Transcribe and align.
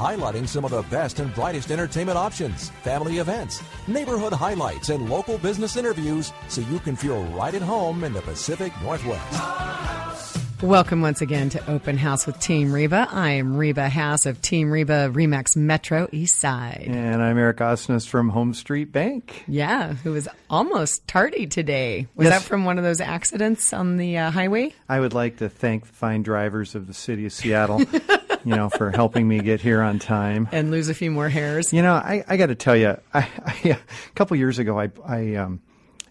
highlighting 0.00 0.48
some 0.48 0.64
of 0.64 0.70
the 0.70 0.80
best 0.90 1.20
and 1.20 1.32
brightest 1.34 1.70
entertainment 1.70 2.16
options, 2.16 2.70
family 2.82 3.18
events, 3.18 3.62
neighborhood 3.86 4.32
highlights, 4.32 4.88
and 4.88 5.10
local 5.10 5.36
business 5.36 5.76
interviews 5.76 6.32
so 6.48 6.62
you 6.62 6.78
can 6.78 6.96
feel 6.96 7.22
right 7.26 7.54
at 7.54 7.60
home 7.60 8.02
in 8.04 8.14
the 8.14 8.22
Pacific 8.22 8.72
Northwest. 8.82 10.38
Welcome 10.62 11.00
once 11.00 11.22
again 11.22 11.48
to 11.50 11.70
Open 11.70 11.96
House 11.96 12.26
with 12.26 12.38
Team 12.38 12.70
Reba. 12.70 13.08
I 13.10 13.30
am 13.30 13.56
Reba 13.56 13.88
Haas 13.88 14.26
of 14.26 14.42
Team 14.42 14.70
Reba 14.70 15.10
Remax 15.10 15.56
Metro 15.56 16.06
East 16.12 16.36
Side. 16.36 16.84
And 16.86 17.22
I'm 17.22 17.38
Eric 17.38 17.58
Osnes 17.58 18.06
from 18.06 18.28
Home 18.28 18.52
Street 18.52 18.92
Bank. 18.92 19.42
Yeah, 19.48 19.94
who 19.94 20.12
was 20.12 20.28
almost 20.50 21.08
tardy 21.08 21.46
today. 21.46 22.08
Was 22.14 22.26
Yes. 22.26 22.40
that 22.42 22.46
from 22.46 22.66
one 22.66 22.76
of 22.76 22.84
those 22.84 23.00
accidents 23.00 23.72
on 23.72 23.96
the 23.96 24.18
uh, 24.18 24.30
highway? 24.30 24.74
I 24.86 25.00
would 25.00 25.14
like 25.14 25.38
to 25.38 25.48
thank 25.48 25.86
the 25.86 25.92
fine 25.94 26.22
drivers 26.22 26.74
of 26.74 26.86
the 26.86 26.94
city 26.94 27.24
of 27.24 27.32
Seattle, 27.32 27.80
you 28.44 28.56
know, 28.56 28.68
for 28.68 28.90
helping 28.90 29.26
me 29.28 29.40
get 29.40 29.60
here 29.60 29.82
on 29.82 29.98
time. 29.98 30.48
And 30.52 30.70
lose 30.70 30.88
a 30.88 30.94
few 30.94 31.10
more 31.10 31.28
hairs? 31.28 31.72
You 31.72 31.82
know, 31.82 31.94
I, 31.94 32.24
I 32.28 32.36
got 32.36 32.46
to 32.46 32.54
tell 32.54 32.76
you, 32.76 32.96
I, 33.14 33.28
I, 33.44 33.68
a 33.70 33.78
couple 34.14 34.36
years 34.36 34.58
ago, 34.58 34.78
I, 34.78 34.90
I 35.06 35.34
um, 35.36 35.60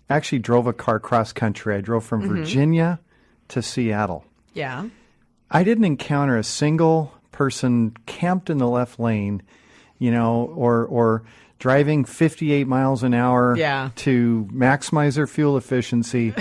actually 0.09 0.39
drove 0.39 0.67
a 0.67 0.73
car 0.73 0.99
cross 0.99 1.33
country. 1.33 1.75
I 1.75 1.81
drove 1.81 2.03
from 2.05 2.27
Virginia 2.27 2.99
to 3.49 3.61
Seattle. 3.61 4.25
Yeah. 4.53 4.85
I 5.51 5.63
didn't 5.63 5.85
encounter 5.85 6.37
a 6.37 6.43
single 6.43 7.13
person 7.31 7.95
camped 8.05 8.49
in 8.49 8.57
the 8.57 8.67
left 8.67 8.99
lane, 8.99 9.41
you 9.97 10.11
know, 10.11 10.51
or 10.55 10.85
or 10.85 11.23
driving 11.57 12.05
58 12.05 12.67
miles 12.67 13.03
an 13.03 13.13
hour 13.13 13.55
Yeah. 13.57 13.89
to 13.97 14.47
maximize 14.51 15.15
their 15.15 15.27
fuel 15.27 15.57
efficiency. 15.57 16.33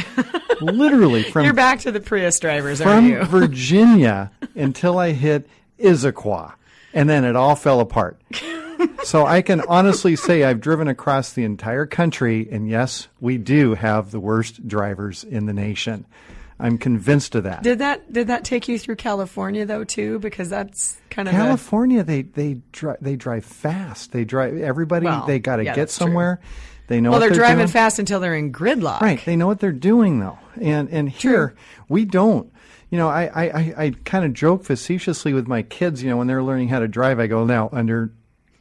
literally 0.61 1.23
from 1.33 1.45
You're 1.45 1.55
back 1.55 1.81
to 1.81 1.91
the 1.93 2.01
Prius 2.01 2.39
drivers, 2.39 2.81
aren't 2.81 3.17
from? 3.17 3.27
Virginia 3.41 4.31
until 4.55 4.99
I 4.99 5.13
hit 5.13 5.49
Issaquah, 5.79 6.55
and 6.93 7.09
then 7.09 7.25
it 7.25 7.37
all 7.37 7.55
fell 7.55 7.81
apart. 7.81 8.21
so 9.05 9.27
I 9.27 9.43
can 9.43 9.61
honestly 9.63 10.17
say 10.17 10.45
I've 10.45 10.61
driven 10.61 10.89
across 10.89 11.33
the 11.33 11.45
entire 11.45 11.87
country, 11.87 12.49
and 12.51 12.69
yes, 12.69 13.09
we 13.21 13.39
do 13.39 13.75
have 13.75 14.11
the 14.11 14.21
worst 14.21 14.67
drivers 14.67 15.25
in 15.25 15.47
the 15.47 15.53
nation. 15.53 16.07
I'm 16.61 16.79
convinced 16.79 17.35
of 17.35 17.45
that. 17.45 17.63
Did 17.63 17.79
that 17.79 18.13
did 18.13 18.27
that 18.27 18.45
take 18.45 18.67
you 18.67 18.79
through 18.79 18.97
California 18.97 19.65
though 19.65 19.85
too? 19.85 20.19
Because 20.19 20.49
that's 20.49 20.99
kind 21.09 21.29
of 21.29 21.35
a, 21.35 21.37
California, 21.37 22.03
they 22.03 22.23
they 22.23 22.59
drive 22.73 22.97
they 23.01 23.15
drive 23.15 23.45
fast. 23.45 24.11
They 24.11 24.25
drive 24.25 24.57
everybody. 24.61 25.07
Well, 25.07 25.25
they 25.27 25.39
got 25.39 25.57
to 25.57 25.65
yeah, 25.65 25.75
get 25.75 25.83
that's 25.83 25.97
true. 25.97 26.07
somewhere. 26.07 26.41
They 26.89 27.01
know 27.01 27.11
well, 27.11 27.21
what 27.21 27.29
they're, 27.29 27.37
driving 27.37 27.59
doing. 27.59 27.69
fast 27.69 27.99
until 27.99 28.19
they're 28.19 28.35
in 28.35 28.51
gridlock. 28.51 29.03
Right. 29.03 29.23
They 29.25 29.37
know 29.37 29.47
what 29.47 29.61
they're 29.61 29.73
doing 29.73 30.19
though. 30.19 30.39
And 30.61 30.89
and 30.89 31.09
here 31.09 31.55
we 31.89 32.05
don't. 32.05 32.51
You 32.91 32.99
know, 32.99 33.09
I, 33.09 33.25
I, 33.27 33.45
I, 33.45 33.75
I 33.79 33.91
kind 34.05 34.25
of 34.25 34.33
joke 34.33 34.65
facetiously 34.65 35.33
with 35.35 35.47
my 35.47 35.63
kids, 35.63 36.03
you 36.03 36.09
know, 36.09 36.17
when 36.17 36.27
they're 36.27 36.43
learning 36.43 36.69
how 36.69 36.79
to 36.79 36.89
drive, 36.89 37.21
I 37.21 37.27
go, 37.27 37.45
now 37.45 37.69
under 37.73 38.13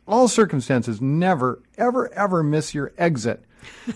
all 0.08 0.28
circumstances, 0.28 1.02
never, 1.02 1.62
ever, 1.78 2.12
ever 2.14 2.44
miss 2.44 2.74
your 2.74 2.92
exit. 2.98 3.44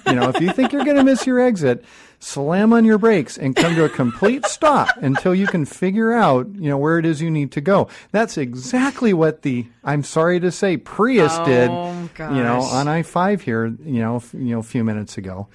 You 0.06 0.14
know, 0.16 0.30
if 0.30 0.42
you 0.42 0.52
think 0.52 0.74
you're 0.74 0.84
gonna 0.84 1.04
miss 1.04 1.26
your 1.26 1.40
exit, 1.40 1.86
slam 2.20 2.74
on 2.74 2.84
your 2.84 2.98
brakes 2.98 3.38
and 3.38 3.56
come 3.56 3.74
to 3.76 3.86
a 3.86 3.90
complete 3.90 4.46
stop 4.46 4.90
until 4.98 5.34
you 5.34 5.48
can 5.48 5.66
figure 5.66 6.12
out, 6.12 6.48
you 6.56 6.70
know, 6.70 6.78
where 6.78 7.00
it 7.00 7.06
is 7.06 7.22
you 7.22 7.32
need 7.32 7.52
to 7.54 7.62
go. 7.62 7.88
That's 8.12 8.38
exactly 8.38 9.14
what 9.14 9.44
the 9.44 9.68
I'm 9.84 10.04
sorry 10.04 10.40
to 10.42 10.52
say 10.52 10.76
Prius 10.78 11.38
did, 11.40 11.70
Oh, 11.70 12.10
you 12.20 12.44
know, 12.44 12.62
on 12.62 12.88
I 12.88 13.04
five 13.04 13.42
here, 13.42 13.68
you 13.68 14.00
know, 14.02 14.18
f- 14.18 14.34
you 14.34 14.52
know, 14.54 14.60
a 14.60 14.64
few 14.64 14.84
minutes 14.84 15.18
ago. 15.18 15.48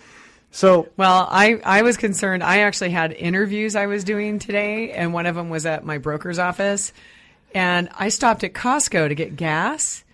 So 0.51 0.89
Well, 0.97 1.29
I, 1.31 1.61
I 1.65 1.83
was 1.83 1.97
concerned. 1.97 2.43
I 2.43 2.61
actually 2.61 2.91
had 2.91 3.13
interviews 3.13 3.77
I 3.77 3.87
was 3.87 4.05
doing 4.05 4.39
today, 4.39 4.93
and 4.93 5.13
one 5.13 5.27
of 5.27 5.35
them 5.35 5.51
was 5.51 5.67
at 5.67 5.85
my 5.85 5.99
broker's 5.99 6.39
office. 6.39 6.93
And 7.55 7.89
I 7.99 8.09
stopped 8.09 8.45
at 8.45 8.53
Costco 8.53 9.09
to 9.09 9.15
get 9.15 9.37
gas. 9.37 10.05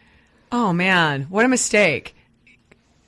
Oh, 0.51 0.73
man, 0.73 1.23
what 1.25 1.45
a 1.45 1.49
mistake. 1.49 2.15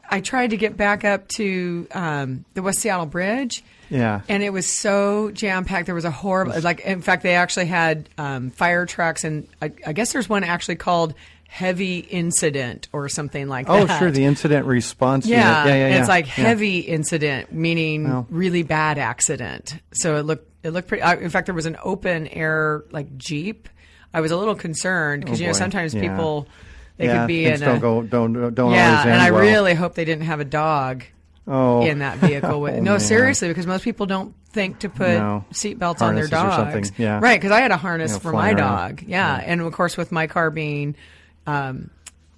I 0.08 0.20
tried 0.20 0.50
to 0.50 0.56
get 0.56 0.76
back 0.76 1.04
up 1.04 1.28
to 1.28 1.86
um, 1.92 2.44
the 2.54 2.62
West 2.62 2.80
Seattle 2.80 3.06
Bridge. 3.06 3.64
Yeah. 3.90 4.22
And 4.28 4.42
it 4.42 4.50
was 4.50 4.70
so 4.70 5.30
jam 5.30 5.64
packed. 5.64 5.86
There 5.86 5.94
was 5.94 6.04
a 6.04 6.10
horrible, 6.10 6.60
like, 6.60 6.80
in 6.80 7.02
fact, 7.02 7.22
they 7.22 7.34
actually 7.34 7.66
had 7.66 8.08
um, 8.18 8.50
fire 8.50 8.86
trucks, 8.86 9.24
and 9.24 9.48
I, 9.60 9.72
I 9.86 9.92
guess 9.92 10.12
there's 10.12 10.28
one 10.28 10.44
actually 10.44 10.76
called 10.76 11.14
Heavy 11.54 11.98
Incident 12.00 12.88
or 12.92 13.08
something 13.08 13.46
like 13.46 13.66
Oh, 13.70 13.84
that. 13.86 13.96
Oh, 13.96 13.98
sure, 14.00 14.10
the 14.10 14.24
incident 14.24 14.66
response 14.66 15.24
Yeah. 15.24 15.64
Yeah, 15.64 15.74
yeah, 15.76 15.88
yeah. 15.88 15.98
it's 16.00 16.08
like 16.08 16.26
Yeah. 16.26 16.46
heavy 16.46 16.80
incident, 16.80 17.52
meaning 17.52 18.26
really 18.28 18.64
bad 18.64 18.98
accident. 18.98 19.78
So 19.92 20.16
it 20.16 20.22
looked 20.26 20.50
it 20.64 20.70
looked 20.70 20.88
pretty. 20.88 21.02
I, 21.04 21.14
in 21.14 21.30
fact, 21.30 21.46
there 21.46 21.54
was 21.54 21.66
an 21.66 21.76
open 21.84 22.26
air 22.26 22.82
like 22.90 23.16
jeep. 23.16 23.68
I 24.12 24.20
was 24.20 24.32
a 24.32 24.36
little 24.36 24.56
concerned 24.56 25.24
because 25.24 25.38
Oh, 25.38 25.42
you 25.42 25.46
know 25.46 25.52
sometimes 25.52 25.94
Yeah. 25.94 26.00
people 26.00 26.48
they 26.96 27.06
yeah, 27.06 27.18
could 27.20 27.28
be 27.28 27.44
in 27.44 27.60
don't 27.60 27.76
a 27.76 27.78
go 27.80 28.02
don't 28.02 28.32
don't 28.52 28.72
yeah, 28.72 29.02
and 29.06 29.22
I 29.22 29.30
well. 29.30 29.42
really 29.42 29.74
hope 29.74 29.94
they 29.94 30.04
didn't 30.04 30.24
have 30.24 30.40
a 30.40 30.44
dog 30.44 31.04
oh 31.46 31.82
in 31.86 32.00
that 32.00 32.18
vehicle. 32.18 32.60
With, 32.62 32.74
Oh, 32.78 32.80
no, 32.80 32.90
man. 32.92 33.00
seriously, 33.00 33.46
because 33.46 33.66
most 33.68 33.84
people 33.84 34.06
don't 34.06 34.34
think 34.50 34.80
to 34.80 34.88
put 34.88 35.18
No. 35.18 35.44
seatbelts 35.52 36.02
on 36.02 36.16
their 36.16 36.26
Harnesses 36.26 36.32
or 36.32 36.50
something, 36.56 36.82
dogs. 36.82 36.92
yeah. 36.98 37.20
Right, 37.22 37.40
because 37.40 37.52
I 37.52 37.60
had 37.60 37.70
a 37.70 37.76
harness 37.76 38.10
You 38.10 38.16
know, 38.16 38.20
for 38.20 38.32
my 38.32 38.48
around. 38.50 38.56
dog. 38.56 39.02
Yeah. 39.06 39.40
and 39.44 39.60
of 39.60 39.72
course 39.72 39.96
with 39.96 40.10
my 40.10 40.26
car 40.26 40.50
being. 40.50 40.96
Um, 41.46 41.90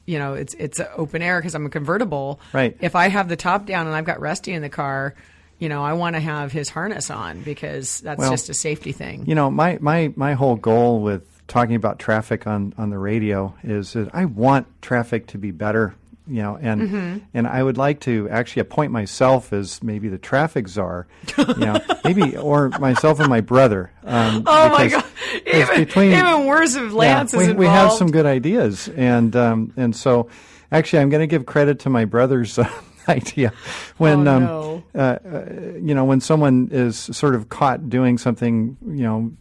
you 0.06 0.18
know, 0.18 0.34
it's 0.34 0.54
it's 0.54 0.80
open 0.96 1.20
air 1.20 1.40
because 1.40 1.54
I'm 1.54 1.66
a 1.66 1.70
convertible. 1.70 2.40
Right. 2.52 2.76
If 2.80 2.94
I 2.94 3.08
have 3.08 3.28
the 3.28 3.36
top 3.36 3.66
down 3.66 3.86
and 3.86 3.94
I've 3.94 4.04
got 4.04 4.20
Rusty 4.20 4.52
in 4.52 4.62
the 4.62 4.68
car, 4.68 5.14
you 5.58 5.68
know, 5.68 5.82
I 5.82 5.94
want 5.94 6.14
to 6.14 6.20
have 6.20 6.52
his 6.52 6.68
harness 6.68 7.10
on 7.10 7.42
because 7.42 8.00
that's 8.00 8.18
Well, 8.18 8.30
just 8.30 8.48
a 8.48 8.54
safety 8.54 8.92
thing. 8.92 9.24
You 9.26 9.34
know, 9.34 9.50
my, 9.50 9.78
my, 9.80 10.12
my 10.14 10.34
whole 10.34 10.56
goal 10.56 11.00
with 11.00 11.24
talking 11.48 11.74
about 11.76 11.98
traffic 11.98 12.46
on, 12.46 12.74
on 12.76 12.90
the 12.90 12.98
radio 12.98 13.54
is 13.62 13.94
that 13.94 14.14
I 14.14 14.26
want 14.26 14.66
traffic 14.82 15.28
to 15.28 15.38
be 15.38 15.50
better. 15.50 15.94
You 16.28 16.42
know, 16.42 16.58
and 16.60 16.80
Mm-hmm. 16.80 17.18
and 17.34 17.46
I 17.46 17.62
would 17.62 17.78
like 17.78 18.00
to 18.00 18.28
actually 18.30 18.60
appoint 18.62 18.90
myself 18.92 19.52
as 19.52 19.82
maybe 19.82 20.08
the 20.08 20.18
traffic 20.18 20.66
czar, 20.68 21.06
you 21.38 21.54
know, 21.54 21.78
maybe 22.04 22.36
or 22.36 22.70
myself 22.80 23.20
and 23.20 23.28
my 23.28 23.40
brother. 23.40 23.92
Um, 24.04 24.42
Oh 24.46 24.68
my 24.70 24.88
god! 24.88 25.04
Even, 25.46 25.76
between- 25.84 26.12
even 26.12 26.46
worse 26.46 26.74
if 26.74 26.92
Lance 26.92 27.32
yeah, 27.32 27.38
is 27.40 27.46
we, 27.46 27.50
involved. 27.52 27.58
we 27.60 27.66
have 27.66 27.92
some 27.92 28.10
good 28.10 28.26
ideas, 28.26 28.88
and 28.88 29.34
um, 29.36 29.72
and 29.76 29.94
so 29.94 30.28
actually, 30.72 30.98
I'm 31.00 31.10
going 31.10 31.20
to 31.20 31.26
give 31.28 31.46
credit 31.46 31.78
to 31.80 31.90
my 31.90 32.04
brother's 32.06 32.58
uh, 32.58 32.68
idea 33.08 33.52
when 33.98 34.26
Oh, 34.26 34.32
um, 34.36 34.42
no. 34.44 34.84
uh, 34.94 34.98
uh, 34.98 35.44
you 35.80 35.94
know 35.94 36.04
when 36.04 36.20
someone 36.20 36.70
is 36.72 36.96
sort 36.98 37.36
of 37.36 37.48
caught 37.48 37.88
doing 37.88 38.18
something 38.18 38.76
you 38.84 39.04
know 39.04 39.32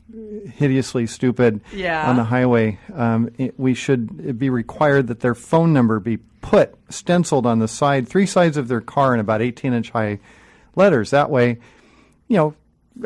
hideously 0.53 1.07
stupid 1.07 1.61
Yeah. 1.73 2.07
on 2.09 2.15
the 2.15 2.23
highway, 2.23 2.77
um, 2.93 3.29
it, 3.37 3.59
we 3.59 3.73
should 3.73 4.37
be 4.39 4.49
required 4.49 5.07
that 5.07 5.19
their 5.19 5.35
phone 5.35 5.73
number 5.73 5.99
be 5.99 6.17
put 6.45 6.75
stenciled 6.89 7.47
on 7.47 7.57
the 7.57 7.67
side, 7.67 8.07
three 8.07 8.27
sides 8.27 8.55
of 8.55 8.67
their 8.67 8.81
car 8.81 9.15
in 9.15 9.19
about 9.19 9.41
18 9.41 9.73
inch 9.73 9.89
high 9.89 10.19
letters. 10.75 11.09
That 11.09 11.31
way, 11.31 11.57
you 12.27 12.37
know, 12.37 12.53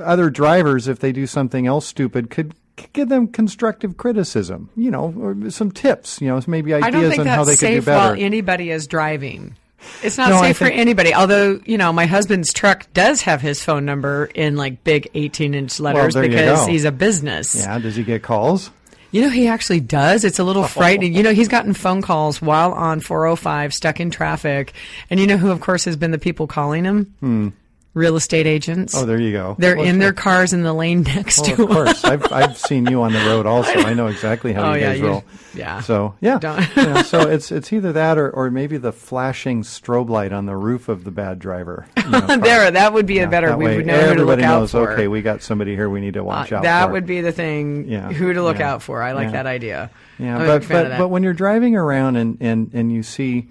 other 0.02 0.30
drivers, 0.30 0.88
if 0.90 1.00
they 1.00 1.14
do 1.14 1.26
something 1.26 1.66
else 1.66 1.88
stupid, 1.88 2.30
could 2.30 2.54
give 2.94 3.08
them 3.08 3.28
constructive 3.28 3.96
criticism, 3.98 4.70
you 4.76 4.92
know, 4.92 5.14
or 5.18 5.50
some 5.52 5.72
tips, 5.72 6.22
you 6.22 6.28
know, 6.28 6.42
maybe 6.48 6.74
ideas 6.74 7.18
on 7.18 7.26
how 7.26 7.46
they 7.46 7.56
could 7.56 7.68
do 7.68 7.82
better. 7.82 7.82
It's 7.82 7.86
not 7.86 7.86
safe 7.86 7.88
while 7.88 8.14
anybody 8.26 8.72
is 8.72 8.88
driving. 8.88 9.56
It's 10.04 10.18
not 10.18 10.30
No, 10.30 10.42
safe 10.42 10.58
for 10.58 10.66
anybody. 10.66 11.14
Although 11.14 11.62
you 11.66 11.78
know, 11.78 11.94
my 11.94 12.06
husband's 12.06 12.52
truck 12.52 12.92
does 12.94 13.22
have 13.22 13.40
his 13.40 13.64
phone 13.64 13.86
number 13.86 14.26
in 14.36 14.58
like 14.58 14.84
big 14.84 15.10
eighteen-inch 15.14 15.80
letters 15.80 16.14
there 16.14 16.26
you 16.26 16.30
because 16.30 16.68
he's 16.68 16.84
a 16.84 16.92
business. 16.92 17.56
yeah, 17.56 17.80
does 17.80 17.96
he 17.96 18.04
get 18.04 18.22
calls? 18.22 18.72
You 19.12 19.22
know, 19.22 19.30
he 19.30 19.48
actually 19.48 19.80
does. 19.80 20.24
It's 20.24 20.40
a 20.40 20.44
little 20.44 20.64
frightening. 20.64 21.14
You 21.16 21.24
know, 21.24 21.34
he's 21.34 21.48
gotten 21.48 21.74
phone 21.74 22.02
calls 22.02 22.42
while 22.42 22.74
on 22.74 23.00
405, 23.00 23.74
stuck 23.74 24.00
in 24.00 24.12
traffic. 24.12 24.74
And 25.10 25.20
you 25.20 25.28
know 25.28 25.38
who, 25.38 25.50
of 25.50 25.62
course, 25.62 25.86
has 25.86 25.96
been 25.96 26.12
the 26.12 26.20
people 26.20 26.48
calling 26.48 26.86
him? 26.86 27.54
Real 27.96 28.16
estate 28.16 28.46
agents. 28.46 28.96
Oh, 28.96 29.04
there 29.06 29.20
you 29.20 29.32
go. 29.32 29.56
They're 29.58 29.76
Well, 29.76 29.86
in 29.86 29.96
sure. 29.96 30.00
their 30.00 30.14
cars 30.26 30.54
in 30.54 30.62
the 30.62 30.74
lane 30.74 31.02
next 31.02 31.40
Well, 31.42 31.56
to 31.56 31.64
of 31.64 31.70
course, 31.70 32.04
I've 32.06 32.32
I've 32.32 32.56
seen 32.58 32.86
you 32.86 33.02
on 33.02 33.14
the 33.14 33.20
road 33.22 33.46
also. 33.48 33.72
I 33.80 33.96
know 33.96 34.06
exactly 34.08 34.54
how 34.54 34.70
Oh, 34.72 34.74
you 34.76 34.82
yeah, 34.82 34.90
guys 34.92 35.00
you- 35.00 35.08
roll. 35.08 35.24
yeah. 35.56 35.82
So 35.82 36.14
yeah, 36.22 36.38
Don't- 36.38 36.60
you 36.78 36.84
know, 36.86 37.02
so 37.02 37.22
it's 37.28 37.52
it's 37.52 37.74
either 37.74 37.92
that 37.94 38.20
or, 38.20 38.30
or 38.30 38.52
maybe 38.52 38.78
the 38.78 38.92
flashing 38.92 39.64
strobe 39.64 40.08
light 40.10 40.32
on 40.32 40.46
the 40.46 40.56
roof 40.56 40.88
of 40.88 41.04
the 41.04 41.10
bad 41.12 41.40
driver. 41.40 41.88
you 41.98 42.10
know, 42.12 42.20
there, 42.38 42.70
that 42.70 42.94
would 42.94 43.08
be 43.08 43.20
a 43.20 43.28
better. 43.28 43.58
We 43.58 43.66
way 43.66 43.76
would 43.78 43.88
know 43.88 43.94
who 43.96 44.02
to 44.02 44.08
look 44.24 44.40
everybody 44.40 44.44
out 44.44 44.60
knows. 44.60 44.72
for. 44.72 44.92
Okay, 44.92 45.08
we 45.08 45.24
got 45.24 45.42
somebody 45.42 45.74
here. 45.76 45.90
We 45.90 46.00
need 46.00 46.14
to 46.14 46.20
Uh, 46.22 46.26
watch 46.26 46.52
out. 46.52 46.62
that 46.64 46.86
for. 46.86 46.92
would 46.92 47.08
be 47.08 47.22
the 47.22 47.32
thing. 47.32 47.88
Yeah, 47.88 48.12
Who 48.12 48.32
to 48.34 48.44
look 48.44 48.60
yeah, 48.60 48.72
out 48.74 48.84
for. 48.84 49.02
I 49.02 49.14
like 49.14 49.26
yeah. 49.28 49.32
that 49.32 49.46
idea. 49.48 49.90
Yeah, 50.20 50.38
I'm 50.38 50.46
but 50.46 50.60
big 50.60 50.68
fan 50.68 50.86
of 50.86 50.92
but, 50.92 50.98
but 51.00 51.08
when 51.08 51.24
you're 51.24 51.34
driving 51.34 51.76
around 51.76 52.18
and, 52.18 52.38
and, 52.40 52.70
and 52.74 52.92
you 52.94 53.02
see 53.02 53.48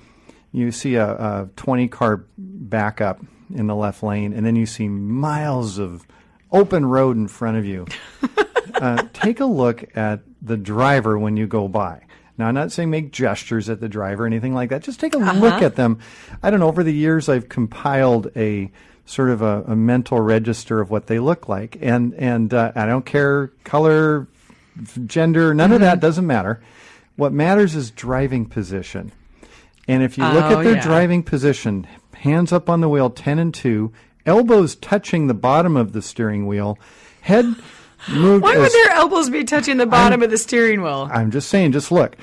you 0.52 0.70
see 0.70 0.94
a, 0.94 1.08
a 1.10 1.48
20 1.56 1.88
car 1.88 2.24
backup, 2.38 3.20
in 3.54 3.66
the 3.66 3.74
left 3.76 4.02
lane, 4.02 4.32
and 4.32 4.44
then 4.44 4.56
you 4.56 4.66
see 4.66 4.88
miles 4.88 5.78
of 5.78 6.06
open 6.50 6.86
road 6.86 7.16
in 7.16 7.28
front 7.28 7.56
of 7.56 7.64
you. 7.64 7.86
uh, 8.74 9.04
take 9.12 9.40
a 9.40 9.44
look 9.46 9.84
at 9.96 10.20
the 10.42 10.56
driver 10.56 11.18
when 11.18 11.36
you 11.36 11.46
go 11.46 11.68
by. 11.68 12.02
Now, 12.36 12.46
I'm 12.48 12.54
not 12.54 12.70
saying 12.70 12.90
make 12.90 13.10
gestures 13.12 13.68
at 13.68 13.80
the 13.80 13.88
driver 13.88 14.22
or 14.22 14.26
anything 14.26 14.54
like 14.54 14.70
that. 14.70 14.82
Just 14.82 15.00
take 15.00 15.14
a 15.14 15.18
look 15.18 15.60
at 15.62 15.74
them. 15.74 15.98
I 16.42 16.50
don't 16.50 16.60
know. 16.60 16.68
Over 16.68 16.84
the 16.84 16.92
years, 16.94 17.28
I've 17.28 17.48
compiled 17.48 18.30
a 18.36 18.70
sort 19.06 19.30
of 19.30 19.42
a, 19.42 19.64
a 19.66 19.74
mental 19.74 20.20
register 20.20 20.80
of 20.80 20.90
what 20.90 21.06
they 21.08 21.18
look 21.18 21.48
like, 21.48 21.76
and 21.80 22.14
and 22.14 22.54
uh, 22.54 22.72
I 22.76 22.86
don't 22.86 23.04
care 23.04 23.48
color, 23.64 24.28
gender, 25.06 25.52
none 25.54 25.72
of 25.72 25.80
that 25.80 25.98
doesn't 26.00 26.26
matter. 26.26 26.62
What 27.16 27.32
matters 27.32 27.74
is 27.74 27.90
driving 27.90 28.46
position. 28.46 29.10
And 29.88 30.02
if 30.04 30.16
you 30.18 30.24
look 30.24 30.44
Oh, 30.44 30.58
at 30.60 30.64
their 30.64 30.74
yeah. 30.76 30.82
driving 30.82 31.22
position, 31.24 31.86
hands 32.18 32.52
up 32.52 32.68
on 32.68 32.80
the 32.80 32.88
wheel, 32.88 33.10
10 33.10 33.38
and 33.38 33.54
2, 33.54 33.92
elbows 34.26 34.76
touching 34.76 35.26
the 35.26 35.34
bottom 35.34 35.76
of 35.76 35.92
the 35.92 36.02
steering 36.02 36.46
wheel, 36.46 36.78
head 37.22 37.44
moved 38.10 38.42
Why 38.42 38.54
as 38.54 38.58
would 38.58 38.72
their 38.72 38.90
elbows 38.90 39.30
be 39.30 39.44
touching 39.44 39.76
the 39.76 39.86
bottom 39.86 40.22
of 40.22 40.30
the 40.30 40.38
steering 40.38 40.82
wheel? 40.82 41.08
I'm 41.10 41.30
just 41.30 41.48
saying, 41.48 41.72
just 41.72 41.90
look. 41.90 42.16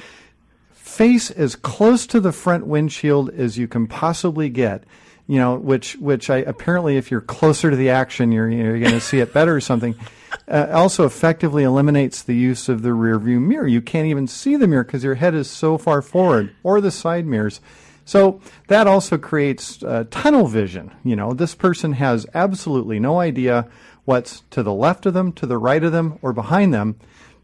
Face 0.72 1.30
as 1.32 1.56
close 1.56 2.08
to 2.08 2.20
the 2.20 2.32
front 2.32 2.68
windshield 2.68 3.30
as 3.32 3.58
you 3.58 3.68
can 3.68 3.88
possibly 3.88 4.50
get. 4.50 4.84
You 5.28 5.40
know, 5.40 5.56
which 5.56 5.96
which 5.96 6.30
I 6.30 6.38
apparently, 6.38 6.98
if 6.98 7.10
you're 7.10 7.20
closer 7.20 7.72
to 7.72 7.76
the 7.76 7.90
action, 7.90 8.32
you're 8.32 8.48
you're 8.48 8.80
going 8.80 8.92
to 8.92 9.02
see 9.02 9.20
it 9.20 9.34
better 9.34 9.56
or 9.56 9.62
something. 9.62 9.96
Uh, 10.50 10.68
also, 10.74 11.06
effectively 11.06 11.64
eliminates 11.64 12.22
the 12.22 12.36
use 12.36 12.68
of 12.68 12.82
the 12.82 12.94
rear 12.94 13.18
view 13.18 13.40
mirror. 13.40 13.66
You 13.66 13.82
can't 13.82 14.08
even 14.08 14.28
see 14.28 14.58
the 14.58 14.68
mirror 14.68 14.84
because 14.84 15.04
your 15.04 15.16
head 15.16 15.34
is 15.34 15.50
so 15.50 15.78
far 15.78 16.02
forward, 16.02 16.54
or 16.62 16.82
the 16.82 16.92
side 16.92 17.26
mirrors. 17.26 17.62
So 18.06 18.40
that 18.68 18.88
also 18.88 19.18
creates 19.18 19.82
uh, 19.84 20.06
tunnel 20.12 20.48
vision. 20.48 20.92
You 21.04 21.16
know, 21.16 21.34
this 21.34 21.56
person 21.56 21.94
has 21.94 22.28
absolutely 22.34 23.00
no 23.00 23.20
idea 23.20 23.68
what's 24.06 24.44
to 24.52 24.62
the 24.62 24.74
left 24.74 25.08
of 25.08 25.16
them, 25.16 25.34
to 25.34 25.48
the 25.48 25.58
right 25.58 25.84
of 25.84 25.92
them, 25.92 26.20
or 26.22 26.32
behind 26.32 26.74
them. 26.74 26.98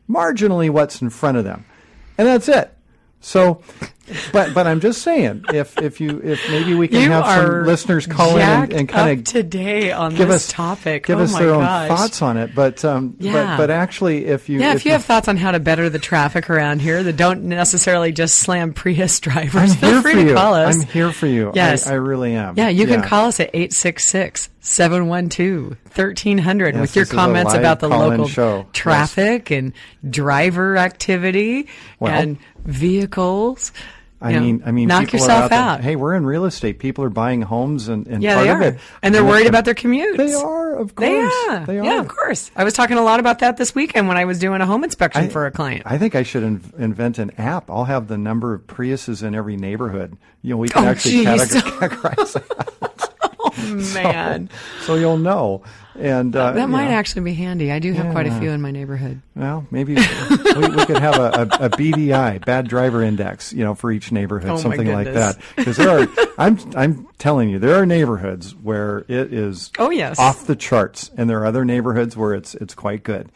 Marginally, 0.07 0.69
what's 0.69 1.01
in 1.01 1.09
front 1.09 1.37
of 1.37 1.43
them, 1.43 1.65
and 2.17 2.27
that's 2.27 2.47
it. 2.47 2.75
So, 3.21 3.61
but 4.33 4.53
but 4.53 4.67
I'm 4.67 4.79
just 4.79 5.01
saying, 5.01 5.45
if 5.53 5.77
if 5.79 5.99
you 6.01 6.19
if 6.23 6.49
maybe 6.49 6.73
we 6.73 6.87
can 6.87 7.01
You 7.01 7.11
have 7.11 7.25
some 7.25 7.65
listeners 7.65 8.07
call 8.07 8.35
in 8.37 8.41
and, 8.41 8.73
and 8.73 8.89
kind 8.89 9.19
of 9.19 9.25
today 9.25 9.91
on 9.91 10.15
give 10.15 10.27
this 10.27 10.47
us 10.47 10.51
topic. 10.51 11.05
give 11.05 11.19
oh 11.19 11.23
us 11.23 11.33
my 11.33 11.39
their 11.39 11.49
gosh. 11.51 11.89
own 11.89 11.97
thoughts 11.97 12.21
on 12.21 12.37
it. 12.37 12.53
But 12.55 12.83
um, 12.85 13.15
Yeah. 13.19 13.57
but 13.57 13.57
but 13.57 13.69
actually, 13.71 14.25
if 14.25 14.49
you 14.49 14.59
Yeah, 14.59 14.73
if 14.73 14.85
you 14.85 14.91
have 14.93 15.05
thoughts 15.05 15.27
on 15.27 15.37
how 15.37 15.51
to 15.51 15.59
better 15.59 15.89
the 15.89 15.99
traffic 15.99 16.49
around 16.49 16.81
here 16.81 17.03
that 17.03 17.17
don't 17.17 17.43
necessarily 17.43 18.11
just 18.11 18.37
slam 18.37 18.73
Prius 18.73 19.19
drivers, 19.21 19.71
I'm 19.71 19.77
feel 19.77 20.01
free 20.01 20.13
to 20.15 20.23
you. 20.29 20.33
call 20.33 20.53
us. 20.53 20.75
I'm 20.75 20.87
here 20.87 21.11
for 21.11 21.27
you. 21.27 21.51
Yes. 21.53 21.87
I, 21.87 21.91
I 21.91 21.95
really 21.95 22.33
am. 22.35 22.55
Yeah, 22.57 22.69
you 22.69 22.87
can 22.87 23.01
call 23.01 23.27
us 23.27 23.39
at 23.39 23.49
866 23.53 24.49
712 24.59 25.77
1300 25.95 26.79
with 26.79 26.95
your 26.95 27.03
this 27.05 27.09
is 27.09 27.13
a 27.13 27.15
comments 27.15 27.53
about 27.53 27.79
the 27.79 27.89
local 27.89 28.27
show. 28.27 28.57
Yes. 28.57 28.65
traffic 28.73 29.51
and 29.51 29.73
driver 30.07 30.77
activity 30.77 31.67
Well- 31.99 32.13
and 32.13 32.37
vehicles. 32.65 33.71
I 34.21 34.33
know, 34.33 34.39
mean, 34.41 34.63
I 34.65 34.71
mean, 34.71 34.87
knock 34.87 35.05
people 35.05 35.19
yourself 35.19 35.51
are 35.51 35.55
out. 35.55 35.73
there- 35.77 35.81
Hey, 35.83 35.95
we're 35.95 36.13
in 36.15 36.25
real 36.25 36.45
estate. 36.45 36.77
People 36.79 37.03
are 37.03 37.09
buying 37.09 37.41
homes, 37.41 37.87
and, 37.87 38.05
and 38.07 38.21
Yeah, 38.21 38.35
part 38.35 38.45
they 38.45 38.51
of 38.51 38.57
are. 38.57 38.63
it, 38.63 38.79
And 39.01 39.15
they're 39.15 39.23
the- 39.23 39.27
worried 39.27 39.47
about 39.47 39.65
their 39.65 39.73
commutes. 39.73 40.17
They 40.17 40.33
are, 40.33 40.75
of 40.75 40.93
course. 40.95 41.09
They 41.09 41.19
are. 41.19 41.65
They 41.65 41.79
are. 41.79 41.83
Yeah, 41.83 41.99
of 41.99 42.07
course. 42.07 42.51
I 42.55 42.63
was 42.63 42.73
talking 42.73 42.97
a 42.97 43.03
lot 43.03 43.19
about 43.19 43.39
that 43.39 43.57
this 43.57 43.73
weekend 43.73 44.07
when 44.07 44.17
I 44.17 44.25
was 44.25 44.37
doing 44.39 44.61
a 44.61 44.65
home 44.65 44.83
inspection 44.83 45.23
I- 45.23 45.27
for 45.29 45.45
a 45.47 45.51
client. 45.51 45.83
I 45.85 45.97
think 45.97 46.15
I 46.15 46.23
should 46.23 46.43
in- 46.43 46.61
invent 46.77 47.17
an 47.17 47.31
app. 47.37 47.69
I'll 47.71 47.85
have 47.85 48.07
the 48.07 48.17
number 48.17 48.53
of 48.53 48.67
Priuses 48.67 49.23
in 49.23 49.33
every 49.33 49.57
neighborhood. 49.57 50.17
You 50.43 50.51
know, 50.51 50.57
we 50.57 50.69
can 50.69 50.85
Oh, 50.85 50.87
actually 50.89 51.23
geez. 51.25 51.25
categorize 51.55 52.33
that, 52.33 53.00
Man, 53.93 54.49
so 54.81 54.95
you'll 54.95 55.17
know. 55.17 55.63
And 55.99 56.33
uh, 56.35 56.53
that 56.53 56.69
might 56.69 56.85
know, 56.85 56.91
actually 56.91 57.23
be 57.23 57.33
handy. 57.33 57.69
I 57.71 57.79
do 57.79 57.91
have 57.91 58.11
quite 58.13 58.25
a 58.25 58.39
few 58.39 58.49
in 58.51 58.61
my 58.61 58.71
neighborhood. 58.71 59.21
Well, 59.35 59.67
maybe 59.71 59.95
we, 59.95 60.01
we 60.69 60.85
could 60.85 60.99
have 60.99 61.15
a, 61.17 61.31
a, 61.59 61.65
a 61.65 61.69
BDI, 61.69 62.45
bad 62.45 62.69
driver 62.69 63.03
index, 63.03 63.51
you 63.51 63.65
know, 63.65 63.75
for 63.75 63.91
each 63.91 64.09
neighborhood, 64.09 64.51
Oh, 64.51 64.57
something 64.57 64.89
like 64.89 65.11
that. 65.13 65.37
Because 65.57 65.75
there 65.75 65.89
are, 65.89 66.07
I'm, 66.37 66.57
I'm 66.77 67.07
telling 67.17 67.49
you, 67.49 67.59
there 67.59 67.75
are 67.75 67.85
neighborhoods 67.85 68.55
where 68.55 68.99
it 69.09 69.33
is 69.33 69.69
Oh, 69.79 69.89
yes. 69.89 70.17
off 70.17 70.47
the 70.47 70.55
charts, 70.55 71.11
and 71.17 71.29
there 71.29 71.39
are 71.41 71.45
other 71.45 71.65
neighborhoods 71.65 72.15
where 72.15 72.33
it's 72.35 72.55
it's 72.55 72.73
quite 72.73 73.03
good. 73.03 73.29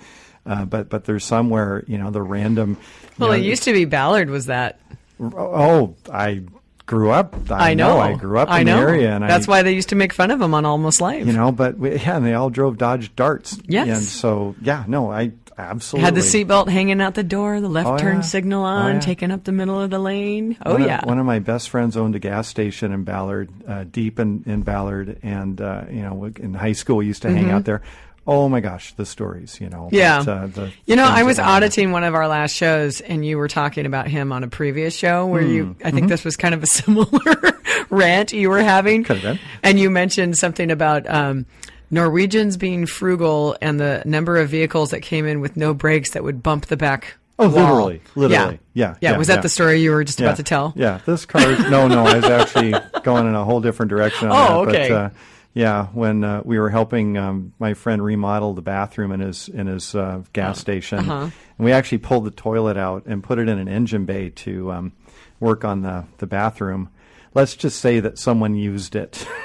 Uh, 0.46 0.64
but 0.64 0.90
but 0.90 1.04
there's 1.06 1.26
somewhere 1.26 1.84
you 1.88 1.98
know 1.98 2.10
the 2.10 2.22
random. 2.22 2.78
Well, 3.20 3.32
know, 3.32 3.36
it 3.36 3.42
used 3.44 3.64
to 3.64 3.74
be 3.74 3.84
Ballard 3.84 4.30
was 4.30 4.46
that. 4.46 4.80
Oh, 5.20 5.96
I 6.12 6.44
grew 6.86 7.12
up. 7.12 7.36
I, 7.52 7.72
I 7.72 7.74
know. 7.74 8.00
I 8.00 8.14
grew 8.14 8.38
up 8.40 8.50
I 8.50 8.60
in 8.62 8.68
know. 8.68 8.78
the 8.78 8.82
area, 8.82 9.16
and 9.16 9.24
that's 9.24 9.48
I, 9.48 9.52
why 9.52 9.62
they 9.64 9.74
used 9.74 9.90
to 9.90 9.96
make 9.96 10.14
fun 10.14 10.32
of 10.32 10.42
him 10.42 10.54
on 10.54 10.66
Almost 10.66 11.02
Live. 11.02 11.26
you 11.28 11.34
know. 11.34 11.52
But 11.52 11.78
we, 11.78 11.96
yeah, 11.98 12.18
and 12.18 12.26
they 12.26 12.34
all 12.34 12.50
drove 12.50 12.78
Dodge 12.78 13.16
Darts. 13.16 13.58
Yes. 13.68 13.88
and 13.88 14.04
so 14.06 14.56
yeah, 14.62 14.84
no, 14.88 15.12
I 15.12 15.32
absolutely 15.58 16.04
Had 16.06 16.16
the 16.16 16.22
seatbelt 16.22 16.68
hanging 16.68 17.00
out 17.02 17.14
the 17.16 17.24
door, 17.24 17.62
the 17.62 17.70
left 17.70 17.88
Oh, 17.88 17.98
turn 17.98 18.18
yeah. 18.18 18.22
signal 18.22 18.64
Oh, 18.64 18.68
on, 18.68 18.94
yeah. 18.96 19.00
taking 19.00 19.32
up 19.32 19.46
the 19.46 19.54
middle 19.54 19.80
of 19.80 19.90
the 19.90 20.00
lane. 20.00 20.58
Oh 20.66 20.74
one 20.74 20.84
yeah. 20.84 21.00
Of, 21.00 21.06
one 21.08 21.18
of 21.18 21.26
my 21.26 21.40
best 21.40 21.70
friends 21.70 21.96
owned 21.96 22.14
a 22.16 22.20
gas 22.20 22.48
station 22.50 22.92
in 22.92 23.04
Ballard, 23.06 23.50
uh, 23.68 23.86
deep 23.86 24.20
in, 24.20 24.44
in 24.46 24.64
Ballard, 24.64 25.18
and 25.24 25.60
uh, 25.62 25.84
you 25.90 26.02
know, 26.02 26.26
in 26.26 26.54
high 26.54 26.74
school 26.74 26.98
we 26.98 27.06
used 27.08 27.22
to 27.22 27.32
hang 27.32 27.52
out 27.52 27.64
there. 27.64 27.82
Oh 28.28 28.50
my 28.50 28.60
gosh, 28.60 28.94
the 28.94 29.06
stories, 29.06 29.60
you 29.62 29.70
know. 29.70 29.84
Mm-hmm. 29.84 29.96
Yeah. 29.96 30.24
but, 30.26 30.32
uh, 30.32 30.48
the 30.48 30.72
You 30.86 30.96
know, 30.96 31.06
I 31.06 31.22
was 31.24 31.38
that 31.38 31.44
went 31.44 31.50
on. 31.50 31.56
auditing 31.64 31.92
one 31.92 32.04
of 32.04 32.16
our 32.16 32.28
last 32.28 32.56
shows, 32.56 33.00
and 33.02 33.24
you 33.26 33.38
were 33.38 33.48
talking 33.48 33.86
about 33.86 34.08
him 34.08 34.32
on 34.32 34.44
a 34.44 34.48
previous 34.48 34.96
show 34.96 35.28
where 35.28 35.44
Hmm. 35.44 35.50
you, 35.52 35.76
I 35.84 35.88
Mm-hmm. 35.90 35.96
think 35.98 36.10
this 36.10 36.24
was 36.26 36.36
kind 36.36 36.56
of 36.56 36.64
a 36.64 36.68
similar 36.80 37.60
rant 37.92 38.34
you 38.34 38.50
were 38.50 38.62
having. 38.64 39.04
Could 39.04 39.18
have 39.18 39.36
been. 39.38 39.40
And 39.62 39.80
you 39.80 39.90
mentioned 39.92 40.38
something 40.38 40.72
about 40.72 41.08
um, 41.08 41.46
Norwegians 41.92 42.58
being 42.58 42.86
frugal 42.88 43.56
and 43.62 43.80
the 43.80 44.02
number 44.06 44.38
of 44.38 44.50
vehicles 44.50 44.90
that 44.92 45.02
came 45.02 45.26
in 45.28 45.40
with 45.40 45.56
no 45.56 45.74
brakes 45.74 46.12
that 46.12 46.24
would 46.24 46.42
bump 46.42 46.66
the 46.66 46.78
back. 46.78 47.16
Oh, 47.38 47.50
wall. 47.50 47.54
literally, 47.64 48.02
literally. 48.16 48.60
Yeah, 48.74 48.96
Yeah. 49.02 49.12
yeah, 49.12 49.18
Was 49.18 49.28
that 49.28 49.36
yeah. 49.36 49.42
the 49.42 49.50
story 49.50 49.82
you 49.82 49.92
were 49.92 50.04
just 50.06 50.20
Yeah. 50.20 50.28
about 50.28 50.38
to 50.38 50.44
tell? 50.44 50.74
Yeah, 50.76 51.00
this 51.06 51.26
car. 51.26 51.42
no, 51.70 51.88
no, 51.88 52.06
I 52.06 52.16
was 52.16 52.24
actually 52.26 52.74
going 53.04 53.28
in 53.28 53.36
a 53.36 53.44
whole 53.44 53.60
different 53.62 53.90
direction. 53.90 54.30
On 54.30 54.52
Oh, 54.52 54.66
that, 54.66 54.74
okay. 54.76 54.90
But, 54.90 54.96
uh, 54.96 55.10
yeah, 55.56 55.88
when 55.94 56.24
uh, 56.24 56.42
we 56.46 56.60
were 56.60 56.70
helping 56.70 57.18
um, 57.18 57.54
my 57.58 57.74
friend 57.74 58.04
remodel 58.04 58.54
the 58.54 58.62
bathroom 58.62 59.12
in 59.12 59.22
his 59.22 59.48
in 59.50 59.66
his 59.68 59.96
uh, 59.96 60.22
gas 60.34 60.60
station, 60.60 61.00
Uh-huh. 61.00 61.30
and 61.58 61.66
we 61.66 61.72
actually 61.72 61.98
pulled 62.00 62.26
the 62.26 62.32
toilet 62.32 62.78
out 62.78 63.06
and 63.08 63.24
put 63.24 63.40
it 63.40 63.50
in 63.50 63.58
an 63.58 63.68
engine 63.70 64.06
bay 64.06 64.30
to 64.32 64.72
um, 64.72 64.92
work 65.40 65.66
on 65.66 65.82
the 65.82 66.04
the 66.20 66.28
bathroom. 66.28 66.90
Let's 67.34 67.56
just 67.56 67.80
say 67.80 68.00
that 68.02 68.20
someone 68.20 68.54
used 68.56 68.96
it. 68.96 69.26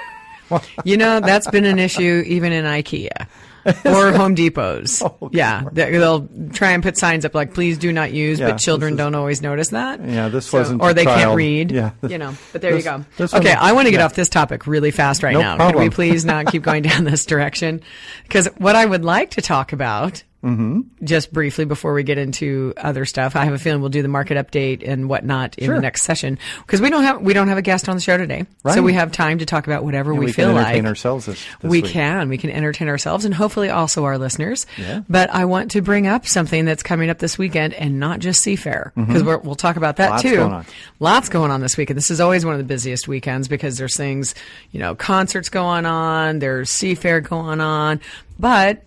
You 0.84 0.96
know, 0.96 1.20
that's 1.20 1.48
been 1.48 1.64
an 1.64 1.78
issue 1.78 2.24
even 2.26 2.52
in 2.52 2.64
IKEA 2.64 3.28
or 3.84 4.12
Home 4.12 4.34
Depots. 4.34 5.02
Oh, 5.20 5.28
yeah, 5.32 5.64
they- 5.72 5.90
they'll 5.90 6.28
try 6.52 6.70
and 6.72 6.82
put 6.82 6.96
signs 6.96 7.24
up 7.24 7.34
like 7.34 7.52
"Please 7.54 7.78
do 7.78 7.92
not 7.92 8.12
use," 8.12 8.38
Yeah, 8.38 8.50
but 8.50 8.58
children 8.58 8.94
is- 8.94 8.98
don't 8.98 9.14
always 9.14 9.42
notice 9.42 9.68
that. 9.68 10.04
Yeah, 10.06 10.28
this 10.28 10.46
So- 10.46 10.58
wasn't 10.58 10.82
or 10.82 10.92
they 10.94 11.04
can't 11.04 11.34
read. 11.36 11.70
Yeah, 11.70 11.90
you 12.06 12.18
know. 12.18 12.34
But 12.52 12.62
there 12.62 12.72
this- 12.72 12.84
you 12.84 12.90
go. 12.90 13.04
this 13.16 13.34
Okay, 13.34 13.52
I 13.52 13.72
want 13.72 13.86
to 13.86 13.90
get 13.90 13.98
yeah. 14.00 14.06
off 14.06 14.14
this 14.14 14.28
topic 14.28 14.66
really 14.66 14.90
fast 14.90 15.22
right 15.22 15.32
No 15.34 15.40
now. 15.40 15.66
Could 15.70 15.76
we 15.78 15.90
please 15.90 16.24
not 16.24 16.46
keep 16.46 16.62
going 16.70 16.82
down 16.82 17.04
this 17.04 17.24
direction? 17.24 17.80
Because 18.22 18.46
what 18.58 18.76
I 18.76 18.84
would 18.86 19.04
like 19.04 19.30
to 19.32 19.42
talk 19.42 19.72
about. 19.72 20.22
Mm-hmm. 20.42 21.04
Just 21.04 21.32
briefly 21.32 21.66
before 21.66 21.92
we 21.92 22.02
get 22.02 22.16
into 22.16 22.72
other 22.76 23.04
stuff, 23.04 23.36
I 23.36 23.44
have 23.44 23.52
a 23.52 23.58
feeling 23.58 23.80
we'll 23.80 23.90
do 23.90 24.00
the 24.02 24.08
market 24.08 24.36
update 24.38 24.82
and 24.88 25.08
whatnot 25.08 25.58
in 25.58 25.66
Sure. 25.66 25.74
the 25.74 25.82
next 25.82 26.02
session 26.02 26.38
because 26.60 26.80
we 26.80 26.88
don't 26.88 27.02
have 27.04 27.20
we 27.20 27.34
don't 27.34 27.48
have 27.48 27.58
a 27.58 27.62
guest 27.62 27.88
on 27.88 27.96
the 27.96 28.00
show 28.00 28.16
today, 28.16 28.46
so 28.72 28.82
we 28.82 28.94
have 28.94 29.12
time 29.12 29.38
to 29.40 29.46
talk 29.46 29.66
about 29.66 29.84
whatever 29.84 30.14
we, 30.14 30.26
we 30.26 30.32
feel 30.32 30.48
can 30.48 30.56
entertain 30.56 30.84
like. 30.84 30.88
ourselves 30.88 31.26
this, 31.26 31.44
this 31.60 31.70
we 31.70 31.82
week. 31.82 31.90
can. 31.90 32.28
We 32.30 32.38
can 32.38 32.50
entertain 32.50 32.88
ourselves 32.88 33.24
and 33.26 33.34
hopefully 33.34 33.68
also 33.68 34.04
our 34.04 34.16
listeners. 34.16 34.66
Yeah. 34.78 35.02
But 35.08 35.28
I 35.30 35.44
want 35.44 35.72
to 35.72 35.82
bring 35.82 36.06
up 36.06 36.26
something 36.26 36.64
that's 36.64 36.82
coming 36.82 37.10
up 37.10 37.18
this 37.18 37.36
weekend 37.36 37.74
and 37.74 38.00
not 38.00 38.20
just 38.20 38.42
Seafair 38.44 38.92
because 38.94 39.22
we'll 39.22 39.54
talk 39.56 39.76
about 39.76 39.96
that 39.96 40.10
Mm-hmm. 40.10 40.12
Lots 40.12 40.22
too. 40.22 40.36
going 40.36 40.52
on. 40.52 40.66
Lots 41.00 41.28
going 41.28 41.50
on 41.50 41.60
this 41.60 41.76
weekend. 41.76 41.96
This 41.98 42.10
is 42.10 42.20
always 42.20 42.44
one 42.44 42.54
of 42.54 42.58
the 42.58 42.64
busiest 42.64 43.06
weekends 43.06 43.46
because 43.48 43.76
there's 43.78 43.96
things, 43.96 44.34
you 44.72 44.80
know, 44.80 44.94
concerts 44.94 45.48
going 45.50 45.86
on, 45.86 46.38
there's 46.38 46.70
Seafair 46.70 47.22
going 47.22 47.60
on. 47.60 48.00
But 48.38 48.82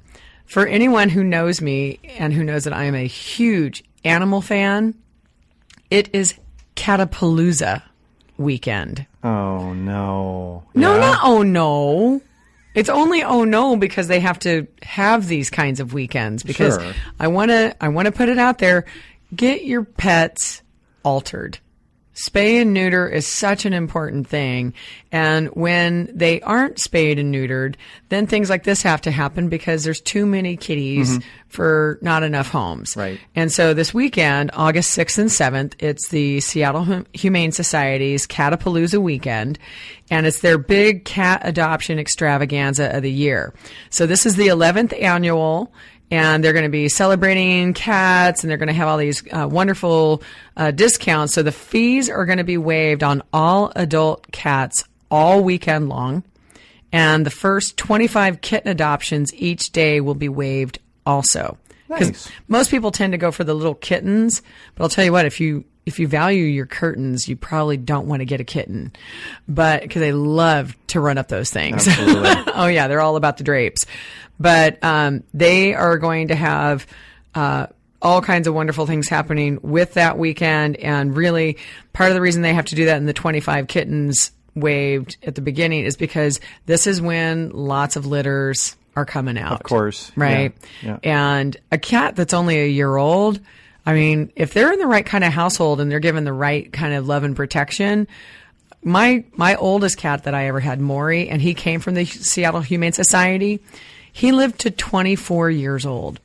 for 0.45 0.65
anyone 0.67 1.09
who 1.09 1.23
knows 1.23 1.61
me 1.61 1.99
and 2.17 2.33
who 2.33 2.43
knows 2.43 2.63
that 2.65 2.73
I 2.73 2.83
am 2.85 2.95
a 2.95 3.07
huge 3.07 3.83
animal 4.03 4.41
fan, 4.41 4.95
it 5.89 6.09
is 6.13 6.35
Catapalooza 6.75 7.81
weekend. 8.37 9.05
Oh 9.23 9.73
no! 9.73 10.63
No, 10.75 10.93
Yeah? 10.95 10.99
not 10.99 11.19
oh 11.23 11.43
no. 11.43 12.21
It's 12.75 12.89
only 12.89 13.21
oh 13.23 13.43
no 13.43 13.75
because 13.77 14.07
they 14.07 14.19
have 14.19 14.39
to 14.39 14.67
have 14.81 15.27
these 15.27 15.49
kinds 15.51 15.79
of 15.79 15.93
weekends 15.93 16.41
because 16.43 16.75
Sure. 16.81 16.93
I 17.19 17.27
want 17.27 17.49
to 17.51 17.75
I 17.79 17.89
want 17.89 18.07
to 18.07 18.11
put 18.11 18.29
it 18.29 18.39
out 18.39 18.57
there 18.57 18.85
get 19.35 19.63
your 19.63 19.83
pets 19.83 20.61
altered. 21.03 21.59
Spay 22.15 22.61
and 22.61 22.73
neuter 22.73 23.07
is 23.09 23.25
such 23.25 23.65
an 23.65 23.73
important 23.73 24.27
thing. 24.27 24.73
And 25.11 25.47
when 25.49 26.09
they 26.13 26.41
aren't 26.41 26.79
spayed 26.79 27.17
and 27.17 27.33
neutered, 27.33 27.75
then 28.09 28.27
things 28.27 28.51
like 28.51 28.63
this 28.63 28.83
have 28.83 29.01
to 29.01 29.11
happen 29.11 29.49
because 29.49 29.83
there's 29.83 29.99
too 29.99 30.27
many 30.27 30.55
kitties 30.55 31.09
mm-hmm. 31.09 31.27
for 31.47 31.97
not 32.01 32.21
enough 32.21 32.49
homes. 32.49 32.95
Right. 32.95 33.19
And 33.35 33.51
so 33.51 33.73
this 33.73 33.93
weekend, 33.95 34.51
August 34.53 34.95
6th 34.95 35.17
and 35.17 35.29
7th, 35.29 35.73
it's 35.79 36.09
the 36.09 36.39
Seattle 36.39 36.83
Hum- 36.83 37.07
Humane 37.13 37.51
Society's 37.51 38.27
Catapalooza 38.27 39.01
weekend, 39.01 39.57
and 40.11 40.27
it's 40.27 40.41
their 40.41 40.59
big 40.59 41.05
cat 41.05 41.41
adoption 41.43 41.97
extravaganza 41.97 42.95
of 42.95 43.01
the 43.01 43.11
year. 43.11 43.53
So 43.89 44.05
this 44.05 44.27
is 44.27 44.35
the 44.35 44.47
11th 44.47 44.99
annual 45.01 45.73
and 46.13 46.43
they're 46.43 46.53
going 46.53 46.63
to 46.63 46.69
be 46.69 46.89
celebrating 46.89 47.73
cats 47.73 48.43
and 48.43 48.51
they're 48.51 48.57
going 48.57 48.67
to 48.67 48.73
have 48.73 48.87
all 48.87 48.97
these 48.97 49.23
uh, 49.31 49.47
wonderful 49.49 50.21
uh, 50.55 50.69
discounts. 50.69 51.33
So 51.33 51.41
the 51.41 51.51
fees 51.51 52.07
are 52.07 52.25
going 52.27 52.37
to 52.37 52.43
be 52.43 52.57
waived 52.57 53.01
on 53.01 53.23
all 53.33 53.71
adult 53.75 54.31
cats 54.31 54.83
all 55.09 55.43
weekend 55.43 55.89
long. 55.89 56.23
And 56.91 57.25
the 57.25 57.31
first 57.31 57.77
25 57.77 58.41
kitten 58.41 58.69
adoptions 58.69 59.33
each 59.33 59.71
day 59.71 60.01
will 60.01 60.13
be 60.13 60.29
waived 60.29 60.77
also. 61.03 61.57
'Cause 61.89 62.07
Nice. 62.09 62.29
most 62.47 62.69
people 62.71 62.91
tend 62.91 63.13
to 63.13 63.17
go 63.17 63.31
for 63.31 63.43
the 63.43 63.53
little 63.55 63.73
kittens, 63.75 64.41
but 64.75 64.83
I'll 64.83 64.89
tell 64.89 65.05
you 65.05 65.11
what, 65.11 65.25
if 65.25 65.39
you 65.39 65.65
if 65.85 65.99
you 65.99 66.07
value 66.07 66.43
your 66.45 66.65
curtains, 66.65 67.27
you 67.27 67.35
probably 67.35 67.77
don't 67.77 68.07
want 68.07 68.21
to 68.21 68.25
get 68.25 68.39
a 68.39 68.43
kitten, 68.43 68.91
but 69.47 69.81
because 69.81 69.99
they 69.99 70.13
love 70.13 70.75
to 70.87 70.99
run 70.99 71.17
up 71.17 71.27
those 71.27 71.49
things. 71.51 71.87
Oh 72.55 72.67
yeah, 72.67 72.87
they're 72.87 73.01
all 73.01 73.15
about 73.15 73.37
the 73.37 73.43
drapes. 73.43 73.85
But 74.39 74.83
um, 74.83 75.23
they 75.33 75.73
are 75.73 75.97
going 75.97 76.27
to 76.27 76.35
have 76.35 76.85
uh, 77.33 77.67
all 77.99 78.21
kinds 78.21 78.47
of 78.47 78.53
wonderful 78.53 78.85
things 78.85 79.07
happening 79.07 79.57
with 79.63 79.95
that 79.95 80.19
weekend, 80.19 80.75
and 80.77 81.17
really 81.17 81.57
part 81.93 82.09
of 82.09 82.15
the 82.15 82.21
reason 82.21 82.43
they 82.43 82.53
have 82.53 82.65
to 82.65 82.75
do 82.75 82.85
that 82.85 82.97
in 82.97 83.05
the 83.07 83.13
25 83.13 83.67
kittens 83.67 84.31
waived 84.55 85.17
at 85.23 85.33
the 85.33 85.41
beginning 85.41 85.85
is 85.85 85.97
because 85.97 86.39
this 86.67 86.85
is 86.85 87.01
when 87.01 87.49
lots 87.49 87.95
of 87.95 88.05
litters 88.05 88.75
are 88.95 89.05
coming 89.05 89.37
out. 89.37 89.53
Of 89.53 89.63
course. 89.63 90.11
Right. 90.15 90.53
Yeah. 90.83 90.99
Yeah. 91.03 91.31
And 91.39 91.57
a 91.71 91.77
cat 91.79 92.15
that's 92.15 92.33
only 92.33 92.59
a 92.59 92.67
year 92.67 92.95
old, 92.95 93.39
I 93.85 93.93
mean, 93.93 94.31
if 94.35 94.53
they're 94.53 94.71
in 94.71 94.79
the 94.79 94.87
right 94.87 95.05
kind 95.05 95.23
of 95.23 95.33
household 95.33 95.81
and 95.81 95.91
they're 95.91 95.99
given 95.99 96.23
the 96.23 96.33
right 96.33 96.71
kind 96.71 96.93
of 96.93 97.07
love 97.07 97.23
and 97.23 97.35
protection, 97.35 98.07
my 98.83 99.23
my 99.35 99.55
oldest 99.55 99.97
cat 99.97 100.23
that 100.23 100.33
I 100.33 100.47
ever 100.47 100.59
had, 100.59 100.79
Maury, 100.79 101.29
and 101.29 101.41
he 101.41 101.53
came 101.53 101.79
from 101.79 101.95
the 101.95 102.05
Seattle 102.05 102.61
Humane 102.61 102.93
Society. 102.93 103.59
He 104.11 104.31
lived 104.31 104.59
to 104.61 104.71
24 104.71 105.49
years 105.49 105.85
old. 105.85 106.19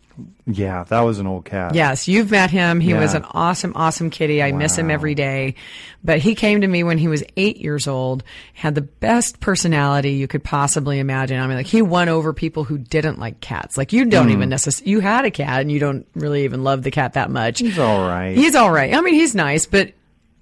Yeah, 0.46 0.84
that 0.84 1.00
was 1.00 1.18
an 1.18 1.26
old 1.26 1.44
cat. 1.44 1.74
Yes, 1.74 2.08
you've 2.08 2.30
met 2.30 2.50
him. 2.50 2.80
He 2.80 2.94
was 2.94 3.14
an 3.14 3.24
awesome, 3.32 3.72
awesome 3.76 4.10
kitty. 4.10 4.42
I 4.42 4.52
miss 4.52 4.76
him 4.76 4.90
every 4.90 5.14
day. 5.14 5.54
But 6.02 6.18
he 6.20 6.34
came 6.34 6.60
to 6.62 6.66
me 6.66 6.82
when 6.84 6.96
he 6.98 7.08
was 7.08 7.22
eight 7.36 7.58
years 7.58 7.86
old, 7.86 8.22
had 8.54 8.74
the 8.74 8.80
best 8.82 9.40
personality 9.40 10.12
you 10.12 10.26
could 10.28 10.42
possibly 10.44 10.98
imagine. 11.00 11.38
I 11.40 11.46
mean, 11.46 11.56
like 11.56 11.66
he 11.66 11.82
won 11.82 12.08
over 12.08 12.32
people 12.32 12.64
who 12.64 12.78
didn't 12.78 13.18
like 13.18 13.40
cats. 13.40 13.76
Like 13.76 13.92
you 13.92 14.04
Mm. 14.06 14.10
don't 14.10 14.30
even 14.30 14.48
necessarily, 14.48 14.90
you 14.90 15.00
had 15.00 15.24
a 15.24 15.30
cat 15.30 15.60
and 15.60 15.70
you 15.70 15.78
don't 15.78 16.06
really 16.14 16.44
even 16.44 16.64
love 16.64 16.82
the 16.82 16.90
cat 16.90 17.12
that 17.14 17.30
much. 17.30 17.58
He's 17.58 17.78
all 17.78 18.08
right. 18.08 18.36
He's 18.36 18.54
all 18.54 18.70
right. 18.70 18.94
I 18.94 19.00
mean, 19.00 19.14
he's 19.14 19.34
nice, 19.34 19.66
but 19.66 19.92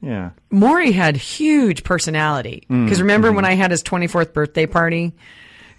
yeah. 0.03 0.31
Maury 0.51 0.93
had 0.93 1.17
huge 1.17 1.83
personality. 1.83 2.65
Mm, 2.71 2.85
Because 2.85 3.01
remember 3.01 3.29
mm-hmm. 3.29 3.37
when 3.37 3.45
I 3.47 3.55
had 3.55 3.71
his 3.71 3.83
24th 3.83 4.33
birthday 4.33 4.67
party? 4.67 5.15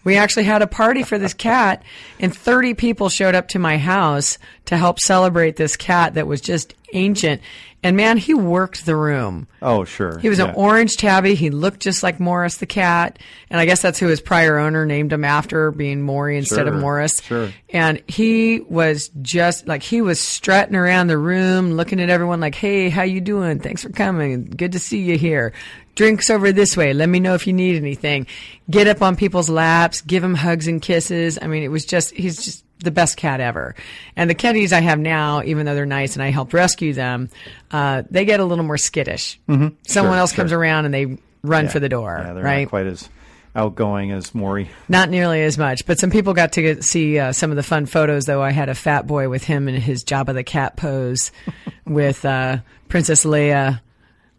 We 0.08 0.16
actually 0.16 0.46
had 0.46 0.62
a 0.62 0.68
party 0.68 1.04
for 1.04 1.18
this 1.18 1.34
cat, 1.34 1.84
and 2.18 2.34
30 2.34 2.76
people 2.76 3.10
showed 3.10 3.36
up 3.36 3.50
to 3.50 3.60
my 3.60 3.78
house 3.78 4.38
to 4.68 4.78
help 4.78 5.02
celebrate 5.02 5.58
this 5.58 5.76
cat 5.76 6.14
that 6.14 6.26
was 6.26 6.40
just 6.40 6.74
ancient. 6.94 7.42
And 7.84 7.96
man, 7.96 8.18
he 8.18 8.34
worked 8.34 8.86
the 8.86 8.96
room. 8.96 9.48
Oh, 9.62 9.86
sure. 9.86 10.18
He 10.18 10.30
was 10.30 10.40
an 10.40 10.56
orange 10.56 10.98
tabby. 10.98 11.36
He 11.36 11.52
looked 11.52 11.80
just 11.80 12.02
like 12.02 12.20
Morris 12.20 12.58
the 12.58 12.66
cat. 12.66 13.20
And 13.52 13.60
I 13.62 13.66
guess 13.66 13.82
that's 13.82 14.00
who 14.00 14.08
his 14.08 14.20
prior 14.20 14.58
owner 14.58 14.86
named 14.86 15.14
him 15.14 15.24
after, 15.24 15.72
being 15.72 16.02
Maury 16.02 16.38
instead 16.38 16.68
of 16.68 16.74
Morris. 16.74 17.22
sure. 17.22 17.54
And 17.70 18.02
he 18.08 18.62
was 18.62 19.10
just 19.22 19.68
like 19.68 19.84
he 19.84 20.02
was 20.02 20.20
strutting 20.20 20.76
around 20.76 21.08
the 21.08 21.20
room, 21.20 21.74
looking 21.74 22.02
at 22.02 22.10
everyone 22.10 22.40
like, 22.40 22.56
"Hey, 22.56 22.90
how 22.90 23.04
you 23.04 23.22
doing? 23.22 23.60
Thanks 23.60 23.84
for 23.84 23.90
coming. 23.90 24.46
Good 24.46 24.72
to 24.72 24.80
see 24.80 25.00
you 25.00 25.18
here. 25.18 25.54
Drinks 25.96 26.30
over 26.30 26.52
this 26.52 26.76
way. 26.76 26.94
Let 26.94 27.10
me 27.10 27.20
know 27.20 27.36
if 27.36 27.46
you 27.46 27.54
need 27.54 27.76
anything." 27.76 28.26
Get 28.70 28.88
up 28.88 29.02
on 29.02 29.16
people's 29.16 29.50
laps, 29.50 30.02
give 30.02 30.24
them 30.24 30.36
hugs 30.36 30.68
and 30.68 30.82
kisses. 30.82 31.38
I 31.42 31.48
mean, 31.48 31.64
it 31.64 31.70
was 31.70 31.86
just 31.86 32.12
he's 32.12 32.44
just 32.44 32.66
the 32.80 32.92
best 32.92 33.18
cat 33.18 33.40
ever. 33.40 33.76
And 34.16 34.30
the 34.30 34.36
kitties 34.36 34.72
I 34.74 34.82
have 34.82 35.00
now, 35.00 35.42
even 35.44 35.66
though 35.66 35.76
they're 35.76 35.86
nice 35.86 36.16
and 36.16 36.24
I 36.24 36.30
helped 36.32 36.54
rescue 36.54 36.94
them, 36.94 37.30
uh, 37.72 38.04
they 38.10 38.26
get 38.26 38.40
a 38.40 38.46
little 38.46 38.64
more 38.66 38.78
skittish. 38.78 39.40
Someone 39.48 39.70
Mm-hmm. 39.70 39.92
Sure, 39.92 40.14
else 40.16 40.32
sure. 40.32 40.44
comes 40.44 40.52
around 40.54 40.86
and 40.86 40.94
they 40.94 41.18
run 41.44 41.66
Yeah. 41.66 41.72
for 41.72 41.80
the 41.80 41.90
door, 41.90 42.22
Yeah, 42.24 42.34
they're 42.34 42.44
right? 42.44 42.62
not 42.64 42.70
quite 42.70 42.86
as 42.88 43.10
outgoing 43.56 44.12
as 44.12 44.36
Maury. 44.36 44.70
Not 44.88 45.10
nearly 45.10 45.42
as 45.42 45.58
much, 45.58 45.86
but 45.88 45.98
some 45.98 46.12
people 46.12 46.34
got 46.36 46.52
to 46.54 46.62
get, 46.62 46.84
see 46.84 47.18
uh, 47.18 47.32
some 47.32 47.50
of 47.50 47.56
the 47.56 47.64
fun 47.64 47.88
photos. 47.88 48.26
Though 48.26 48.42
I 48.44 48.52
had 48.52 48.70
a 48.70 48.76
fat 48.76 49.08
boy 49.08 49.30
with 49.30 49.44
him 49.44 49.68
in 49.68 49.76
his 49.82 50.04
Jabba 50.04 50.36
the 50.36 50.44
Cat 50.44 50.76
pose, 50.78 51.32
with 51.86 52.24
uh, 52.26 52.58
Princess 52.90 53.26
Leia 53.26 53.82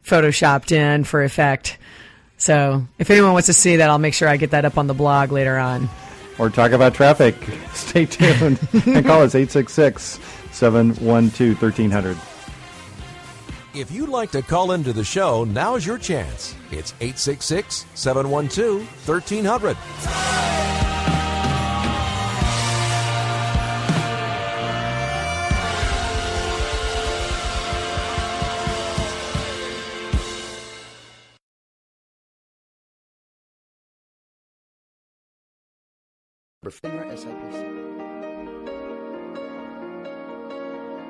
photoshopped 0.05 0.71
in 0.71 1.03
for 1.05 1.25
effect. 1.25 1.79
So 2.37 2.87
if 3.01 3.11
anyone 3.11 3.33
wants 3.33 3.47
to 3.47 3.53
see 3.53 3.77
that, 3.77 3.91
I'll 3.91 3.99
make 3.99 4.15
sure 4.15 4.29
I 4.29 4.37
get 4.37 4.53
that 4.53 4.65
up 4.65 4.79
on 4.79 4.87
the 4.87 4.95
blog 4.95 5.33
later 5.33 5.59
on. 5.59 5.89
Or 6.39 6.51
talk 6.51 6.73
about 6.73 6.95
traffic. 6.95 7.35
Stay 7.75 8.07
tuned 8.07 8.59
and 8.73 9.05
call 9.05 9.23
us 9.23 9.35
866 9.35 10.21
712 10.53 11.61
1300. 11.61 12.17
If 13.75 13.91
you'd 13.91 14.09
like 14.09 14.31
to 14.33 14.43
call 14.43 14.73
into 14.73 14.93
the 14.93 15.05
show, 15.05 15.45
now's 15.45 15.87
your 15.87 15.99
chance. 15.99 16.55
It's 16.71 16.95
866 17.01 17.87
712 17.95 18.83
1300. 19.07 20.68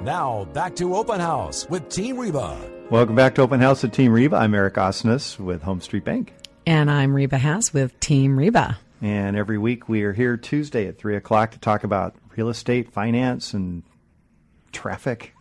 Now, 0.03 0.45
back 0.53 0.77
to 0.77 0.95
Open 0.95 1.19
House 1.21 1.69
with 1.69 1.89
Team 1.89 2.17
Reba. 2.19 2.57
Welcome 2.91 3.17
back 3.17 3.35
to 3.35 3.43
Open 3.43 3.61
House 3.61 3.83
with 3.83 3.93
Team 3.93 4.13
Reba. 4.13 4.37
I'm 4.37 4.55
Eric 4.55 4.75
Osnes 4.75 5.39
with 5.39 5.63
Home 5.63 5.81
Street 5.81 6.05
Bank. 6.05 6.33
And 6.67 6.89
I'm 6.91 7.13
Reba 7.15 7.39
Haas 7.39 7.73
with 7.75 7.99
Team 7.99 8.39
Reba. 8.39 8.79
And 9.03 9.37
every 9.37 9.59
week 9.59 9.89
we 9.89 10.03
are 10.05 10.13
here 10.13 10.37
Tuesday 10.37 10.87
at 10.87 10.99
3 10.99 11.17
o'clock 11.17 11.51
to 11.53 11.59
talk 11.59 11.83
about 11.85 12.15
real 12.37 12.49
estate, 12.49 12.93
finance, 12.93 13.53
and 13.55 13.83
traffic. 14.73 15.35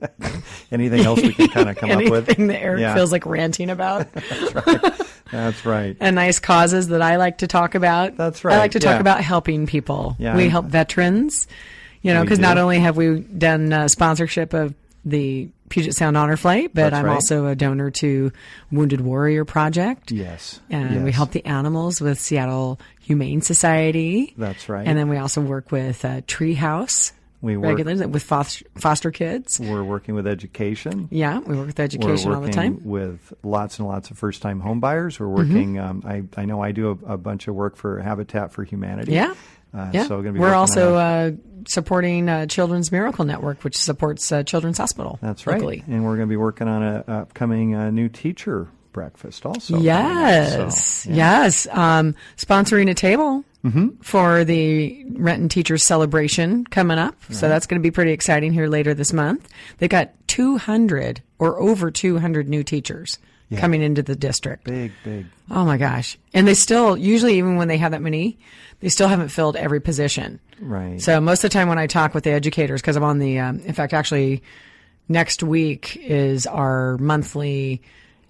Anything 0.72 1.00
else 1.04 1.22
we 1.22 1.32
can 1.32 1.48
kind 1.48 1.68
of 1.68 1.76
come 1.76 1.90
up 1.92 1.98
with? 2.10 2.28
Anything 2.28 2.48
that 2.48 2.60
Eric 2.62 2.80
Yeah. 2.80 2.94
feels 2.94 3.12
like 3.12 3.24
ranting 3.26 3.70
about. 3.70 4.08
That's 5.32 5.66
right. 5.66 5.96
and 5.98 6.14
nice 6.14 6.38
causes 6.38 6.88
that 6.88 7.02
I 7.02 7.16
like 7.16 7.38
to 7.38 7.46
talk 7.48 7.74
about. 7.74 8.16
That's 8.16 8.44
right. 8.44 8.54
I 8.54 8.58
like 8.58 8.72
to 8.72 8.80
talk 8.80 8.94
yeah. 8.94 9.00
about 9.00 9.20
helping 9.22 9.66
people. 9.66 10.14
Yeah, 10.18 10.36
we 10.36 10.48
help 10.48 10.66
veterans, 10.66 11.48
you 12.02 12.14
know, 12.14 12.22
because 12.22 12.38
not 12.38 12.58
only 12.58 12.78
have 12.78 12.96
we 12.96 13.20
done 13.20 13.72
uh, 13.72 13.88
sponsorship 13.88 14.52
of 14.52 14.74
the 15.04 15.48
Puget 15.68 15.94
Sound 15.94 16.16
Honor 16.16 16.36
Flight, 16.36 16.72
but 16.74 16.90
That's 16.90 16.96
I'm 16.96 17.06
right. 17.06 17.14
also 17.14 17.46
a 17.46 17.56
donor 17.56 17.90
to 17.90 18.30
Wounded 18.70 19.00
Warrior 19.00 19.44
Project. 19.44 20.12
Yes. 20.12 20.60
And 20.68 21.02
we 21.02 21.12
help 21.12 21.32
the 21.32 21.44
animals 21.46 22.00
with 22.00 22.20
Seattle 22.20 22.78
Humane 23.00 23.40
Society. 23.40 24.34
That's 24.36 24.68
right. 24.68 24.86
And 24.86 24.98
then 24.98 25.08
we 25.08 25.16
also 25.16 25.40
work 25.40 25.72
with 25.72 26.04
uh, 26.04 26.20
Treehouse 26.22 27.12
We 27.42 27.56
work- 27.58 27.76
regularly 27.76 28.06
with 28.06 28.22
foster, 28.22 28.64
foster 28.76 29.10
kids. 29.10 29.60
We're 29.60 29.84
working 29.84 30.14
with 30.14 30.26
education. 30.26 31.08
Yeah, 31.10 31.40
we 31.40 31.56
work 31.56 31.66
with 31.66 31.78
We're 31.78 31.84
education 31.84 32.32
all 32.32 32.40
the 32.40 32.50
time. 32.52 32.76
Mm-hmm. 32.76 32.88
with 32.88 33.34
lots 33.42 33.78
and 33.78 33.86
lots 33.88 34.10
of 34.10 34.16
first-time 34.16 34.60
home 34.60 34.80
buyers. 34.80 35.18
We're 35.20 35.26
working. 35.28 35.78
Um, 35.78 36.02
I 36.06 36.22
I 36.40 36.44
know 36.46 36.62
I 36.62 36.72
do 36.72 36.98
a, 37.04 37.14
a 37.14 37.18
bunch 37.18 37.48
of 37.48 37.54
work 37.54 37.76
for 37.76 38.00
Habitat 38.00 38.52
for 38.52 38.62
Humanity. 38.64 39.12
Yeah. 39.12 39.34
Uh, 39.74 39.90
Yeah, 39.92 40.06
So 40.06 40.22
be 40.22 40.30
we're 40.30 40.54
also 40.54 40.94
uh, 40.96 41.30
supporting 41.66 42.28
uh, 42.28 42.46
Children's 42.46 42.92
Miracle 42.92 43.24
Network, 43.24 43.64
which 43.64 43.76
supports 43.76 44.30
uh, 44.30 44.42
Children's 44.42 44.78
Hospital. 44.78 45.18
that's 45.22 45.46
right. 45.46 45.54
locally. 45.54 45.82
And 45.88 46.04
we're 46.04 46.16
going 46.16 46.28
to 46.28 46.32
be 46.32 46.36
working 46.36 46.68
on 46.68 46.82
a, 46.82 47.04
a 47.08 47.12
upcoming 47.22 47.74
uh, 47.74 47.90
new 47.90 48.08
teacher 48.08 48.68
breakfast 48.92 49.44
also. 49.46 49.78
Yes, 49.78 51.02
So, 51.04 51.10
yeah. 51.10 51.42
yes. 51.42 51.66
Um, 51.70 52.14
sponsoring 52.36 52.90
a 52.90 52.94
table 52.94 53.44
Mm-hmm. 53.64 53.90
for 54.02 54.42
the 54.42 55.06
Renton 55.12 55.48
Teachers 55.48 55.84
Celebration 55.84 56.64
coming 56.66 56.98
up. 56.98 57.14
So 57.30 57.48
that's 57.48 57.64
going 57.68 57.80
to 57.80 57.82
be 57.82 57.92
pretty 57.92 58.10
exciting 58.10 58.52
here 58.52 58.66
later 58.66 58.92
this 58.92 59.12
month. 59.12 59.48
They 59.78 59.86
got 59.86 60.10
200 60.26 61.22
or 61.38 61.60
over 61.60 61.88
200 61.92 62.48
new 62.48 62.64
teachers 62.64 63.20
coming 63.56 63.80
into 63.80 64.02
the 64.02 64.16
district. 64.16 64.64
Big, 64.64 64.90
big. 65.04 65.26
Oh 65.48 65.64
my 65.64 65.76
gosh. 65.76 66.18
And 66.34 66.48
they 66.48 66.54
still, 66.54 66.96
usually 66.96 67.38
even 67.38 67.54
when 67.54 67.68
they 67.68 67.76
have 67.76 67.92
that 67.92 68.02
many, 68.02 68.36
they 68.80 68.88
still 68.88 69.06
haven't 69.06 69.28
filled 69.28 69.54
every 69.54 69.78
position. 69.80 70.40
Right. 70.60 71.00
So 71.00 71.20
most 71.20 71.44
of 71.44 71.50
the 71.50 71.54
time 71.54 71.68
when 71.68 71.78
I 71.78 71.86
talk 71.86 72.14
with 72.14 72.24
the 72.24 72.32
educators, 72.32 72.80
because 72.82 72.96
I'm 72.96 73.04
on 73.04 73.20
the, 73.20 73.38
um, 73.38 73.60
in 73.60 73.74
fact, 73.74 73.92
actually 73.92 74.42
next 75.08 75.40
week 75.40 75.96
is 76.02 76.48
our 76.48 76.98
monthly 76.98 77.80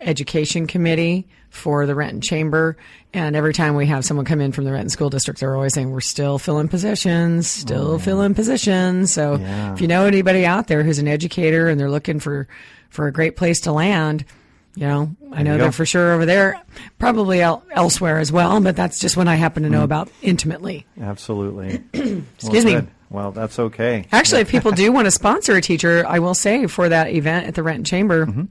education 0.02 0.66
committee 0.66 1.26
for 1.50 1.85
the 1.87 1.94
Renton 1.94 2.21
Chamber. 2.21 2.76
And 3.12 3.37
every 3.37 3.52
time 3.52 3.75
we 3.75 3.87
have 3.87 4.04
someone 4.04 4.25
come 4.25 4.40
in 4.40 4.52
from 4.52 4.64
the 4.64 4.73
Renton 4.73 4.88
School 4.90 5.11
District, 5.11 5.38
they're 5.38 5.54
always 5.54 5.75
saying, 5.75 5.90
We're 5.90 6.00
still 6.00 6.38
filling 6.38 6.68
positions, 6.68 7.47
still 7.47 7.99
filling 7.99 8.35
positions. 8.35 9.12
So 9.12 9.37
Yeah. 9.37 9.75
if 9.75 9.80
you 9.80 9.88
know 9.88 10.04
anybody 10.06 10.47
out 10.47 10.66
there 10.68 10.82
who's 10.82 10.99
an 10.99 11.09
educator 11.09 11.68
and 11.68 11.78
they're 11.78 11.90
looking 11.90 12.21
for, 12.21 12.49
for 12.90 13.06
a 13.06 13.12
great 13.12 13.37
place 13.37 13.61
to 13.62 13.73
land, 13.73 14.25
you 14.75 14.87
know, 14.87 15.14
I 15.30 15.42
know 15.42 15.59
they're 15.59 15.71
for 15.73 15.85
sure 15.85 16.12
over 16.14 16.25
there, 16.25 16.59
probably 16.99 17.42
el- 17.42 17.62
elsewhere 17.73 18.18
as 18.18 18.32
well, 18.32 18.59
but 18.62 18.75
that's 18.75 18.99
just 18.99 19.18
one 19.18 19.28
I 19.28 19.35
happen 19.35 19.64
to 19.64 19.68
know 19.68 19.82
about 19.85 20.11
intimately. 20.23 20.87
Absolutely. 20.99 21.82
Excuse 21.92 22.64
me. 22.64 22.73
good. 22.73 22.88
Well, 23.11 23.32
that's 23.32 23.59
okay. 23.59 24.06
Actually, 24.11 24.40
if 24.40 24.49
people 24.49 24.73
do 24.73 24.90
want 24.92 25.04
to 25.04 25.11
sponsor 25.11 25.54
a 25.54 25.61
teacher, 25.61 26.02
I 26.09 26.21
will 26.21 26.32
say 26.32 26.66
for 26.66 26.88
that 26.88 27.09
event 27.11 27.47
at 27.47 27.54
the 27.54 27.62
Renton 27.62 27.85
Chamber, 27.85 28.25
Mm-hmm. 28.25 28.44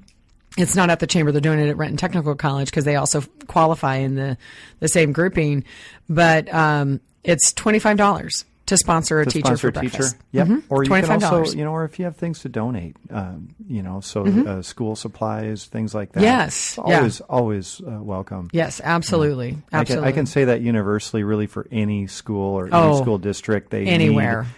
It's 0.57 0.75
not 0.75 0.89
at 0.89 0.99
the 0.99 1.07
chamber; 1.07 1.31
they're 1.31 1.41
doing 1.41 1.59
it 1.59 1.69
at 1.69 1.77
Renton 1.77 1.97
Technical 1.97 2.35
College 2.35 2.69
because 2.69 2.85
they 2.85 2.95
also 2.95 3.21
qualify 3.47 3.97
in 3.97 4.15
the 4.15 4.37
the 4.79 4.87
same 4.87 5.11
grouping. 5.13 5.63
But 6.09 6.53
um, 6.53 6.99
it's 7.23 7.53
twenty 7.53 7.79
five 7.79 7.97
dollars 7.97 8.45
to 8.67 8.77
sponsor 8.77 9.19
a 9.19 9.25
to 9.25 9.31
teacher 9.31 9.47
sponsor 9.47 9.71
for 9.71 9.79
a 9.79 9.81
teacher. 9.81 9.97
breakfast. 9.97 10.15
Yep. 10.31 10.47
Or 10.69 10.83
you 10.83 10.89
can 10.89 11.03
$25. 11.03 11.31
also, 11.31 11.57
you 11.57 11.65
know, 11.65 11.71
or 11.73 11.83
if 11.83 11.99
you 11.99 12.05
have 12.05 12.15
things 12.15 12.39
to 12.41 12.49
donate, 12.49 12.95
um, 13.09 13.53
you 13.67 13.83
know, 13.83 13.99
so 13.99 14.25
uh, 14.25 14.61
school 14.61 14.95
supplies, 14.95 15.65
things 15.65 15.93
like 15.93 16.13
that. 16.13 16.19
Mm-hmm. 16.19 16.25
Yes, 16.25 16.77
It's 16.77 16.87
yeah. 16.87 16.97
always, 16.97 17.21
always 17.21 17.81
uh, 17.81 17.99
welcome. 18.01 18.49
Yes, 18.53 18.79
absolutely, 18.81 19.49
I 19.49 19.51
can, 19.51 19.79
absolutely. 19.79 20.07
I 20.07 20.11
can 20.13 20.25
say 20.25 20.45
that 20.45 20.61
universally, 20.61 21.23
really, 21.23 21.47
for 21.47 21.67
any 21.69 22.07
school 22.07 22.57
or 22.57 22.69
Oh, 22.71 22.91
any 22.91 23.01
school 23.01 23.17
district. 23.17 23.71
They 23.71 23.87
anywhere. 23.87 24.43
need 24.43 24.49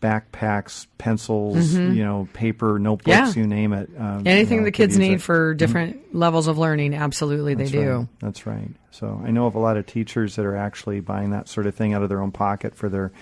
backpacks, 0.00 0.86
pencils, 0.98 1.74
you 1.74 2.04
know, 2.04 2.28
paper, 2.32 2.78
notebooks, 2.78 3.16
Mm-hmm. 3.16 3.38
Yeah. 3.38 3.42
you 3.42 3.46
name 3.48 3.72
it. 3.72 3.90
Um, 3.98 4.20
you 4.26 4.30
Anything 4.32 4.58
know, 4.58 4.64
the 4.64 4.70
kids 4.72 4.96
need 4.98 5.14
it. 5.14 5.22
for 5.22 5.54
different 5.54 6.14
levels 6.14 6.46
of 6.46 6.58
learning, 6.58 6.94
absolutely 6.94 7.54
That's 7.54 7.70
they 7.72 7.78
do. 7.78 8.08
That's 8.20 8.46
right. 8.46 8.68
So 8.90 9.20
I 9.24 9.30
know 9.30 9.46
of 9.46 9.54
a 9.54 9.58
lot 9.58 9.76
of 9.76 9.86
teachers 9.86 10.36
that 10.36 10.44
are 10.46 10.56
actually 10.56 11.00
buying 11.00 11.30
that 11.30 11.48
sort 11.48 11.66
of 11.66 11.74
thing 11.74 11.94
out 11.94 12.02
of 12.02 12.08
their 12.08 12.20
own 12.20 12.32
pocket 12.32 12.74
for 12.74 12.88
their 12.88 13.12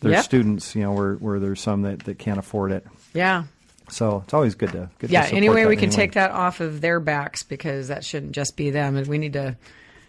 their 0.00 0.12
Yep. 0.12 0.24
students. 0.24 0.74
You 0.74 0.82
know, 0.82 0.92
where 0.92 1.14
where 1.14 1.38
there's 1.40 1.60
some 1.60 1.82
that, 1.82 2.00
that 2.00 2.18
can't 2.18 2.38
afford 2.38 2.72
it. 2.72 2.86
Yeah. 3.14 3.44
So 3.88 4.22
it's 4.24 4.34
always 4.34 4.54
good 4.56 4.72
to 4.72 4.90
good 4.98 5.10
yeah, 5.10 5.20
To 5.22 5.26
support 5.28 5.36
any 5.38 5.48
way 5.48 5.62
that 5.62 5.68
we 5.68 5.76
can 5.76 5.90
take 5.90 6.12
that 6.14 6.32
off 6.32 6.60
of 6.60 6.80
their 6.80 6.98
backs 7.00 7.42
because 7.44 7.88
that 7.88 8.04
shouldn't 8.04 8.32
just 8.32 8.56
be 8.56 8.70
them. 8.70 8.96
And 8.96 9.06
we 9.06 9.18
need 9.18 9.34
to, 9.34 9.56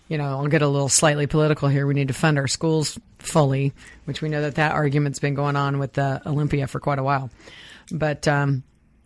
you 0.08 0.18
know, 0.18 0.26
I'll 0.26 0.48
get 0.48 0.62
a 0.62 0.68
little 0.68 0.90
slightly 0.90 1.28
political 1.28 1.68
here. 1.68 1.86
We 1.86 1.94
need 1.94 2.08
to 2.08 2.14
fund 2.14 2.38
our 2.38 2.48
schools 2.48 2.98
fully, 3.20 3.74
which 4.06 4.22
we 4.22 4.30
know 4.30 4.42
that 4.42 4.56
that 4.56 4.74
argument's 4.74 5.20
been 5.20 5.34
going 5.34 5.56
on 5.56 5.80
with 5.80 5.94
the 5.94 6.22
Olympia 6.26 6.68
for 6.68 6.80
quite 6.80 7.00
a 7.00 7.04
while. 7.04 7.30
But 7.92 8.28
um, 8.28 8.64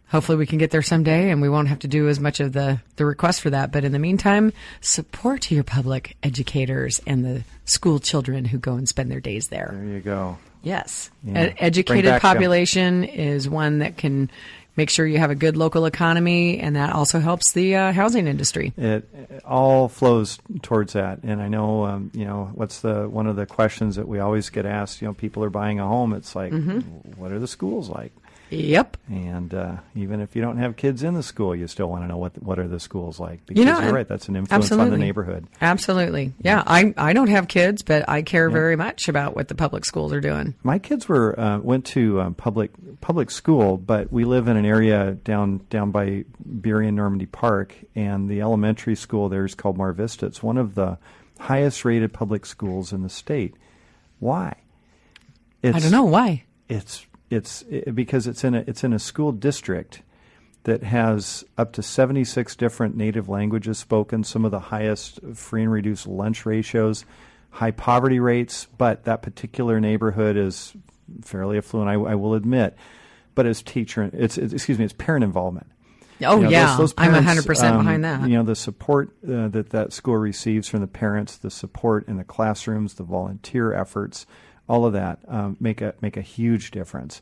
hopefully 0.08 0.38
we 0.38 0.46
can 0.46 0.58
get 0.58 0.72
there 0.72 0.82
someday 0.82 1.32
and 1.32 1.42
we 1.42 1.50
won't 1.50 1.70
have 1.70 1.80
to 1.80 1.88
do 1.88 2.08
as 2.08 2.20
much 2.20 2.40
of 2.40 2.54
the, 2.54 2.80
the 2.98 3.06
request 3.06 3.42
for 3.42 3.50
that. 3.50 3.72
But 3.72 3.84
in 3.84 3.92
the 3.92 4.00
meantime, 4.00 4.54
support 4.82 5.50
your 5.50 5.64
public 5.64 6.18
educators 6.22 7.00
and 7.08 7.24
the 7.24 7.44
school 7.66 8.00
children 8.00 8.46
who 8.46 8.58
go 8.58 8.74
and 8.76 8.88
spend 8.88 9.10
their 9.10 9.22
days 9.22 9.48
there. 9.48 9.72
There 9.74 9.86
you 9.86 10.02
go. 10.02 10.38
Yes. 10.64 11.10
Yeah. 11.24 11.40
An 11.40 11.54
educated 11.58 12.22
population 12.22 13.04
is 13.04 13.50
one 13.50 13.80
that 13.80 13.98
can 13.98 14.30
make 14.78 14.90
sure 14.90 15.06
you 15.06 15.18
have 15.18 15.32
a 15.32 15.36
good 15.36 15.58
local 15.58 15.86
economy, 15.86 16.60
and 16.60 16.76
that 16.76 16.94
also 16.94 17.20
helps 17.20 17.52
the 17.54 17.76
uh, 17.76 17.92
housing 17.92 18.28
industry. 18.28 18.74
It, 18.78 19.08
it 19.14 19.42
all 19.46 19.88
flows 19.90 20.40
towards 20.62 20.94
that, 20.94 21.20
and 21.24 21.42
I 21.42 21.48
know, 21.48 21.86
um, 21.86 22.12
you 22.14 22.26
know, 22.26 22.52
what's 22.54 22.82
the 22.82 23.08
one 23.10 23.28
of 23.28 23.36
the 23.36 23.46
questions 23.46 23.96
that 23.98 24.08
we 24.08 24.20
always 24.20 24.50
get 24.50 24.66
asked? 24.66 25.02
You 25.02 25.08
know, 25.10 25.14
people 25.14 25.44
are 25.44 25.50
buying 25.50 25.80
a 25.80 25.88
home. 25.88 26.14
It's 26.14 26.36
like, 26.36 26.52
Mm-hmm. 26.52 26.80
what 27.20 27.32
are 27.32 27.40
the 27.40 27.48
schools 27.48 27.90
like? 27.90 28.12
Yep. 28.52 28.98
And 29.10 29.54
uh, 29.54 29.78
even 29.96 30.20
if 30.20 30.36
you 30.36 30.42
don't 30.42 30.58
have 30.58 30.76
kids 30.76 31.04
in 31.04 31.14
the 31.14 31.24
school, 31.24 31.56
you 31.56 31.68
still 31.68 31.88
want 31.88 32.04
to 32.04 32.08
know 32.08 32.18
what 32.18 32.42
what 32.44 32.60
are 32.60 32.68
the 32.68 32.82
schools 32.82 33.18
like 33.20 33.46
because 33.46 33.60
You 33.60 33.66
know, 33.66 33.80
are 33.80 33.94
right. 33.94 34.08
That's 34.08 34.28
an 34.28 34.36
influence 34.36 34.72
on 34.72 34.90
the 34.90 34.98
neighborhood. 34.98 35.48
Absolutely. 35.62 36.34
Yeah. 36.42 36.62
I, 36.68 36.94
I 36.98 37.14
don't 37.14 37.30
have 37.30 37.48
kids, 37.48 37.82
but 37.82 38.08
I 38.10 38.24
care 38.24 38.50
very 38.50 38.76
much 38.76 39.08
about 39.08 39.36
what 39.36 39.48
the 39.48 39.56
public 39.56 39.86
schools 39.86 40.12
are 40.12 40.20
doing. 40.20 40.54
My 40.64 40.80
kids 40.80 41.08
were 41.08 41.40
uh, 41.40 41.60
went 41.60 41.86
to 41.88 42.20
um, 42.20 42.36
public 42.36 42.72
public 43.00 43.32
school, 43.32 43.78
but 43.78 44.12
we 44.12 44.26
live 44.26 44.50
in 44.50 44.58
an 44.58 44.66
area 44.66 45.14
down 45.24 45.66
down 45.70 45.92
by 45.92 46.26
Burien 46.46 46.90
and 46.90 46.98
Normandy 46.98 47.28
Park, 47.28 47.74
and 47.96 48.30
the 48.30 48.42
elementary 48.42 48.96
school 48.96 49.30
there 49.30 49.46
is 49.46 49.56
called 49.56 49.78
Mar 49.78 49.94
Vista. 49.94 50.26
It's 50.26 50.44
one 50.44 50.58
of 50.58 50.76
the 50.76 50.98
highest 51.40 51.86
rated 51.86 52.12
public 52.12 52.46
schools 52.46 52.92
in 52.92 53.02
the 53.02 53.10
state. 53.10 53.56
Why? 54.20 54.56
It's, 55.64 55.78
I 55.78 55.80
don't 55.80 55.92
know 55.92 56.04
why. 56.04 56.44
It's 56.68 57.06
it's 57.32 57.64
it, 57.64 57.96
because 57.96 58.28
it's 58.28 58.44
in 58.44 58.54
a 58.56 58.64
it's 58.68 58.84
in 58.84 58.94
a 58.94 59.00
school 59.00 59.32
district 59.32 60.02
that 60.64 60.84
has 60.84 61.44
up 61.58 61.72
to 61.74 61.82
76 61.82 62.56
different 62.56 62.96
native 62.96 63.28
languages 63.28 63.80
spoken, 63.80 64.24
some 64.24 64.46
of 64.46 64.52
the 64.52 64.60
highest 64.60 65.20
free 65.34 65.64
and 65.64 65.72
reduced 65.72 66.06
lunch 66.06 66.46
ratios, 66.46 67.04
high 67.50 67.72
poverty 67.72 68.20
rates, 68.20 68.68
but 68.78 69.06
that 69.06 69.24
particular 69.24 69.80
neighborhood 69.80 70.38
is 70.38 70.74
fairly 71.24 71.58
affluent, 71.58 71.90
I, 71.90 71.94
I 71.94 72.16
will 72.16 72.36
admit. 72.36 72.76
But 73.34 73.48
it's 73.48 73.64
teacher, 73.64 74.08
it's, 74.14 74.38
it's 74.38 74.54
excuse 74.54 74.78
me, 74.78 74.84
it's 74.86 74.94
parent 74.94 75.24
involvement. 75.24 75.66
Oh, 76.24 76.36
You 76.36 76.44
know, 76.44 76.50
yeah. 76.50 76.66
those- 76.68 76.78
those 76.78 76.94
I'm 76.98 77.12
parents, 77.24 77.48
100% 77.48 77.64
um, 77.72 77.78
behind 77.80 78.04
that. 78.04 78.22
You 78.30 78.36
know, 78.38 78.44
the 78.44 78.56
support 78.56 79.10
uh, 79.28 79.48
that 79.48 79.72
that 79.72 79.94
school 79.94 80.18
receives 80.18 80.68
from 80.68 80.82
the 80.82 80.88
parents, 80.88 81.38
the 81.38 81.50
support 81.50 82.08
in 82.08 82.18
the 82.18 82.24
classrooms, 82.24 82.94
the 82.94 83.04
volunteer 83.04 83.74
efforts, 83.74 84.28
all 84.72 84.86
of 84.86 84.94
that 84.94 85.20
um, 85.28 85.58
make 85.60 85.82
a 85.82 85.94
make 86.02 86.16
a 86.18 86.22
huge 86.22 86.72
difference. 86.72 87.22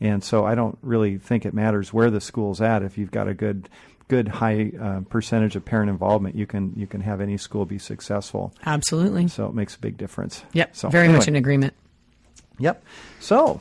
And 0.00 0.22
so 0.22 0.44
I 0.44 0.54
don't 0.54 0.76
really 0.82 1.18
think 1.18 1.44
it 1.46 1.54
matters 1.54 1.92
where 1.92 2.10
the 2.10 2.20
school's 2.20 2.60
at. 2.60 2.82
If 2.82 2.98
you've 2.98 3.10
got 3.12 3.28
a 3.28 3.34
good 3.34 3.68
good 4.08 4.26
high 4.28 4.72
uh, 4.80 5.00
percentage 5.08 5.54
of 5.56 5.64
parent 5.64 5.90
involvement, 5.90 6.34
you 6.34 6.46
can 6.46 6.72
you 6.76 6.86
can 6.86 7.00
have 7.02 7.20
any 7.20 7.36
school 7.36 7.64
be 7.66 7.78
successful. 7.78 8.52
Absolutely. 8.66 9.28
So 9.28 9.46
it 9.46 9.54
makes 9.54 9.76
a 9.76 9.78
big 9.78 9.96
difference. 9.96 10.42
Yep. 10.52 10.74
So 10.76 10.88
very 10.88 11.04
anyway, 11.04 11.18
much 11.18 11.28
in 11.28 11.36
agreement. 11.36 11.74
Yep. 12.58 12.82
So 13.20 13.60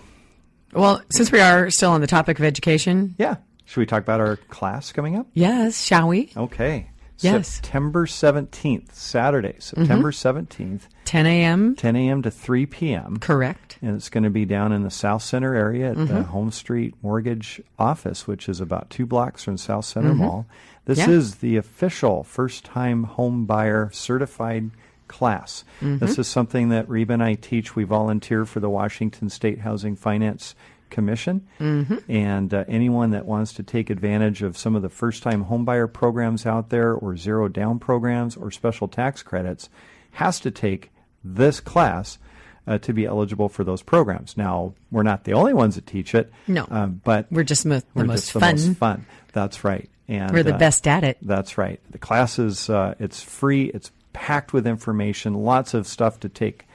Well, 0.73 1.01
since 1.11 1.31
we 1.31 1.39
are 1.39 1.69
still 1.69 1.91
on 1.91 2.01
the 2.01 2.07
topic 2.07 2.39
of 2.39 2.45
education, 2.45 3.13
yeah, 3.19 3.35
should 3.65 3.79
we 3.79 3.85
talk 3.85 4.01
about 4.03 4.19
our 4.19 4.37
class 4.37 4.91
coming 4.91 5.15
up? 5.15 5.27
yes, 5.33 5.83
shall 5.83 6.07
we? 6.07 6.31
Okay. 6.35 6.89
Yes. 7.19 7.47
September 7.47 8.05
17th, 8.05 8.93
Saturday, 8.93 9.55
September 9.59 10.11
mm-hmm. 10.11 10.39
17th, 10.39 10.81
10 11.05 11.25
a.m. 11.25 11.75
10 11.75 11.95
a.m. 11.95 12.21
to 12.21 12.31
3 12.31 12.65
p.m. 12.65 13.17
Correct. 13.17 13.77
And 13.81 13.95
it's 13.95 14.09
going 14.09 14.23
to 14.23 14.29
be 14.29 14.45
down 14.45 14.71
in 14.71 14.83
the 14.83 14.91
South 14.91 15.23
Center 15.23 15.55
area 15.55 15.91
at 15.91 15.97
the 15.97 16.03
mm-hmm. 16.03 16.21
Home 16.23 16.51
Street 16.51 16.95
Mortgage 17.01 17.61
office, 17.79 18.27
which 18.27 18.47
is 18.47 18.59
about 18.59 18.89
two 18.89 19.05
blocks 19.05 19.43
from 19.43 19.57
South 19.57 19.85
Center 19.85 20.09
mm-hmm. 20.09 20.19
Mall. 20.19 20.45
This 20.85 20.99
Yeah. 20.99 21.09
is 21.09 21.35
the 21.35 21.57
official 21.57 22.23
first 22.23 22.63
time 22.63 23.03
home 23.03 23.45
buyer 23.45 23.89
certified 23.91 24.71
class. 25.07 25.63
This 25.81 26.19
is 26.19 26.27
something 26.27 26.69
that 26.69 26.89
Reba 26.89 27.13
and 27.13 27.23
I 27.23 27.35
teach. 27.35 27.75
We 27.75 27.83
volunteer 27.83 28.45
for 28.45 28.59
the 28.59 28.69
Washington 28.69 29.29
State 29.29 29.59
Housing 29.59 29.95
Finance 29.95 30.53
Commission. 30.89 31.47
And 31.59 32.53
uh, 32.53 32.65
anyone 32.67 33.11
that 33.11 33.25
wants 33.25 33.53
to 33.53 33.63
take 33.63 33.89
advantage 33.89 34.41
of 34.41 34.57
some 34.57 34.75
of 34.75 34.81
the 34.81 34.89
first 34.89 35.23
time 35.23 35.45
homebuyer 35.45 35.91
programs 35.91 36.45
out 36.45 36.69
there, 36.69 36.93
or 36.93 37.15
zero 37.17 37.47
down 37.47 37.79
programs, 37.79 38.35
or 38.35 38.51
special 38.51 38.87
tax 38.87 39.23
credits, 39.23 39.69
has 40.11 40.39
to 40.41 40.51
take 40.51 40.91
this 41.23 41.59
class 41.59 42.17
uh, 42.65 42.77
to 42.79 42.93
be 42.93 43.05
eligible 43.05 43.47
for 43.49 43.63
those 43.63 43.81
programs. 43.81 44.35
Now, 44.37 44.73
we're 44.91 45.03
not 45.03 45.23
the 45.23 45.33
only 45.33 45.53
ones 45.53 45.75
that 45.75 45.85
teach 45.87 46.13
it. 46.13 46.31
No. 46.47 46.65
Um, 46.69 47.01
but 47.03 47.27
We're 47.31 47.43
just 47.43 47.65
mo- 47.65 47.79
the 47.79 47.85
we're 47.95 48.05
most 48.05 48.21
just 48.21 48.33
the 48.33 48.39
fun. 48.41 48.55
most 48.55 48.77
fun. 48.77 49.05
That's 49.33 49.63
right. 49.63 49.89
And 50.09 50.31
We're 50.31 50.43
the 50.43 50.55
uh, 50.55 50.57
best 50.57 50.87
at 50.87 51.03
it. 51.03 51.17
that's 51.21 51.57
right. 51.57 51.79
The 51.91 51.97
class 51.97 52.39
is 52.39 52.69
uh, 52.69 52.95
it's 52.99 53.21
free. 53.21 53.65
It's 53.65 53.91
packed 54.13 54.51
with 54.53 54.65
information. 54.67 55.33
Lots 55.33 55.73
of 55.73 55.85
stuff 55.87 56.19
to 56.21 56.29
take 56.29 56.66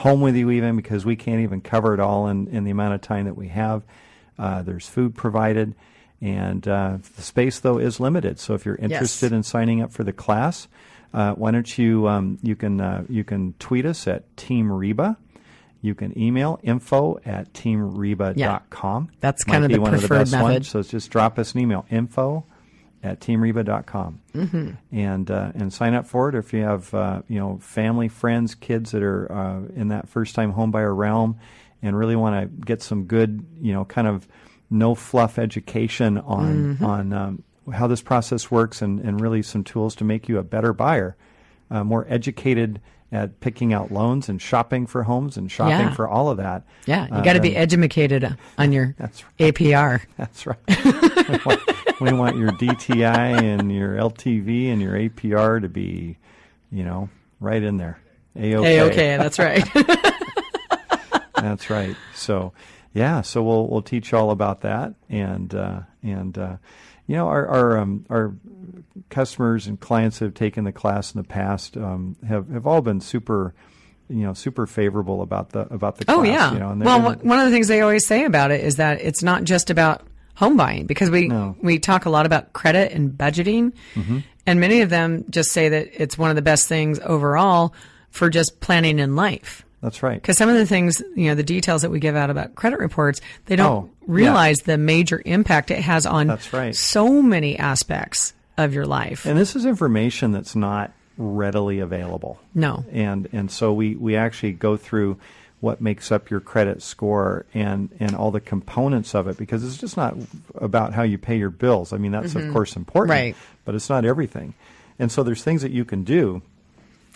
home 0.00 0.22
with 0.22 0.34
you, 0.34 0.50
even 0.50 0.76
because 0.76 1.04
we 1.04 1.14
can't 1.14 1.40
even 1.40 1.60
cover 1.60 1.92
it 1.92 2.00
all 2.00 2.26
in, 2.26 2.48
in 2.48 2.64
the 2.64 2.70
amount 2.70 2.94
of 2.94 3.00
time 3.02 3.26
that 3.26 3.36
we 3.36 3.48
have. 3.48 3.82
Uh, 4.38 4.62
there's 4.62 4.88
food 4.88 5.14
provided, 5.14 5.74
and 6.22 6.66
uh, 6.66 6.96
the 7.16 7.22
space 7.22 7.60
though 7.60 7.78
is 7.78 8.00
limited. 8.00 8.38
So 8.38 8.54
if 8.54 8.64
you're 8.64 8.76
interested 8.76 9.32
in 9.32 9.42
signing 9.42 9.82
up 9.82 9.92
for 9.92 10.02
the 10.02 10.12
class, 10.12 10.68
uh, 11.12 11.34
why 11.34 11.50
don't 11.50 11.78
you 11.78 12.08
um, 12.08 12.38
you 12.42 12.56
can 12.56 12.80
uh, 12.80 13.04
you 13.08 13.24
can 13.24 13.52
tweet 13.58 13.84
us 13.84 14.06
at 14.08 14.36
Team 14.36 14.72
Reba. 14.72 15.18
You 15.82 15.94
can 15.94 16.18
email 16.18 16.60
info 16.62 17.18
at 17.24 17.52
teamreba.com. 17.52 19.10
That's 19.20 19.46
Might 19.46 19.52
kind 19.52 19.64
of 19.64 19.68
be 19.68 19.74
the 19.74 19.80
one 19.80 19.94
of 19.94 20.02
the 20.02 20.08
best 20.08 20.32
method. 20.32 20.44
ones. 20.44 20.68
So 20.68 20.82
just 20.82 21.10
drop 21.10 21.38
us 21.38 21.54
an 21.54 21.60
email 21.60 21.86
info 21.90 22.44
at 23.02 23.18
teamreba.com 23.20 24.20
mm-hmm. 24.34 24.70
and 24.92 25.30
uh, 25.30 25.52
and 25.54 25.72
sign 25.72 25.94
up 25.94 26.06
for 26.06 26.28
it. 26.28 26.34
Or 26.34 26.38
if 26.38 26.52
you 26.52 26.62
have 26.62 26.92
uh, 26.94 27.22
you 27.28 27.38
know 27.38 27.58
family, 27.62 28.08
friends, 28.08 28.54
kids 28.54 28.90
that 28.92 29.02
are 29.02 29.30
uh, 29.32 29.60
in 29.74 29.88
that 29.88 30.08
first 30.08 30.34
time 30.34 30.52
homebuyer 30.52 30.96
realm 30.96 31.38
and 31.82 31.96
really 31.96 32.16
want 32.16 32.40
to 32.40 32.66
get 32.66 32.82
some 32.82 33.04
good 33.04 33.44
you 33.60 33.72
know 33.72 33.84
kind 33.84 34.06
of 34.06 34.28
no 34.70 34.94
fluff 34.94 35.38
education 35.38 36.18
on 36.18 36.76
Mm-hmm. 36.76 36.84
on 36.84 37.12
um, 37.12 37.42
how 37.72 37.86
this 37.86 38.02
process 38.02 38.50
works 38.50 38.82
and, 38.82 39.00
and 39.00 39.20
really 39.20 39.42
some 39.42 39.62
tools 39.64 39.94
to 39.96 40.04
make 40.04 40.28
you 40.28 40.38
a 40.38 40.42
better 40.42 40.72
buyer, 40.72 41.16
uh, 41.70 41.84
more 41.84 42.04
educated 42.08 42.80
at 43.12 43.40
picking 43.40 43.72
out 43.72 43.90
loans 43.90 44.28
and 44.28 44.40
shopping 44.40 44.86
for 44.86 45.02
homes 45.04 45.36
and 45.36 45.50
shopping 45.50 45.72
Yeah. 45.88 45.94
for 45.94 46.08
all 46.08 46.30
of 46.30 46.36
that. 46.38 46.62
Yeah, 46.86 47.06
you 47.08 47.14
uh, 47.14 47.22
got 47.22 47.32
to 47.34 47.40
be 47.40 47.50
then- 47.50 47.62
educated 47.62 48.36
on 48.58 48.72
your 48.76 48.94
That's 48.98 49.24
right. 49.24 49.54
APR. 49.54 50.00
That's 50.16 50.46
right. 50.46 50.58
we 52.00 52.12
want 52.12 52.36
your 52.36 52.50
DTI 52.52 53.42
and 53.42 53.72
your 53.72 53.96
LTV 53.96 54.72
and 54.72 54.80
your 54.80 54.94
APR 54.94 55.60
to 55.60 55.68
be, 55.68 56.18
you 56.70 56.84
know, 56.84 57.08
right 57.38 57.62
in 57.62 57.76
there. 57.76 58.00
A 58.36 58.54
okay. 58.56 58.78
A 58.78 58.84
okay. 58.84 59.16
That's 59.16 59.38
right. 59.38 59.64
that's 61.34 61.68
right. 61.68 61.96
So, 62.14 62.52
yeah. 62.94 63.22
So 63.22 63.42
we'll 63.42 63.66
we'll 63.68 63.82
teach 63.82 64.12
all 64.14 64.30
about 64.30 64.60
that, 64.60 64.94
and 65.08 65.52
uh, 65.54 65.80
and 66.02 66.38
uh, 66.38 66.56
you 67.06 67.16
know 67.16 67.26
our 67.26 67.46
our 67.48 67.78
um, 67.78 68.06
our 68.08 68.34
customers 69.08 69.66
and 69.66 69.80
clients 69.80 70.20
that 70.20 70.26
have 70.26 70.34
taken 70.34 70.64
the 70.64 70.72
class 70.72 71.12
in 71.12 71.20
the 71.20 71.26
past 71.26 71.76
um, 71.76 72.16
have 72.26 72.48
have 72.50 72.66
all 72.66 72.82
been 72.82 73.00
super 73.00 73.52
you 74.08 74.24
know 74.24 74.34
super 74.34 74.66
favorable 74.66 75.22
about 75.22 75.50
the 75.50 75.60
about 75.72 75.96
the 75.96 76.04
class. 76.04 76.16
Oh 76.18 76.22
yeah. 76.22 76.52
You 76.52 76.58
know, 76.58 76.74
well, 76.76 77.14
one 77.14 77.38
of 77.38 77.46
the 77.46 77.50
things 77.50 77.68
they 77.68 77.80
always 77.80 78.06
say 78.06 78.24
about 78.24 78.50
it 78.50 78.62
is 78.62 78.76
that 78.76 79.00
it's 79.00 79.22
not 79.22 79.44
just 79.44 79.70
about 79.70 80.06
home 80.40 80.56
buying 80.56 80.86
because 80.86 81.10
we 81.10 81.28
no. 81.28 81.54
we 81.60 81.78
talk 81.78 82.06
a 82.06 82.10
lot 82.10 82.24
about 82.24 82.54
credit 82.54 82.92
and 82.92 83.12
budgeting, 83.12 83.72
mm-hmm. 83.94 84.20
and 84.46 84.58
many 84.58 84.80
of 84.80 84.88
them 84.88 85.26
just 85.28 85.52
say 85.52 85.68
that 85.68 85.90
it's 85.92 86.16
one 86.16 86.30
of 86.30 86.36
the 86.36 86.42
best 86.42 86.66
things 86.66 86.98
overall 87.00 87.74
for 88.08 88.30
just 88.30 88.58
planning 88.58 88.98
in 88.98 89.14
life. 89.14 89.64
That's 89.82 90.02
right. 90.02 90.20
Because 90.20 90.38
some 90.38 90.48
of 90.48 90.56
the 90.56 90.66
things, 90.66 91.02
you 91.14 91.28
know, 91.28 91.34
the 91.34 91.42
details 91.42 91.82
that 91.82 91.90
we 91.90 92.00
give 92.00 92.16
out 92.16 92.30
about 92.30 92.54
credit 92.54 92.80
reports, 92.80 93.20
they 93.46 93.56
don't 93.56 93.84
oh, 93.84 93.90
realize 94.06 94.60
yeah. 94.60 94.72
the 94.74 94.78
major 94.78 95.22
impact 95.24 95.70
it 95.70 95.80
has 95.80 96.06
on 96.06 96.26
that's 96.26 96.52
right. 96.52 96.74
so 96.74 97.20
many 97.22 97.58
aspects 97.58 98.32
of 98.56 98.72
your 98.72 98.86
life. 98.86 99.26
And 99.26 99.38
this 99.38 99.54
is 99.54 99.66
information 99.66 100.32
that's 100.32 100.56
not 100.56 100.92
readily 101.18 101.80
available. 101.80 102.38
No. 102.54 102.84
And 102.90 103.28
and 103.32 103.50
so 103.50 103.74
we, 103.74 103.94
we 103.94 104.16
actually 104.16 104.52
go 104.52 104.78
through 104.78 105.18
what 105.60 105.80
makes 105.80 106.10
up 106.10 106.30
your 106.30 106.40
credit 106.40 106.82
score 106.82 107.44
and, 107.52 107.90
and 108.00 108.14
all 108.14 108.30
the 108.30 108.40
components 108.40 109.14
of 109.14 109.28
it 109.28 109.36
because 109.36 109.64
it's 109.64 109.76
just 109.76 109.96
not 109.96 110.16
about 110.54 110.94
how 110.94 111.02
you 111.02 111.18
pay 111.18 111.36
your 111.36 111.50
bills. 111.50 111.92
I 111.92 111.98
mean 111.98 112.12
that's 112.12 112.34
mm-hmm. 112.34 112.48
of 112.48 112.52
course 112.52 112.76
important. 112.76 113.10
Right. 113.10 113.36
But 113.64 113.74
it's 113.74 113.88
not 113.88 114.04
everything. 114.04 114.54
And 114.98 115.10
so 115.10 115.22
there's 115.22 115.42
things 115.42 115.62
that 115.62 115.72
you 115.72 115.84
can 115.84 116.04
do 116.04 116.42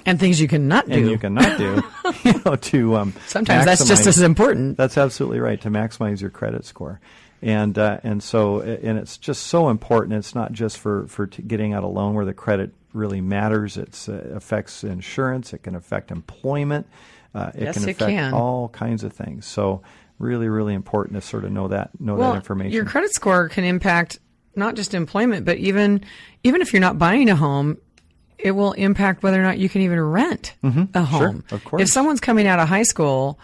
and 0.07 0.21
things 0.21 0.41
you 0.41 0.49
cannot 0.49 0.87
do. 0.87 0.93
And 0.93 1.11
you 1.11 1.19
cannot 1.19 1.57
do. 1.57 1.83
you 2.25 2.43
know, 2.45 2.57
to 2.57 2.97
um, 2.97 3.15
sometimes 3.27 3.65
that's 3.65 3.87
just 3.87 4.07
as 4.07 4.21
important. 4.21 4.77
That's 4.77 4.99
absolutely 4.99 5.41
right 5.41 5.61
to 5.63 5.71
maximize 5.71 6.21
your 6.21 6.31
credit 6.31 6.65
score 6.65 7.01
and 7.45 7.79
uh, 7.79 8.01
and 8.03 8.23
so 8.23 8.63
and 8.63 8.99
it's 8.99 9.19
just 9.19 9.45
so 9.45 9.69
important. 9.69 10.15
It's 10.15 10.35
not 10.35 10.53
just 10.53 10.79
for 10.79 11.07
for 11.09 11.27
t- 11.27 11.43
getting 11.43 11.75
out 11.75 11.85
a 11.85 11.87
loan 11.87 12.15
where 12.15 12.25
the 12.25 12.33
credit 12.33 12.73
really 12.95 13.21
matters. 13.21 13.77
It 13.77 14.03
uh, 14.09 14.13
affects 14.35 14.83
insurance. 14.83 15.53
It 15.53 15.63
can 15.63 15.75
affect 15.75 16.11
employment. 16.11 16.87
Uh, 17.35 17.51
it 17.55 17.63
yes, 17.63 17.75
can 17.75 17.83
affect 17.85 18.03
it 18.03 18.15
can. 18.15 18.33
all 18.33 18.69
kinds 18.69 19.03
of 19.03 19.13
things. 19.13 19.47
So 19.47 19.83
really, 20.19 20.49
really 20.49 20.75
important 20.75 21.17
to 21.17 21.21
sort 21.21 21.45
of 21.45 21.53
know 21.53 21.69
that 21.69 21.91
know 22.01 22.15
well, 22.15 22.33
that 22.33 22.37
information. 22.37 22.73
Your 22.73 22.85
credit 22.85 23.13
score 23.13 23.49
can 23.49 23.65
impact 23.65 24.19
not 24.57 24.77
just 24.77 24.95
employment, 24.95 25.45
but 25.45 25.59
even 25.59 26.05
even 26.43 26.61
if 26.61 26.73
you're 26.73 26.81
not 26.81 26.99
buying 26.99 27.29
a 27.29 27.37
home, 27.37 27.79
it 28.39 28.53
will 28.53 28.73
impact 28.73 29.23
whether 29.23 29.41
or 29.41 29.43
not 29.43 29.59
you 29.59 29.69
can 29.69 29.83
even 29.83 30.01
rent 30.01 30.55
mm-hmm. 30.63 30.85
a 30.95 31.03
home. 31.03 31.45
Sure, 31.49 31.57
of 31.57 31.65
course. 31.65 31.83
If 31.83 31.89
someone's 31.89 32.21
coming 32.21 32.47
out 32.47 32.59
of 32.59 32.69
high 32.69 32.83
school 32.83 33.39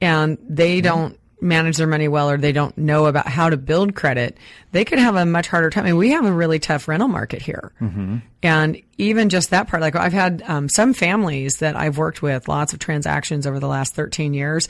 and 0.00 0.38
they 0.48 0.78
mm-hmm. 0.78 0.86
don't 0.86 1.20
manage 1.40 1.76
their 1.76 1.86
money 1.86 2.08
well 2.08 2.30
or 2.30 2.38
they 2.38 2.52
don't 2.52 2.76
know 2.78 3.06
about 3.06 3.28
how 3.28 3.50
to 3.50 3.56
build 3.56 3.94
credit, 3.94 4.36
they 4.72 4.84
could 4.84 4.98
have 4.98 5.16
a 5.16 5.26
much 5.26 5.48
harder 5.48 5.70
time. 5.70 5.84
I 5.84 5.88
mean, 5.88 5.96
we 5.96 6.10
have 6.10 6.24
a 6.24 6.32
really 6.32 6.58
tough 6.58 6.88
rental 6.88 7.08
market 7.08 7.42
here. 7.42 7.72
Mm-hmm. 7.80 8.18
And 8.42 8.82
even 8.96 9.28
just 9.28 9.50
that 9.50 9.68
part, 9.68 9.82
like 9.82 9.96
I've 9.96 10.12
had 10.12 10.42
um, 10.46 10.68
some 10.68 10.94
families 10.94 11.58
that 11.58 11.76
I've 11.76 11.98
worked 11.98 12.22
with, 12.22 12.48
lots 12.48 12.72
of 12.72 12.78
transactions 12.78 13.46
over 13.46 13.60
the 13.60 13.68
last 13.68 13.94
13 13.94 14.34
years, 14.34 14.68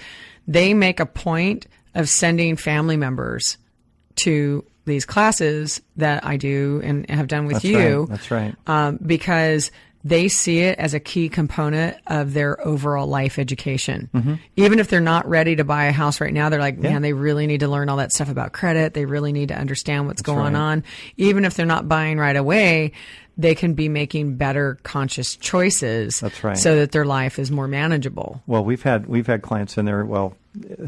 they 0.48 0.74
make 0.74 0.98
a 1.00 1.07
point 1.07 1.66
of 1.94 2.09
sending 2.09 2.57
family 2.57 2.96
members 2.96 3.59
to 4.16 4.64
these 4.87 5.05
classes 5.05 5.81
that 5.96 6.24
I 6.24 6.37
do 6.37 6.81
and 6.83 7.09
have 7.11 7.26
done 7.26 7.46
with 7.46 7.55
That's 7.55 7.64
you. 7.64 8.00
Right. 8.00 8.09
That's 8.09 8.31
right. 8.31 8.55
Um, 8.66 8.98
because 9.05 9.70
they 10.07 10.29
see 10.29 10.61
it 10.61 10.79
as 10.79 10.95
a 10.95 11.01
key 11.01 11.29
component 11.29 11.97
of 12.07 12.33
their 12.33 12.64
overall 12.64 13.09
life 13.09 13.40
education. 13.40 14.09
Mm-hmm. 14.14 14.35
Even 14.55 14.79
if 14.79 14.87
they're 14.87 15.01
not 15.01 15.29
ready 15.29 15.57
to 15.57 15.64
buy 15.64 15.87
a 15.87 15.92
house 15.92 16.21
right 16.21 16.33
now, 16.33 16.49
they're 16.49 16.61
like, 16.61 16.77
yeah. 16.77 16.90
man, 16.90 17.03
they 17.03 17.12
really 17.12 17.49
need 17.49 17.61
to 17.61 17.69
learn 17.69 17.88
all 17.88 17.97
that 17.97 18.12
stuff 18.12 18.29
about 18.29 18.53
credit. 18.53 18.95
They 18.95 19.05
really 19.05 19.33
need 19.33 19.49
to 19.49 19.59
understand 19.59 20.07
what's 20.07 20.23
That's 20.23 20.27
going 20.27 20.55
right. 20.55 20.61
on. 20.61 20.85
Even 21.16 21.45
if 21.45 21.55
they're 21.55 21.66
not 21.66 21.88
buying 21.88 22.19
right 22.19 22.37
away, 22.37 22.92
they 23.37 23.57
can 23.57 23.75
be 23.75 23.88
making 23.88 24.37
better 24.37 24.79
conscious 24.85 25.35
choices. 25.35 26.21
That's 26.21 26.45
right. 26.45 26.57
So 26.57 26.77
that 26.77 26.92
their 26.92 27.05
life 27.05 27.40
is 27.40 27.51
more 27.51 27.66
manageable. 27.66 28.42
Well, 28.47 28.64
we've 28.64 28.83
had 28.83 29.07
we've 29.07 29.27
had 29.27 29.42
clients 29.42 29.77
in 29.77 29.87
there. 29.87 30.05
Well, 30.05 30.37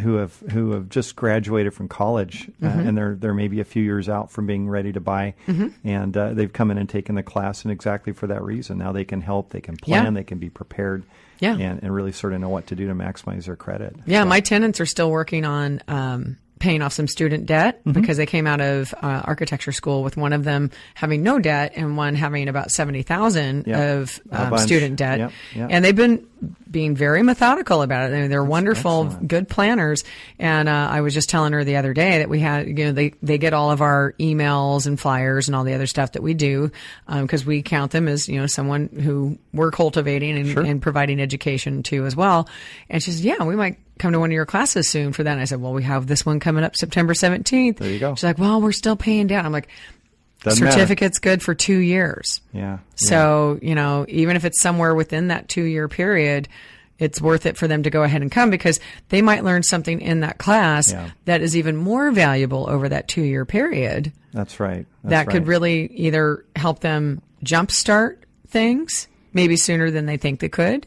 who 0.01 0.15
have 0.15 0.37
who 0.53 0.73
have 0.73 0.89
just 0.89 1.17
graduated 1.17 1.75
from 1.75 1.89
college 1.89 2.51
uh, 2.63 2.67
Mm-hmm. 2.67 2.89
and 2.89 2.97
they're 2.99 3.15
they're 3.15 3.35
maybe 3.35 3.61
a 3.61 3.65
few 3.65 3.83
years 3.83 4.09
out 4.09 4.31
from 4.31 4.47
being 4.47 4.69
ready 4.69 4.93
to 4.93 5.01
buy, 5.01 5.35
Mm-hmm. 5.47 5.69
and 5.89 6.17
uh, 6.17 6.33
they've 6.35 6.53
come 6.53 6.71
in 6.71 6.79
and 6.79 6.89
taken 6.89 7.15
the 7.15 7.23
class, 7.23 7.63
and 7.65 7.73
exactly 7.73 8.13
for 8.13 8.27
that 8.29 8.43
reason, 8.43 8.79
now 8.79 8.93
they 8.93 9.05
can 9.05 9.21
help, 9.21 9.51
they 9.51 9.61
can 9.61 9.77
plan, 9.77 10.05
Yeah. 10.05 10.11
they 10.11 10.25
can 10.25 10.39
be 10.39 10.51
prepared, 10.51 11.05
Yeah. 11.41 11.57
and, 11.57 11.83
and 11.83 11.95
really 11.95 12.13
sort 12.13 12.33
of 12.33 12.41
know 12.41 12.49
what 12.49 12.67
to 12.69 12.75
do 12.77 12.87
to 12.89 12.95
maximize 12.95 13.45
their 13.47 13.57
credit. 13.57 13.95
Yeah, 14.07 14.23
So- 14.23 14.29
my 14.29 14.41
tenants 14.41 14.81
are 14.81 14.87
still 14.87 15.11
working 15.11 15.45
on 15.45 15.81
um, 15.89 16.37
paying 16.59 16.83
off 16.83 16.93
some 16.93 17.07
student 17.09 17.47
debt 17.47 17.79
Mm-hmm. 17.85 17.93
because 18.01 18.17
they 18.17 18.27
came 18.27 18.47
out 18.47 18.61
of 18.61 18.93
uh, 19.01 19.23
architecture 19.25 19.73
school 19.73 20.03
with 20.03 20.17
one 20.17 20.33
of 20.33 20.45
them 20.45 20.71
having 20.95 21.23
no 21.23 21.39
debt 21.39 21.73
and 21.77 21.97
one 21.97 22.15
having 22.15 22.49
about 22.49 22.71
seventy 22.71 23.03
thousand 23.03 23.67
Yeah, 23.67 23.95
of 23.95 24.21
um, 24.31 24.59
student 24.59 24.97
debt. 24.97 25.19
Yep, 25.19 25.33
yep. 25.55 25.69
And 25.71 25.85
they've 25.85 25.95
been 25.97 26.27
being 26.71 26.95
very 26.95 27.23
methodical 27.23 27.83
about 27.83 28.11
it. 28.11 28.15
I 28.15 28.21
mean, 28.21 28.31
they're 28.31 28.45
wonderful, 28.45 29.07
excellent. 29.07 29.29
good 29.29 29.49
planners. 29.49 30.05
And 30.39 30.69
uh, 30.69 30.89
I 30.91 31.01
was 31.01 31.13
just 31.15 31.29
telling 31.31 31.53
her 31.53 31.65
the 31.65 31.77
other 31.77 31.95
day 31.95 32.19
that 32.19 32.29
we 32.29 32.39
had, 32.41 32.67
you 32.69 32.75
know, 32.87 32.93
they 32.93 33.13
they 33.23 33.39
get 33.39 33.55
all 33.55 33.71
of 33.71 33.81
our 33.81 34.15
emails 34.21 34.87
and 34.87 34.99
flyers 35.01 35.49
and 35.49 35.57
all 35.57 35.65
the 35.65 35.75
other 35.75 35.87
stuff 35.87 36.13
that 36.13 36.23
we 36.23 36.35
do 36.35 36.71
because 37.09 37.45
we 37.45 37.63
count 37.63 37.93
them 37.93 38.07
as 38.09 38.29
you 38.29 38.39
know 38.41 38.47
someone 38.47 38.89
who 38.89 39.39
we're 39.53 39.71
cultivating 39.71 40.37
and, 40.39 40.49
Sure. 40.49 40.63
and 40.65 40.81
providing 40.83 41.21
education 41.21 41.83
to 41.85 42.05
as 42.07 42.15
well. 42.15 42.49
And 42.91 43.03
she 43.03 43.11
says, 43.11 43.25
yeah, 43.25 43.43
we 43.45 43.57
might 43.57 43.79
come 43.99 44.13
to 44.13 44.21
one 44.21 44.31
of 44.31 44.35
your 44.35 44.47
classes 44.47 44.89
soon 44.89 45.13
for 45.13 45.23
that. 45.23 45.33
And 45.33 45.41
I 45.41 45.45
said, 45.45 45.61
well, 45.61 45.73
we 45.73 45.83
have 45.85 46.07
this 46.07 46.25
one 46.25 46.41
coming 46.41 46.65
up 46.65 46.77
September 46.77 47.15
17th. 47.15 47.77
There 47.77 47.91
you 47.91 47.99
go. 47.99 48.15
She's 48.15 48.25
like, 48.25 48.39
well, 48.39 48.61
we're 48.61 48.73
still 48.73 48.97
paying 48.97 49.27
down. 49.27 49.45
I'm 49.47 49.53
like, 49.53 49.69
Doesn't 50.43 50.65
matter. 50.65 50.75
certificate's 50.79 51.19
good 51.19 51.43
for 51.43 51.55
two 51.55 51.79
years. 51.79 52.41
Yeah. 52.53 52.79
So, 52.97 53.59
you 53.63 53.75
know, 53.75 54.05
even 54.09 54.37
if 54.37 54.45
it's 54.45 54.61
somewhere 54.61 54.95
within 54.95 55.29
that 55.29 55.49
two 55.49 55.65
year 55.65 55.89
period, 55.89 56.49
it's 56.99 57.21
worth 57.21 57.47
it 57.47 57.57
for 57.57 57.69
them 57.69 57.85
to 57.85 57.91
go 57.91 58.03
ahead 58.03 58.23
and 58.23 58.33
come 58.33 58.51
because 58.51 58.81
they 59.09 59.23
might 59.23 59.45
learn 59.45 59.63
something 59.63 60.01
in 60.01 60.21
that 60.21 60.39
class 60.39 60.91
Yeah. 60.91 61.11
that 61.27 61.43
is 61.43 61.57
even 61.57 61.77
more 61.77 62.11
valuable 62.11 62.69
over 62.69 62.89
that 62.89 63.07
two 63.09 63.23
year 63.23 63.45
period 63.45 64.13
that's 64.35 64.61
right. 64.61 64.85
That's 65.05 65.11
that 65.11 65.27
could 65.33 65.43
right. 65.43 65.49
really 65.49 65.87
either 65.95 66.45
help 66.57 66.81
them 66.81 67.23
jumpstart 67.45 68.19
things 68.49 69.09
maybe 69.33 69.57
sooner 69.57 69.91
than 69.91 70.05
they 70.07 70.17
think 70.19 70.41
they 70.41 70.49
could, 70.51 70.87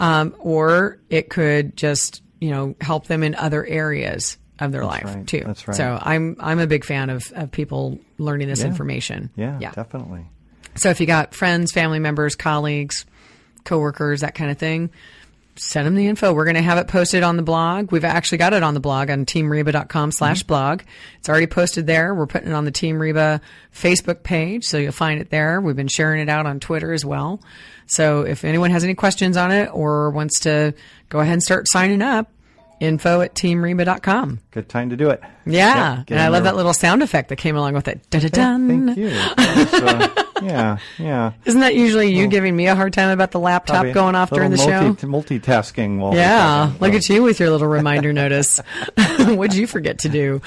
um, 0.00 0.34
or 0.40 0.98
it 1.08 1.28
could 1.30 1.76
just 1.76 2.22
you 2.40 2.50
know 2.50 2.74
help 2.80 3.06
them 3.06 3.22
in 3.22 3.34
other 3.34 3.64
areas 3.64 4.36
of 4.60 4.70
their 4.72 4.84
life 4.84 5.04
right. 5.04 5.26
too. 5.26 5.42
That's 5.44 5.66
right. 5.66 5.76
So 5.76 5.98
I'm 6.00 6.36
I'm 6.40 6.58
a 6.60 6.66
big 6.66 6.84
fan 6.84 7.10
of, 7.10 7.32
of 7.34 7.50
people 7.50 7.98
learning 8.18 8.48
this 8.48 8.60
Yeah. 8.60 8.66
information. 8.66 9.30
Yeah, 9.36 9.58
yeah. 9.60 9.72
definitely. 9.72 10.26
So 10.76 10.90
if 10.90 11.00
you 11.00 11.06
got 11.06 11.34
friends, 11.34 11.72
family 11.72 11.98
members, 11.98 12.34
colleagues, 12.36 13.04
coworkers, 13.64 14.20
that 14.20 14.34
kind 14.34 14.50
of 14.50 14.58
thing, 14.58 14.90
send 15.56 15.86
them 15.86 15.94
the 15.94 16.06
info. 16.06 16.32
We're 16.32 16.44
going 16.44 16.56
to 16.56 16.62
have 16.62 16.78
it 16.78 16.88
posted 16.88 17.22
on 17.22 17.36
the 17.36 17.42
blog. 17.42 17.92
We've 17.92 18.04
actually 18.04 18.38
got 18.38 18.52
it 18.52 18.62
on 18.62 18.74
the 18.74 18.80
blog 18.80 19.10
on 19.10 19.24
teamreba.com 19.24 20.12
slash 20.12 20.40
mm-hmm. 20.40 20.48
blog. 20.48 20.82
It's 21.18 21.28
already 21.28 21.46
posted 21.46 21.86
there. 21.86 22.14
We're 22.14 22.26
putting 22.26 22.48
it 22.48 22.54
on 22.54 22.64
the 22.64 22.70
Team 22.70 22.98
Reba 22.98 23.40
Facebook 23.72 24.22
page, 24.22 24.64
so 24.64 24.78
you'll 24.78 24.92
find 24.92 25.20
it 25.20 25.30
there. 25.30 25.60
We've 25.60 25.76
been 25.76 25.88
sharing 25.88 26.20
it 26.20 26.28
out 26.28 26.46
on 26.46 26.60
Twitter 26.60 26.92
as 26.92 27.04
well. 27.04 27.40
So 27.86 28.22
if 28.22 28.44
anyone 28.44 28.70
has 28.70 28.84
any 28.84 28.94
questions 28.94 29.36
on 29.36 29.52
it 29.52 29.70
or 29.72 30.10
wants 30.10 30.40
to 30.40 30.74
go 31.08 31.20
ahead 31.20 31.34
and 31.34 31.42
start 31.42 31.68
signing 31.68 32.02
up, 32.02 32.30
info 32.80 33.20
at 33.20 33.34
teamreba.com. 33.34 34.40
Good 34.50 34.68
time 34.68 34.90
to 34.90 34.96
do 34.96 35.10
it. 35.10 35.20
Yeah. 35.46 35.98
Yep, 35.98 36.10
and 36.10 36.20
I 36.20 36.28
love 36.28 36.44
there. 36.44 36.52
that 36.52 36.56
little 36.56 36.72
sound 36.74 37.02
effect 37.02 37.28
that 37.28 37.36
came 37.36 37.56
along 37.56 37.74
with 37.74 37.88
it. 37.88 38.08
Da-da-dun. 38.10 38.68
Thank 38.94 38.98
you. 38.98 39.10
Uh, 39.14 40.08
yeah, 40.42 40.78
yeah. 40.98 41.32
Isn't 41.44 41.60
that 41.60 41.74
usually 41.74 42.12
you 42.12 42.26
giving 42.26 42.54
me 42.54 42.66
a 42.66 42.74
hard 42.74 42.92
time 42.92 43.10
about 43.10 43.30
the 43.30 43.38
laptop 43.40 43.86
going 43.94 44.14
off 44.14 44.30
during 44.30 44.50
the 44.50 44.56
little 44.56 44.96
show? 44.96 45.08
multi- 45.08 45.38
Multitasking. 45.38 45.98
While 45.98 46.14
Yeah, 46.14 46.72
look 46.80 46.92
at 46.92 47.08
you 47.08 47.22
with 47.22 47.40
your 47.40 47.50
little 47.50 47.68
reminder 47.68 48.12
notice. 48.12 48.58
What'd 49.18 49.54
you 49.56 49.66
forget 49.66 50.00
to 50.00 50.08
do? 50.08 50.42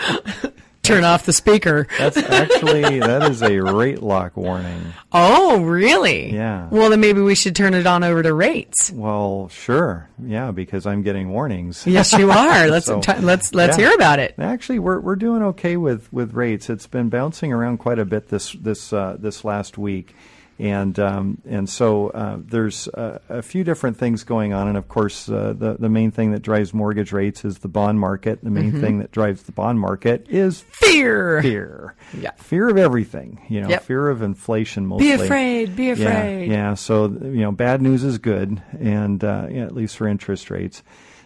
Turn 0.88 1.04
off 1.04 1.26
the 1.26 1.34
speaker. 1.34 1.88
That's 1.98 2.18
actually 2.18 3.00
that 3.00 3.30
is 3.30 3.42
a 3.42 3.60
rate 3.60 4.02
lock 4.02 4.36
warning. 4.38 4.94
Oh, 5.12 5.62
really? 5.64 6.34
Yeah. 6.34 6.68
Well, 6.70 6.90
then 6.90 7.00
maybe 7.00 7.22
we 7.22 7.36
should 7.36 7.56
turn 7.56 7.74
it 7.74 7.86
on 7.86 8.04
over 8.04 8.24
to 8.24 8.34
rates. 8.34 8.92
Well, 8.92 9.50
sure, 9.50 10.10
yeah, 10.24 10.52
because 10.52 10.86
I'm 10.86 11.02
getting 11.02 11.30
warnings. 11.30 11.86
Yes, 11.88 12.14
you 12.14 12.32
are. 12.32 12.68
Let's 12.70 12.86
So, 12.86 13.02
t- 13.02 13.20
let's 13.20 13.54
let's 13.54 13.78
yeah. 13.78 13.88
hear 13.88 13.96
about 13.96 14.20
it. 14.20 14.36
Actually, 14.38 14.80
we're 14.80 15.00
we're 15.00 15.16
doing 15.16 15.42
okay 15.44 15.78
with 15.78 16.12
with 16.14 16.34
rates. 16.34 16.70
It's 16.70 16.88
been 16.88 17.10
bouncing 17.10 17.52
around 17.54 17.78
quite 17.78 18.00
a 18.00 18.06
bit 18.06 18.30
this 18.30 18.54
this 18.54 18.92
uh, 18.94 19.18
this 19.20 19.44
last 19.44 19.78
week, 19.78 20.16
And 20.60 20.98
um, 21.00 21.40
and 21.48 21.70
so 21.70 22.10
uh, 22.10 22.38
there's 22.40 22.88
uh, 22.88 23.20
a 23.30 23.44
few 23.44 23.64
different 23.64 23.98
things 23.98 24.24
going 24.24 24.54
on, 24.54 24.68
and 24.68 24.76
of 24.76 24.88
course 24.88 25.30
uh, 25.30 25.54
the 25.56 25.76
the 25.80 25.88
main 25.90 26.10
thing 26.10 26.32
that 26.32 26.42
drives 26.42 26.74
mortgage 26.74 27.12
rates 27.12 27.46
is 27.46 27.60
the 27.60 27.68
bond 27.68 28.00
market. 28.00 28.44
The 28.44 28.50
main 28.50 28.72
thing 28.82 28.98
that 28.98 29.12
drives 29.12 29.44
the 29.44 29.52
bond 29.52 29.80
market 29.80 30.26
is 30.30 30.62
Fear. 30.72 31.44
fear. 31.44 31.96
Yeah. 32.20 32.32
Fear 32.38 32.70
of 32.70 32.78
everything. 32.78 33.40
You 33.50 33.62
know, 33.62 33.70
Yep. 33.70 33.84
fear 33.84 34.10
of 34.10 34.24
inflation 34.24 34.88
mostly. 34.88 35.06
Be 35.08 35.12
afraid. 35.12 35.76
Be 35.76 35.84
Yeah, 35.86 35.92
afraid. 35.94 36.50
Yeah, 36.50 36.74
So 36.74 37.06
you 37.06 37.42
know, 37.44 37.52
bad 37.52 37.84
news 37.84 38.04
is 38.04 38.18
good, 38.18 38.60
and 38.80 39.24
uh, 39.24 39.48
yeah, 39.52 39.64
at 39.66 39.76
least 39.76 39.96
for 39.96 40.08
interest 40.08 40.50
rates. 40.50 40.82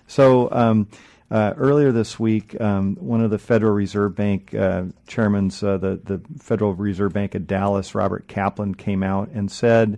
So 0.08 0.52
um, 0.52 0.89
uh, 1.32 1.54
earlier 1.58 1.91
this 1.91 2.20
week, 2.20 2.60
um, 2.62 2.96
one 2.98 3.22
of 3.22 3.32
the 3.32 3.39
Federal 3.39 3.72
Reserve 3.74 4.13
Bank 4.15 4.54
uh, 4.54 4.84
uh, 4.84 5.78
the 5.78 6.00
the 6.04 6.22
Federal 6.39 6.74
Reserve 6.76 7.13
Bank 7.13 7.34
of 7.36 7.48
Dallas, 7.48 7.96
Robert 7.96 8.28
Kaplan, 8.28 8.76
came 8.76 9.02
out 9.02 9.30
and 9.30 9.50
said 9.52 9.98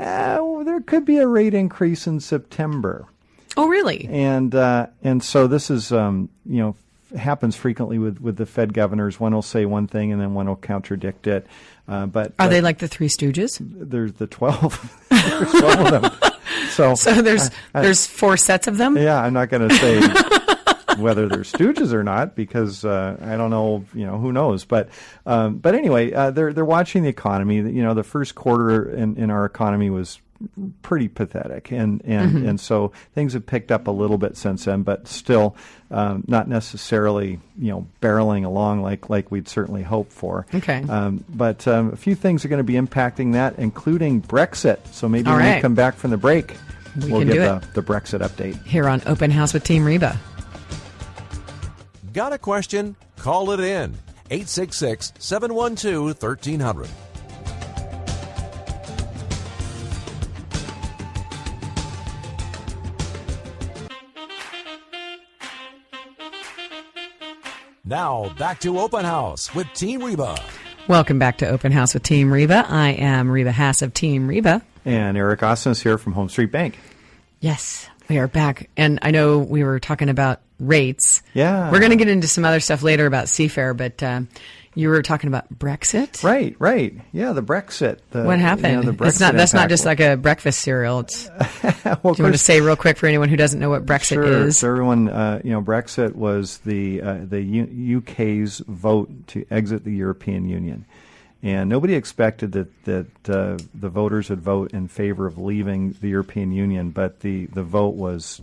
uh, 0.00 0.38
well, 0.40 0.64
there 0.64 0.80
could 0.80 1.04
be 1.04 1.18
a 1.18 1.26
rate 1.26 1.54
increase 1.54 2.06
in 2.06 2.18
September 2.20 3.06
Oh, 3.56 3.68
really? 3.68 4.08
and 4.10 4.54
uh, 4.54 4.86
and 5.02 5.22
so 5.22 5.46
this 5.46 5.70
is 5.70 5.92
um, 5.92 6.28
you 6.46 6.60
know 6.62 6.76
f- 7.12 7.20
happens 7.20 7.54
frequently 7.54 7.98
with, 7.98 8.20
with 8.20 8.36
the 8.36 8.46
Fed 8.46 8.72
governors. 8.74 9.20
One 9.20 9.32
will 9.34 9.42
say 9.42 9.66
one 9.66 9.86
thing 9.86 10.10
and 10.12 10.20
then 10.20 10.34
one 10.34 10.48
will 10.48 10.56
contradict 10.56 11.26
it. 11.28 11.46
Uh, 11.86 12.06
but 12.06 12.28
Are 12.28 12.32
but 12.38 12.48
they 12.48 12.60
like 12.62 12.78
the 12.78 12.88
Three 12.88 13.08
Stooges? 13.08 13.58
there's 13.60 14.14
the 14.14 14.26
twelve, 14.26 14.80
there's 15.10 15.50
twelve 15.52 15.92
of 15.92 16.02
them. 16.02 16.10
So, 16.70 16.94
So 16.96 17.22
there's 17.22 17.50
there's 17.72 18.04
four 18.06 18.36
sets 18.36 18.66
of 18.66 18.78
them. 18.78 18.96
yeah, 18.96 19.20
I'm 19.22 19.32
not 19.32 19.48
going 19.48 19.68
to 19.68 19.74
say 19.76 20.00
whether 20.98 21.28
they're 21.28 21.40
stooges 21.40 21.92
or 21.92 22.02
not 22.02 22.34
because 22.34 22.84
uh, 22.84 23.16
I 23.20 23.36
don't 23.36 23.50
know. 23.50 23.84
You 23.94 24.06
know, 24.06 24.18
who 24.18 24.32
knows? 24.32 24.64
But 24.64 24.88
um, 25.26 25.58
but 25.58 25.74
anyway, 25.74 26.12
uh, 26.12 26.30
they're 26.30 26.52
they're 26.52 26.64
watching 26.64 27.02
the 27.02 27.08
economy. 27.08 27.56
You 27.56 27.82
know, 27.82 27.94
the 27.94 28.04
first 28.04 28.34
quarter 28.34 28.90
in, 28.90 29.16
in 29.16 29.30
our 29.30 29.44
economy 29.44 29.90
was 29.90 30.20
pretty 30.82 31.08
pathetic, 31.08 31.70
and 31.70 32.02
and 32.04 32.46
and 32.48 32.60
so 32.60 32.92
things 33.14 33.32
have 33.32 33.46
picked 33.46 33.70
up 33.70 33.86
a 33.86 33.90
little 33.90 34.18
bit 34.18 34.36
since 34.36 34.64
then, 34.64 34.82
but 34.82 35.08
still 35.08 35.56
um, 35.90 36.24
not 36.26 36.48
necessarily 36.48 37.40
you 37.58 37.70
know 37.70 37.86
barreling 38.00 38.44
along 38.44 38.82
like 38.82 39.08
like 39.08 39.30
we'd 39.30 39.48
certainly 39.48 39.82
hope 39.82 40.12
for. 40.12 40.46
Okay. 40.54 40.82
Um, 40.88 41.24
but 41.28 41.66
um, 41.68 41.92
a 41.92 41.96
few 41.96 42.14
things 42.14 42.44
are 42.44 42.48
going 42.48 42.58
to 42.58 42.64
be 42.64 42.74
impacting 42.74 43.32
that, 43.34 43.58
including 43.58 44.22
Brexit. 44.22 44.86
So 44.92 45.08
maybe 45.08 45.28
All 45.28 45.36
when 45.36 45.44
right. 45.44 45.56
we 45.56 45.62
come 45.62 45.74
back 45.74 45.94
from 45.94 46.10
the 46.10 46.16
break, 46.16 46.56
We 47.02 47.12
will 47.12 47.24
give 47.24 47.36
the, 47.36 47.62
the 47.74 47.82
Brexit 47.82 48.20
update. 48.20 48.62
Here 48.66 48.88
on 48.88 49.02
Open 49.06 49.30
House 49.30 49.54
with 49.54 49.64
Team 49.64 49.84
Reba. 49.84 50.18
Got 52.14 52.32
a 52.32 52.38
question? 52.38 52.94
Call 53.16 53.50
it 53.50 53.58
in. 53.58 53.92
866 54.30 55.14
712 55.18 56.22
1300. 56.22 56.88
Now, 67.84 68.32
back 68.38 68.60
to 68.60 68.78
Open 68.78 69.04
House 69.04 69.52
with 69.52 69.66
Team 69.74 70.04
Reba. 70.04 70.40
Welcome 70.86 71.18
back 71.18 71.38
to 71.38 71.48
Open 71.48 71.72
House 71.72 71.94
with 71.94 72.04
Team 72.04 72.32
Reba. 72.32 72.64
I 72.68 72.90
am 72.90 73.28
Reba 73.28 73.50
Haas 73.50 73.82
of 73.82 73.92
Team 73.92 74.28
Reba. 74.28 74.62
And 74.84 75.18
Eric 75.18 75.40
Osnes 75.40 75.72
is 75.72 75.82
here 75.82 75.98
from 75.98 76.12
Home 76.12 76.28
Street 76.28 76.52
Bank. 76.52 76.78
Yes, 77.40 77.88
we 78.08 78.18
are 78.18 78.28
back. 78.28 78.70
And 78.76 79.00
I 79.02 79.10
know 79.10 79.38
we 79.38 79.64
were 79.64 79.80
talking 79.80 80.08
about 80.08 80.40
rates. 80.66 81.22
Yeah. 81.34 81.70
We're 81.70 81.80
going 81.80 81.90
to 81.90 81.96
get 81.96 82.08
into 82.08 82.28
some 82.28 82.44
other 82.44 82.60
stuff 82.60 82.82
later 82.82 83.06
about 83.06 83.26
Seafair, 83.26 83.76
but 83.76 84.02
uh, 84.02 84.22
you 84.74 84.88
were 84.88 85.02
talking 85.02 85.28
about 85.28 85.52
Brexit. 85.56 86.24
Right, 86.24 86.56
right. 86.58 86.94
Yeah, 87.12 87.32
the 87.32 87.42
Brexit. 87.42 87.98
The, 88.10 88.24
What 88.24 88.38
happened? 88.40 88.84
You 88.84 88.90
know, 88.90 88.92
the 88.92 89.04
it's 89.04 89.20
not. 89.20 89.34
Brexit 89.34 89.36
That's 89.36 89.54
not 89.54 89.68
just 89.68 89.84
like 89.84 90.00
a 90.00 90.16
breakfast 90.16 90.60
cereal. 90.60 91.00
It's, 91.00 91.26
do 91.28 91.30
well, 91.84 91.98
of 92.12 92.18
you 92.18 92.24
want 92.24 92.34
to 92.34 92.38
say 92.38 92.60
real 92.60 92.74
quick 92.76 92.96
for 92.96 93.06
anyone 93.06 93.28
who 93.28 93.36
doesn't 93.36 93.60
know 93.60 93.70
what 93.70 93.86
Brexit 93.86 94.14
Sure. 94.14 94.24
is? 94.46 94.58
So 94.58 94.68
everyone, 94.70 95.08
uh, 95.08 95.40
you 95.44 95.50
know, 95.52 95.62
Brexit 95.62 96.14
was 96.16 96.58
the 96.58 97.00
uh, 97.02 97.18
the 97.22 97.40
U- 97.40 97.98
UK's 97.98 98.58
vote 98.66 99.10
to 99.28 99.46
exit 99.50 99.84
the 99.84 99.92
European 99.92 100.48
Union, 100.48 100.86
and 101.42 101.68
nobody 101.70 101.94
expected 101.94 102.50
that 102.52 102.84
that 102.84 103.30
uh, 103.30 103.58
the 103.74 103.88
voters 103.88 104.28
would 104.30 104.40
vote 104.40 104.72
in 104.72 104.88
favor 104.88 105.26
of 105.26 105.38
leaving 105.38 105.92
the 106.00 106.08
European 106.08 106.50
Union, 106.50 106.90
but 106.90 107.20
the 107.20 107.46
the 107.46 107.62
vote 107.62 107.94
was 107.94 108.40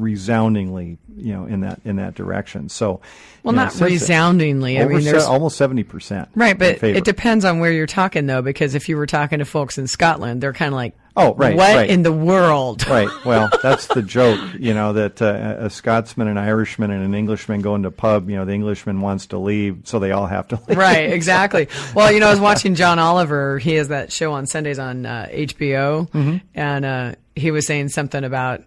resoundingly, 0.00 0.98
you 1.16 1.32
know, 1.34 1.44
in 1.46 1.60
that 1.60 1.80
in 1.84 1.96
that 1.96 2.14
direction. 2.14 2.68
So, 2.68 3.00
Well, 3.42 3.54
know, 3.54 3.64
not 3.64 3.80
resoundingly. 3.80 4.80
I 4.80 4.84
mean, 4.86 5.00
se- 5.02 5.10
there's 5.12 5.24
almost 5.24 5.56
seventy 5.56 5.84
percent. 5.84 6.28
right, 6.34 6.58
but 6.58 6.82
it 6.82 7.04
depends 7.04 7.44
on 7.44 7.58
where 7.60 7.72
you're 7.72 7.86
talking, 7.86 8.26
though, 8.26 8.42
because 8.42 8.74
if 8.74 8.88
you 8.88 8.96
were 8.96 9.06
talking 9.06 9.38
to 9.40 9.44
folks 9.44 9.78
in 9.78 9.86
Scotland, 9.86 10.40
they're 10.42 10.52
kind 10.52 10.68
of 10.68 10.74
like, 10.76 10.94
Oh, 11.16 11.34
right, 11.34 11.56
what 11.56 11.74
right. 11.74 11.90
in 11.90 12.02
the 12.02 12.12
world?" 12.12 12.86
Right. 12.86 13.08
Well, 13.24 13.50
that's 13.62 13.88
the 13.88 14.02
joke, 14.02 14.38
you 14.58 14.72
know, 14.72 14.92
that 14.94 15.20
uh, 15.20 15.56
a 15.58 15.68
Scotsman, 15.70 16.28
an 16.28 16.38
Irishman, 16.38 16.90
and 16.90 17.04
an 17.04 17.14
Englishman 17.14 17.60
go 17.60 17.74
into 17.74 17.90
pub. 17.90 18.30
You 18.30 18.36
know, 18.36 18.44
the 18.44 18.52
Englishman 18.52 19.00
wants 19.00 19.26
to 19.26 19.38
leave, 19.38 19.80
so 19.84 19.98
they 19.98 20.12
all 20.12 20.26
have 20.26 20.46
to 20.48 20.60
leave. 20.68 20.78
right, 20.78 21.10
exactly. 21.12 21.68
Well, 21.94 22.12
you 22.12 22.20
know, 22.20 22.28
I 22.28 22.30
was 22.30 22.40
watching 22.40 22.74
John 22.76 22.98
Oliver. 22.98 23.58
He 23.58 23.74
has 23.74 23.88
that 23.88 24.12
show 24.12 24.32
on 24.32 24.46
Sundays 24.46 24.78
on 24.78 25.04
uh, 25.04 25.26
HBO, 25.30 26.08
Mm-hmm. 26.10 26.36
and 26.54 26.84
uh, 26.84 27.12
he 27.34 27.50
was 27.50 27.66
saying 27.66 27.88
something 27.88 28.22
about 28.24 28.62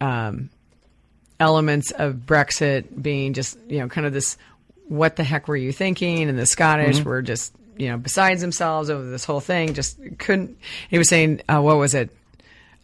um, 0.00 0.50
elements 1.40 1.90
of 1.92 2.14
Brexit 2.14 3.02
being 3.02 3.32
just, 3.32 3.58
you 3.68 3.78
know, 3.80 3.88
kind 3.88 4.06
of 4.06 4.12
this 4.12 4.36
what 4.88 5.16
the 5.16 5.24
heck 5.24 5.48
were 5.48 5.56
you 5.56 5.72
thinking? 5.72 6.28
And 6.28 6.38
the 6.38 6.46
Scottish 6.46 6.98
Mm-hmm. 6.98 7.08
were 7.08 7.22
just, 7.22 7.54
you 7.76 7.88
know, 7.88 7.96
besides 7.96 8.40
themselves 8.40 8.90
over 8.90 9.04
this 9.08 9.24
whole 9.24 9.40
thing, 9.40 9.74
just 9.74 9.98
couldn't. 10.18 10.58
He 10.90 10.98
was 10.98 11.08
saying, 11.08 11.40
uh, 11.48 11.60
what 11.60 11.76
was 11.76 11.94
it? 11.94 12.10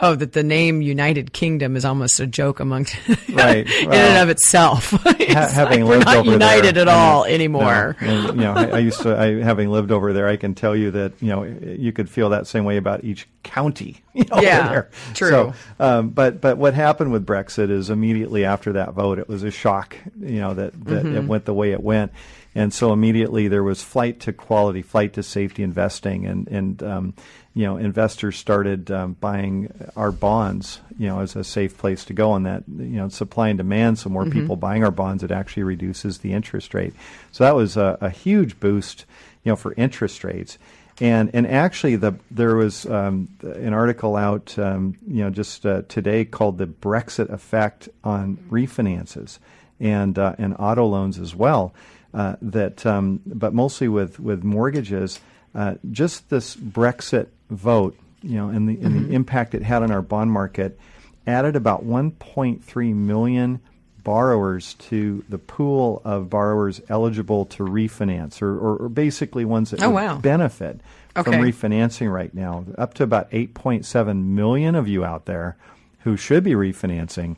Oh, 0.03 0.15
that 0.15 0.33
the 0.33 0.43
name 0.43 0.81
United 0.81 1.33
Kingdom 1.33 1.77
is 1.77 1.85
almost 1.85 2.21
a 2.21 2.27
joke 2.27 2.59
among 2.61 2.87
Right, 3.33 3.69
in 3.69 3.93
and 3.93 4.19
of 4.23 4.29
itself. 4.31 4.95
It's 5.21 5.35
Ha- 5.35 5.49
having 5.49 5.83
like, 5.85 5.91
lived 5.91 6.07
not 6.07 6.17
over 6.17 6.31
united 6.33 6.75
there, 6.77 6.83
at 6.83 6.89
all 6.89 7.25
and- 7.25 7.35
anymore. 7.35 7.97
No, 8.01 8.09
and, 8.09 8.27
you 8.37 8.43
know, 8.43 8.53
I, 8.55 8.65
I 8.65 8.79
used 8.79 9.03
to. 9.03 9.17
I, 9.17 9.43
having 9.43 9.71
lived 9.71 9.93
over 9.93 10.13
there, 10.13 10.27
I 10.27 10.37
can 10.37 10.55
tell 10.55 10.75
you 10.75 10.91
that 10.93 11.13
you 11.21 11.29
know 11.29 11.45
you 11.45 11.93
could 11.93 12.09
feel 12.11 12.31
that 12.31 12.47
same 12.47 12.65
way 12.65 12.79
about 12.79 13.05
each 13.05 13.29
county. 13.43 13.99
You 14.13 14.25
know, 14.25 14.41
Yeah, 14.41 14.83
true. 15.15 15.31
So, 15.31 15.55
um, 15.79 16.09
but 16.09 16.41
but 16.41 16.59
what 16.59 16.75
happened 16.75 17.13
with 17.13 17.25
Brexit 17.25 17.71
is 17.71 17.91
immediately 17.91 18.45
after 18.45 18.73
that 18.73 18.93
vote, 18.95 19.21
it 19.21 19.29
was 19.29 19.45
a 19.45 19.53
shock. 19.53 19.97
You 20.19 20.41
know 20.41 20.55
that 20.55 20.73
that 20.87 21.05
Mm-hmm. 21.05 21.17
it 21.17 21.25
went 21.27 21.45
the 21.45 21.55
way 21.55 21.71
it 21.71 21.81
went, 21.81 22.11
and 22.57 22.75
so 22.75 22.93
immediately 22.93 23.47
there 23.47 23.63
was 23.63 23.83
flight 23.85 24.19
to 24.21 24.33
quality, 24.33 24.83
flight 24.83 25.13
to 25.13 25.23
safety 25.23 25.63
investing, 25.63 26.27
and 26.27 26.49
and 26.49 26.83
um, 26.83 27.15
you 27.55 27.65
know 27.65 27.77
investors 27.77 28.37
started 28.37 28.91
um, 28.91 29.15
buying 29.21 29.73
our 29.97 30.13
bonds. 30.13 30.81
You 30.99 31.09
know, 31.09 31.21
as 31.21 31.35
a 31.35 31.45
safe 31.45 31.79
place 31.79 32.05
to 32.07 32.13
go, 32.13 32.35
and 32.35 32.45
that 32.47 32.65
you 32.69 32.99
know 32.99 33.09
supply 33.09 33.49
and 33.49 33.59
demand. 33.59 33.99
So 33.99 34.11
more 34.11 34.25
Mm-hmm. 34.25 34.33
people 34.33 34.57
buying 34.57 34.85
our 34.85 34.91
bonds, 34.91 35.23
it 35.23 35.31
actually 35.31 35.63
reduces 35.65 36.19
the 36.19 36.33
interest 36.33 36.75
rate. 36.75 36.95
So 37.33 37.45
that 37.45 37.57
was 37.57 37.77
a, 37.77 37.97
a 38.01 38.11
huge 38.11 38.61
boost, 38.61 39.07
you 39.43 39.51
know, 39.53 39.57
for 39.57 39.73
interest 39.75 40.23
rates. 40.25 40.59
And 41.01 41.31
and 41.33 41.47
actually, 41.47 41.97
the 41.97 42.13
there 42.31 42.55
was 42.57 42.85
um, 42.85 43.29
an 43.43 43.73
article 43.73 44.15
out, 44.17 44.59
um, 44.59 44.97
you 45.09 45.25
know, 45.25 45.31
just 45.31 45.65
uh, 45.65 45.83
today 45.89 46.27
called 46.27 46.59
"The 46.59 46.67
Brexit 46.67 47.31
Effect 47.31 47.89
on 48.05 48.37
Refinances 48.51 49.39
and 49.81 50.19
uh, 50.19 50.35
and 50.37 50.55
Auto 50.59 50.85
Loans 50.85 51.19
as 51.19 51.35
well." 51.35 51.73
Uh, 52.13 52.37
that, 52.43 52.85
um, 52.85 53.21
but 53.25 53.55
mostly 53.55 53.89
with 53.89 54.21
with 54.21 54.45
mortgages, 54.45 55.21
uh, 55.55 55.75
just 55.91 56.31
this 56.31 56.55
Brexit 56.57 57.29
vote, 57.51 57.97
you 58.23 58.37
know, 58.37 58.49
and 58.49 58.69
the 58.69 58.79
and 58.85 59.09
the 59.09 59.15
impact 59.15 59.55
it 59.55 59.63
had 59.63 59.83
on 59.83 59.91
our 59.91 60.03
bond 60.03 60.31
market, 60.33 60.79
added 61.27 61.57
about 61.57 61.85
1.3 61.87 62.95
million 62.95 63.61
borrowers 64.03 64.75
to 64.75 65.23
the 65.29 65.39
pool 65.39 66.01
of 66.05 66.31
borrowers 66.31 66.81
eligible 66.89 67.45
to 67.47 67.63
refinance, 67.65 68.41
or, 68.41 68.57
or, 68.59 68.77
or 68.77 68.89
basically 68.89 69.45
ones 69.45 69.71
that 69.71 69.83
Oh, 69.83 69.91
wow. 69.91 70.17
benefit 70.19 70.81
from 71.15 71.35
refinancing 71.35 72.11
right 72.13 72.33
now. 72.33 72.65
Up 72.79 72.95
to 72.95 73.03
about 73.03 73.31
8.7 73.31 74.25
million 74.25 74.75
of 74.75 74.89
you 74.89 75.05
out 75.05 75.27
there 75.27 75.57
who 76.01 76.17
should 76.17 76.43
be 76.45 76.53
refinancing 76.53 77.37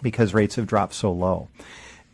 because 0.00 0.32
rates 0.34 0.54
have 0.56 0.66
dropped 0.68 0.94
so 0.94 1.10
low. 1.10 1.48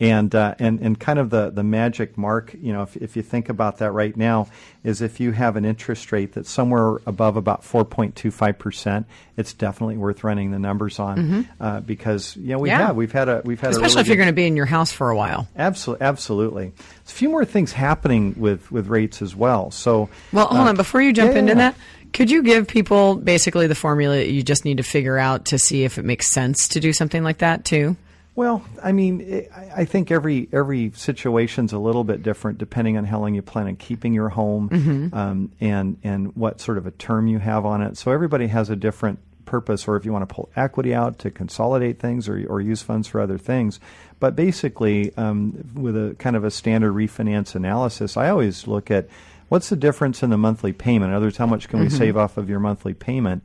And, 0.01 0.35
uh, 0.35 0.55
and 0.59 0.81
and 0.81 0.99
kind 0.99 1.19
of 1.19 1.29
the, 1.29 1.51
the 1.51 1.63
magic 1.63 2.17
mark, 2.17 2.55
you 2.55 2.73
know, 2.73 2.83
if, 2.85 2.97
if 2.97 3.17
you 3.17 3.23
think 3.23 3.51
about 3.51 3.79
that 3.79 3.93
right 3.93 4.17
now, 4.17 4.49
is 4.83 5.03
if 5.03 5.21
you 5.21 5.33
have 5.33 5.57
an 5.57 5.67
interest 5.67 6.11
rate 6.11 6.33
that's 6.33 6.49
somewhere 6.51 6.97
above 7.07 7.37
about 7.37 7.63
4.25 7.63 8.59
percent, 8.59 9.07
it's 9.37 9.53
definitely 9.53 9.99
worth 9.99 10.25
running 10.25 10.53
the 10.53 10.59
numbers 10.59 10.99
on 10.99 11.47
uh, 11.61 11.81
because 11.81 12.35
you 12.37 12.49
know 12.49 12.59
we 12.59 12.71
Mm-hmm. 12.71 12.81
Yeah. 12.81 12.87
have 12.87 12.97
we've 12.97 13.13
had 13.13 13.29
a 13.29 13.43
we've 13.45 13.61
had 13.61 13.73
Especially 13.73 13.93
a 13.93 13.97
really 13.97 14.01
if 14.01 14.07
you're 14.09 14.17
going 14.17 14.29
to 14.29 14.33
be 14.33 14.47
in 14.47 14.57
your 14.57 14.65
house 14.67 14.91
for 14.91 15.11
a 15.11 15.17
while. 15.17 15.47
Absolutely, 15.55 16.07
absolutely. 16.07 16.73
There's 16.77 17.11
a 17.11 17.15
few 17.15 17.29
more 17.29 17.45
things 17.45 17.73
happening 17.73 18.35
with, 18.39 18.73
with 18.73 18.87
rates 18.87 19.21
as 19.21 19.37
well. 19.37 19.71
So, 19.71 20.09
Well, 20.33 20.47
hold 20.47 20.67
uh, 20.67 20.71
on. 20.71 20.77
Before 20.77 21.03
you 21.03 21.13
jump 21.13 21.33
yeah, 21.33 21.39
into 21.41 21.51
yeah. 21.53 21.59
that, 21.59 21.75
could 22.15 22.31
you 22.31 22.43
give 22.43 22.67
people 22.69 23.17
basically 23.17 23.67
the 23.67 23.75
formula 23.75 24.17
that 24.17 24.31
you 24.31 24.43
just 24.43 24.65
need 24.65 24.79
to 24.79 24.83
figure 24.83 25.19
out 25.19 25.45
to 25.47 25.59
see 25.59 25.85
if 25.85 25.99
it 25.99 26.05
makes 26.07 26.31
sense 26.33 26.69
to 26.69 26.81
do 26.81 26.93
something 26.95 27.23
like 27.23 27.39
that 27.39 27.65
too? 27.67 27.97
Well, 28.37 28.65
I 28.83 28.93
mean, 28.93 29.21
it, 29.21 29.51
I 29.55 29.85
think 29.85 30.11
every 30.11 30.49
every 30.53 30.93
situation's 30.95 31.73
a 31.73 31.79
little 31.79 32.05
bit 32.05 32.23
different 32.23 32.59
depending 32.59 32.97
on 32.97 33.05
how 33.05 33.21
long 33.21 33.35
you 33.35 33.43
plan 33.43 33.67
on 33.67 33.77
keeping 33.77 34.13
your 34.15 34.29
home 34.31 34.69
Mm-hmm. 34.71 35.15
um, 35.15 35.53
and 35.61 35.99
and 36.05 36.35
what 36.37 36.61
sort 36.61 36.79
of 36.79 36.87
a 36.87 36.91
term 36.93 37.27
you 37.27 37.39
have 37.39 37.67
on 37.67 37.83
it. 37.83 37.97
So 37.99 38.13
everybody 38.13 38.47
has 38.47 38.71
a 38.71 38.77
different 38.77 39.19
purpose, 39.45 39.89
or 39.89 39.97
if 39.97 40.05
you 40.05 40.13
want 40.13 40.29
to 40.29 40.33
pull 40.33 40.49
equity 40.55 40.95
out 40.95 41.19
to 41.19 41.31
consolidate 41.31 41.99
things 41.99 42.29
or 42.29 42.47
or 42.49 42.61
use 42.61 42.83
funds 42.83 43.09
for 43.09 43.21
other 43.21 43.37
things. 43.37 43.81
But 44.21 44.37
basically, 44.37 45.13
um, 45.17 45.69
with 45.75 45.97
a 45.97 46.15
kind 46.19 46.37
of 46.37 46.45
a 46.45 46.51
standard 46.51 46.93
refinance 46.93 47.55
analysis, 47.55 48.17
I 48.17 48.31
always 48.31 48.67
look 48.69 48.91
at 48.91 49.09
what's 49.49 49.69
the 49.71 49.77
difference 49.77 50.23
in 50.23 50.31
the 50.31 50.39
monthly 50.39 50.73
payment. 50.73 51.11
In 51.11 51.17
other 51.17 51.27
words, 51.27 51.37
how 51.37 51.47
much 51.47 51.69
can 51.69 51.81
we 51.81 51.89
save 51.91 52.17
off 52.17 52.37
of 52.37 52.49
your 52.49 52.61
monthly 52.61 52.95
payment? 52.95 53.43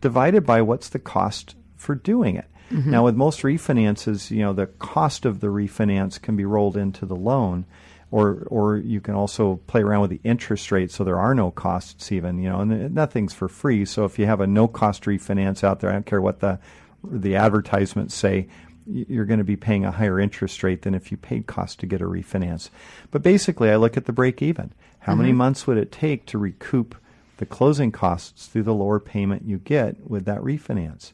divided 0.00 0.44
by 0.44 0.60
what's 0.60 0.88
the 0.88 0.98
cost 0.98 1.54
for 1.76 1.94
doing 1.94 2.34
it. 2.34 2.46
Now, 2.70 3.04
with 3.04 3.16
most 3.16 3.42
refinances, 3.42 4.30
you 4.30 4.40
know, 4.40 4.52
the 4.52 4.66
cost 4.66 5.26
of 5.26 5.40
the 5.40 5.48
refinance 5.48 6.20
can 6.20 6.36
be 6.36 6.44
rolled 6.44 6.76
into 6.76 7.04
the 7.06 7.16
loan, 7.16 7.66
or 8.10 8.46
or 8.46 8.76
you 8.76 9.00
can 9.00 9.14
also 9.14 9.56
play 9.66 9.82
around 9.82 10.02
with 10.02 10.10
the 10.10 10.20
interest 10.24 10.72
rate, 10.72 10.90
so 10.90 11.04
there 11.04 11.18
are 11.18 11.34
no 11.34 11.50
costs 11.50 12.12
even, 12.12 12.38
you 12.38 12.48
know, 12.48 12.60
and 12.60 12.94
nothing's 12.94 13.34
for 13.34 13.48
free. 13.48 13.84
So 13.84 14.04
if 14.04 14.18
you 14.18 14.26
have 14.26 14.40
a 14.40 14.46
no 14.46 14.68
cost 14.68 15.04
refinance 15.04 15.64
out 15.64 15.80
there, 15.80 15.90
I 15.90 15.94
don't 15.94 16.06
care 16.06 16.22
what 16.22 16.40
the 16.40 16.58
the 17.04 17.36
advertisements 17.36 18.14
say, 18.14 18.48
you're 18.86 19.24
going 19.24 19.38
to 19.38 19.44
be 19.44 19.56
paying 19.56 19.84
a 19.84 19.90
higher 19.90 20.20
interest 20.20 20.62
rate 20.62 20.82
than 20.82 20.94
if 20.94 21.10
you 21.10 21.16
paid 21.16 21.46
cost 21.46 21.80
to 21.80 21.86
get 21.86 22.00
a 22.00 22.04
refinance. 22.04 22.70
But 23.10 23.22
basically, 23.22 23.70
I 23.70 23.76
look 23.76 23.96
at 23.96 24.04
the 24.04 24.12
break 24.12 24.40
even. 24.40 24.72
How 25.00 25.16
many 25.16 25.30
mm-hmm. 25.30 25.38
months 25.38 25.66
would 25.66 25.78
it 25.78 25.90
take 25.90 26.26
to 26.26 26.38
recoup 26.38 26.94
the 27.42 27.46
closing 27.46 27.90
costs 27.90 28.46
through 28.46 28.62
the 28.62 28.72
lower 28.72 29.00
payment 29.00 29.42
you 29.44 29.58
get 29.58 30.08
with 30.08 30.24
that 30.26 30.40
refinance. 30.42 31.10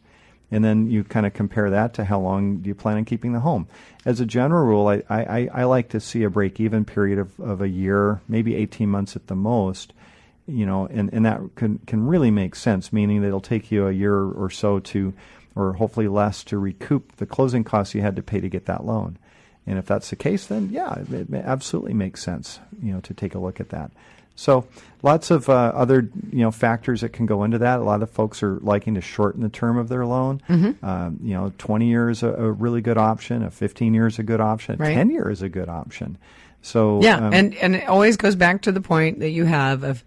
And 0.50 0.64
then 0.64 0.90
you 0.90 1.04
kind 1.04 1.26
of 1.26 1.34
compare 1.34 1.68
that 1.70 1.94
to 1.94 2.04
how 2.04 2.20
long 2.20 2.58
do 2.58 2.68
you 2.68 2.74
plan 2.74 2.96
on 2.96 3.04
keeping 3.04 3.32
the 3.32 3.40
home. 3.40 3.68
As 4.06 4.18
a 4.18 4.26
general 4.26 4.64
rule, 4.64 4.88
I, 4.88 5.02
I, 5.10 5.48
I 5.52 5.64
like 5.64 5.90
to 5.90 6.00
see 6.00 6.22
a 6.22 6.30
break 6.30 6.58
even 6.58 6.84
period 6.86 7.18
of, 7.18 7.38
of 7.38 7.60
a 7.60 7.68
year, 7.68 8.22
maybe 8.28 8.54
18 8.54 8.88
months 8.88 9.14
at 9.14 9.26
the 9.26 9.36
most. 9.36 9.92
You 10.46 10.64
know, 10.64 10.86
and, 10.86 11.12
and 11.12 11.26
that 11.26 11.42
can, 11.56 11.78
can 11.86 12.06
really 12.06 12.30
make 12.30 12.54
sense, 12.54 12.90
meaning 12.90 13.20
that 13.20 13.28
it'll 13.28 13.40
take 13.42 13.70
you 13.70 13.86
a 13.86 13.92
year 13.92 14.16
or 14.16 14.48
so 14.48 14.78
to, 14.78 15.12
or 15.54 15.74
hopefully 15.74 16.08
less, 16.08 16.42
to 16.44 16.56
recoup 16.56 17.16
the 17.16 17.26
closing 17.26 17.64
costs 17.64 17.94
you 17.94 18.00
had 18.00 18.16
to 18.16 18.22
pay 18.22 18.40
to 18.40 18.48
get 18.48 18.64
that 18.64 18.86
loan. 18.86 19.18
And 19.66 19.78
if 19.78 19.84
that's 19.84 20.08
the 20.08 20.16
case, 20.16 20.46
then 20.46 20.70
yeah, 20.70 20.94
it, 21.00 21.12
it 21.12 21.44
absolutely 21.44 21.92
makes 21.92 22.22
sense, 22.22 22.60
you 22.82 22.94
know, 22.94 23.00
to 23.00 23.12
take 23.12 23.34
a 23.34 23.38
look 23.38 23.60
at 23.60 23.68
that. 23.68 23.90
So 24.38 24.66
lots 25.02 25.32
of 25.32 25.48
uh, 25.48 25.72
other 25.74 26.08
you 26.30 26.38
know 26.38 26.52
factors 26.52 27.00
that 27.00 27.08
can 27.08 27.26
go 27.26 27.42
into 27.42 27.58
that. 27.58 27.80
A 27.80 27.82
lot 27.82 28.04
of 28.04 28.10
folks 28.10 28.40
are 28.44 28.54
liking 28.60 28.94
to 28.94 29.00
shorten 29.00 29.42
the 29.42 29.48
term 29.48 29.76
of 29.76 29.88
their 29.88 30.06
loan. 30.06 30.40
Mm-hmm. 30.48 30.84
Um, 30.84 31.18
you 31.24 31.34
know, 31.34 31.52
20 31.58 31.88
years 31.88 32.22
a, 32.22 32.28
a 32.28 32.52
really 32.52 32.80
good 32.80 32.98
option. 32.98 33.42
A 33.42 33.50
15 33.50 33.94
years 33.94 34.14
is 34.14 34.18
a 34.20 34.22
good 34.22 34.40
option. 34.40 34.76
Right. 34.78 34.94
10 34.94 35.10
year 35.10 35.28
is 35.28 35.42
a 35.42 35.48
good 35.48 35.68
option. 35.68 36.18
So 36.62 37.02
Yeah, 37.02 37.16
um, 37.16 37.34
and 37.34 37.54
and 37.56 37.74
it 37.74 37.88
always 37.88 38.16
goes 38.16 38.36
back 38.36 38.62
to 38.62 38.72
the 38.72 38.80
point 38.80 39.18
that 39.18 39.30
you 39.30 39.44
have 39.44 39.82
of 39.82 40.04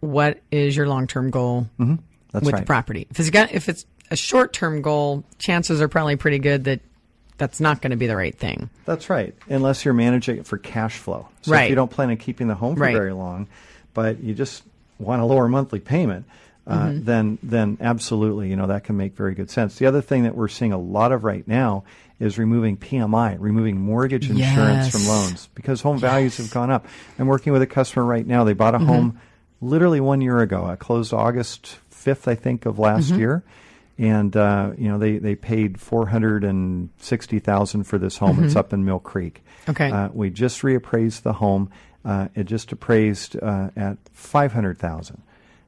what 0.00 0.40
is 0.50 0.74
your 0.74 0.88
long 0.88 1.06
term 1.06 1.28
goal 1.30 1.68
Mm-hmm. 1.78 1.96
with 2.32 2.46
right. 2.52 2.60
the 2.60 2.66
property. 2.66 3.06
If 3.10 3.20
it's 3.20 3.30
got 3.30 3.52
if 3.52 3.68
it's 3.68 3.84
a 4.10 4.16
short 4.16 4.54
term 4.54 4.80
goal, 4.80 5.24
chances 5.38 5.82
are 5.82 5.88
probably 5.88 6.16
pretty 6.16 6.38
good 6.38 6.64
that 6.64 6.80
that's 7.38 7.60
not 7.60 7.80
going 7.80 7.92
to 7.92 7.96
be 7.96 8.06
the 8.06 8.16
right 8.16 8.36
thing. 8.36 8.68
That's 8.84 9.08
right, 9.08 9.34
unless 9.48 9.84
you're 9.84 9.94
managing 9.94 10.38
it 10.38 10.46
for 10.46 10.58
cash 10.58 10.96
flow. 10.98 11.28
So 11.42 11.52
if 11.52 11.54
Right. 11.54 11.70
you 11.70 11.76
don't 11.76 11.90
plan 11.90 12.10
on 12.10 12.16
keeping 12.18 12.48
the 12.48 12.54
home 12.54 12.74
for 12.76 12.82
Right. 12.82 12.94
very 12.94 13.12
long, 13.12 13.46
but 13.94 14.20
you 14.22 14.34
just 14.34 14.62
want 14.98 15.22
a 15.22 15.24
lower 15.24 15.48
monthly 15.48 15.80
payment, 15.80 16.26
uh, 16.66 16.88
Mm-hmm. 16.90 17.04
then 17.04 17.38
then 17.42 17.78
absolutely, 17.80 18.50
you 18.50 18.56
know 18.56 18.66
that 18.66 18.84
can 18.84 18.96
make 18.96 19.16
very 19.16 19.34
good 19.34 19.50
sense. 19.50 19.76
The 19.76 19.86
other 19.86 20.02
thing 20.02 20.24
that 20.24 20.34
we're 20.36 20.48
seeing 20.48 20.72
a 20.72 20.78
lot 20.78 21.12
of 21.12 21.24
right 21.24 21.46
now 21.48 21.84
is 22.20 22.36
removing 22.36 22.76
PMI, 22.76 23.36
removing 23.38 23.78
mortgage 23.80 24.28
insurance 24.28 24.88
from 24.88 25.06
loans 25.06 25.48
because 25.54 25.80
home 25.82 25.98
values 25.98 26.36
have 26.36 26.50
gone 26.50 26.70
up. 26.70 26.84
I'm 27.18 27.26
working 27.28 27.52
with 27.54 27.62
a 27.62 27.66
customer 27.66 28.04
right 28.04 28.26
now. 28.26 28.44
They 28.44 28.52
bought 28.54 28.74
a 28.74 28.78
home 28.80 29.18
literally 29.62 30.00
one 30.00 30.20
year 30.20 30.40
ago. 30.40 30.64
I 30.66 30.76
closed 30.76 31.14
August 31.14 31.78
5th, 31.90 32.26
I 32.28 32.34
think, 32.34 32.66
of 32.66 32.78
last 32.78 33.10
year. 33.12 33.42
And 33.98 34.36
uh, 34.36 34.72
you 34.78 34.88
know 34.88 34.96
they, 34.98 35.18
they 35.18 35.34
paid 35.34 35.80
four 35.80 36.06
hundred 36.06 36.44
and 36.44 36.88
sixty 36.98 37.40
thousand 37.40 37.84
for 37.84 37.98
this 37.98 38.16
home. 38.16 38.44
It's 38.44 38.54
up 38.54 38.72
in 38.72 38.84
Mill 38.84 39.00
Creek. 39.00 39.42
Okay. 39.68 39.90
Uh, 39.90 40.08
we 40.12 40.30
just 40.30 40.62
reappraised 40.62 41.22
the 41.22 41.32
home. 41.32 41.70
Uh, 42.04 42.28
it 42.36 42.44
just 42.44 42.70
appraised 42.70 43.36
uh, 43.42 43.70
at 43.76 43.98
five 44.12 44.52
hundred 44.52 44.78
thousand. 44.78 45.20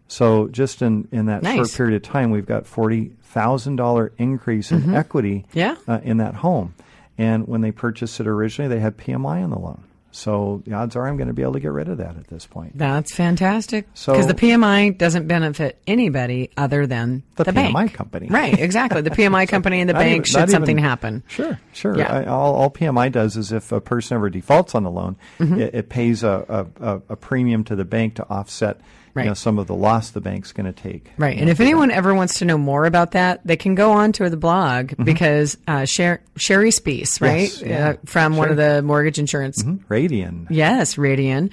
So 0.07 0.49
just 0.49 0.81
in, 0.83 1.07
in 1.13 1.27
that 1.27 1.45
short 1.45 1.73
period 1.73 1.97
of 1.97 2.03
time, 2.03 2.31
we've 2.31 2.47
got 2.47 2.67
forty 2.67 3.13
thousand 3.23 3.77
dollar 3.77 4.13
increase 4.17 4.71
in 4.71 4.95
equity 4.95 5.45
Yeah. 5.53 5.77
uh, 5.89 5.99
in 6.03 6.19
that 6.19 6.35
home. 6.37 6.75
And 7.19 7.47
when 7.49 7.61
they 7.61 7.71
purchased 7.73 8.19
it 8.21 8.27
originally, 8.29 8.69
they 8.73 8.81
had 8.81 8.97
PMI 8.97 9.43
on 9.45 9.51
the 9.51 9.59
loan. 9.59 9.83
So 10.13 10.63
the 10.67 10.75
odds 10.75 10.97
are 10.97 11.07
I'm 11.07 11.17
going 11.17 11.29
to 11.29 11.33
be 11.35 11.43
able 11.43 11.53
to 11.53 11.61
get 11.61 11.71
rid 11.73 11.89
of 11.89 11.99
that 11.99 12.17
at 12.17 12.27
this 12.27 12.47
point. 12.47 12.77
That's 12.77 13.15
fantastic. 13.15 13.87
So- 13.95 14.13
Because 14.13 14.27
the 14.27 14.35
PMI 14.35 14.97
doesn't 14.99 15.29
benefit 15.29 15.81
anybody 15.87 16.51
other 16.57 16.87
than 16.87 17.23
The 17.37 17.45
the, 17.45 17.53
PMI 17.53 17.73
bank. 17.73 17.95
company. 17.95 18.27
Right, 18.29 18.59
exactly. 18.59 19.03
The 19.03 19.11
PMI 19.11 19.49
company 19.49 19.81
and 19.81 19.89
the 19.89 19.95
bank 19.95 20.11
even- 20.13 20.25
should 20.25 20.51
something 20.51 20.79
even- 20.79 20.85
happen. 20.85 21.23
Sure, 21.29 21.59
sure. 21.73 21.97
Yeah. 21.97 22.13
I, 22.13 22.25
all, 22.27 22.55
all 22.57 22.71
PMI 22.71 23.13
does 23.13 23.37
is 23.37 23.53
if 23.53 23.71
a 23.73 23.81
person 23.81 24.17
ever 24.17 24.31
defaults 24.31 24.75
on 24.75 24.83
the 24.83 24.91
loan, 24.91 25.17
Mm-hmm. 25.39 25.61
it, 25.61 25.75
it 25.75 25.89
pays 25.89 26.23
a, 26.23 26.67
a, 26.81 27.01
a 27.09 27.17
premium 27.17 27.65
to 27.65 27.77
the 27.77 27.85
bank 27.85 28.17
to 28.17 28.29
offset 28.29 28.81
Right. 29.13 29.25
you 29.25 29.31
know, 29.31 29.35
some 29.35 29.59
of 29.59 29.67
the 29.67 29.75
loss 29.75 30.11
the 30.11 30.21
bank's 30.21 30.53
going 30.53 30.73
to 30.73 30.83
take. 30.83 31.11
Right. 31.19 31.37
And 31.39 31.51
if 31.51 31.57
for 31.57 31.63
that. 31.65 31.69
anyone 31.69 31.91
ever 31.91 32.15
wants 32.15 32.39
to 32.39 32.45
know 32.45 32.57
more 32.57 32.85
about 32.85 33.13
that, 33.13 33.41
they 33.45 33.57
can 33.57 33.75
go 33.75 33.93
on 33.93 34.13
to 34.13 34.31
the 34.31 34.37
blog 34.37 34.93
because 35.03 35.57
uh, 35.67 35.85
Sher- 35.85 36.23
Sherry 36.37 36.71
Spees, 36.71 37.21
right? 37.21 37.49
Mm-hmm. 37.51 37.67
Yes, 37.69 37.79
yeah. 37.79 37.89
uh, 37.91 37.95
from 38.07 38.37
one 38.37 38.51
of 38.51 38.57
the 38.57 38.83
mortgage 38.83 39.19
insurance. 39.19 39.63
Radian. 39.63 40.47
Yes, 40.51 40.95
Radian. 40.95 41.51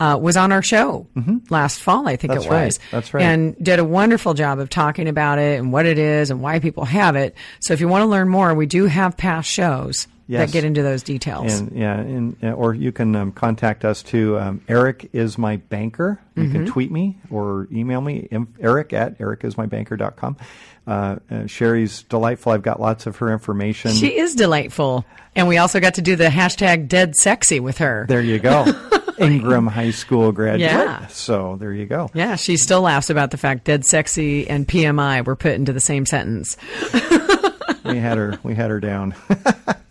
Uh, 0.00 0.16
was 0.16 0.36
on 0.36 0.52
our 0.52 0.62
show 0.62 1.08
last 1.50 1.80
fall, 1.80 2.06
I 2.06 2.14
think 2.14 2.30
Mm-hmm. 2.32 2.34
That's 2.34 2.46
it 2.46 2.50
right. 2.50 2.64
was. 2.66 2.78
That's 2.92 3.14
right. 3.14 3.24
And 3.24 3.56
did 3.60 3.80
a 3.80 3.84
wonderful 3.84 4.32
job 4.34 4.60
of 4.60 4.70
talking 4.70 5.08
about 5.08 5.40
it 5.40 5.58
and 5.58 5.72
what 5.72 5.86
it 5.86 5.98
is 5.98 6.30
and 6.30 6.40
why 6.40 6.60
people 6.60 6.84
have 6.84 7.16
it. 7.16 7.34
So 7.58 7.72
if 7.74 7.80
you 7.80 7.88
want 7.88 8.02
to 8.02 8.06
learn 8.06 8.28
more, 8.28 8.54
we 8.54 8.66
do 8.66 8.86
have 8.86 9.16
past 9.16 9.50
shows 9.50 10.06
Yes. 10.30 10.46
that 10.46 10.52
get 10.52 10.64
into 10.64 10.82
those 10.82 11.02
details. 11.02 11.58
And 11.58 11.72
yeah, 11.72 11.94
and, 11.98 12.36
or 12.54 12.74
you 12.74 12.92
can 12.92 13.16
um, 13.16 13.32
contact 13.32 13.82
us 13.84 14.02
too. 14.02 14.38
Um, 14.38 14.60
Eric 14.68 15.08
is 15.14 15.38
my 15.38 15.56
banker. 15.56 16.20
You 16.36 16.42
Mm-hmm. 16.44 16.52
can 16.52 16.66
tweet 16.66 16.92
me 16.92 17.16
or 17.30 17.66
email 17.72 18.00
me, 18.02 18.28
Eric 18.60 18.92
at 18.92 19.18
ericismybanker.com. 19.18 20.36
Uh, 20.86 21.16
uh, 21.30 21.46
Sherry's 21.46 22.02
delightful. 22.04 22.52
I've 22.52 22.62
got 22.62 22.78
lots 22.78 23.06
of 23.06 23.16
her 23.16 23.32
information. 23.32 23.90
she 23.92 24.16
is 24.18 24.34
delightful. 24.34 25.04
And 25.34 25.48
we 25.48 25.56
also 25.58 25.80
got 25.80 25.94
to 25.94 26.02
do 26.02 26.14
the 26.14 26.28
hashtag 26.28 26.88
dead 26.88 27.14
sexy 27.16 27.58
with 27.60 27.78
her. 27.78 28.04
there 28.08 28.20
you 28.22 28.38
go. 28.38 28.66
Ingraham 29.18 29.66
High 29.66 29.90
School 29.90 30.30
graduate. 30.32 30.70
Yeah. 30.70 31.06
So 31.08 31.56
there 31.58 31.72
you 31.72 31.86
go. 31.86 32.08
Yeah, 32.14 32.36
she 32.36 32.56
still 32.56 32.82
laughs 32.82 33.10
about 33.10 33.30
the 33.32 33.36
fact 33.36 33.64
dead 33.64 33.84
sexy 33.84 34.48
and 34.48 34.66
PMI 34.68 35.24
were 35.24 35.36
put 35.36 35.52
into 35.52 35.72
the 35.72 35.80
same 35.80 36.06
sentence. 36.06 36.56
we 37.84 37.98
had 37.98 38.16
her 38.18 38.38
we 38.42 38.54
had 38.54 38.70
her 38.70 38.78
down. 38.80 39.14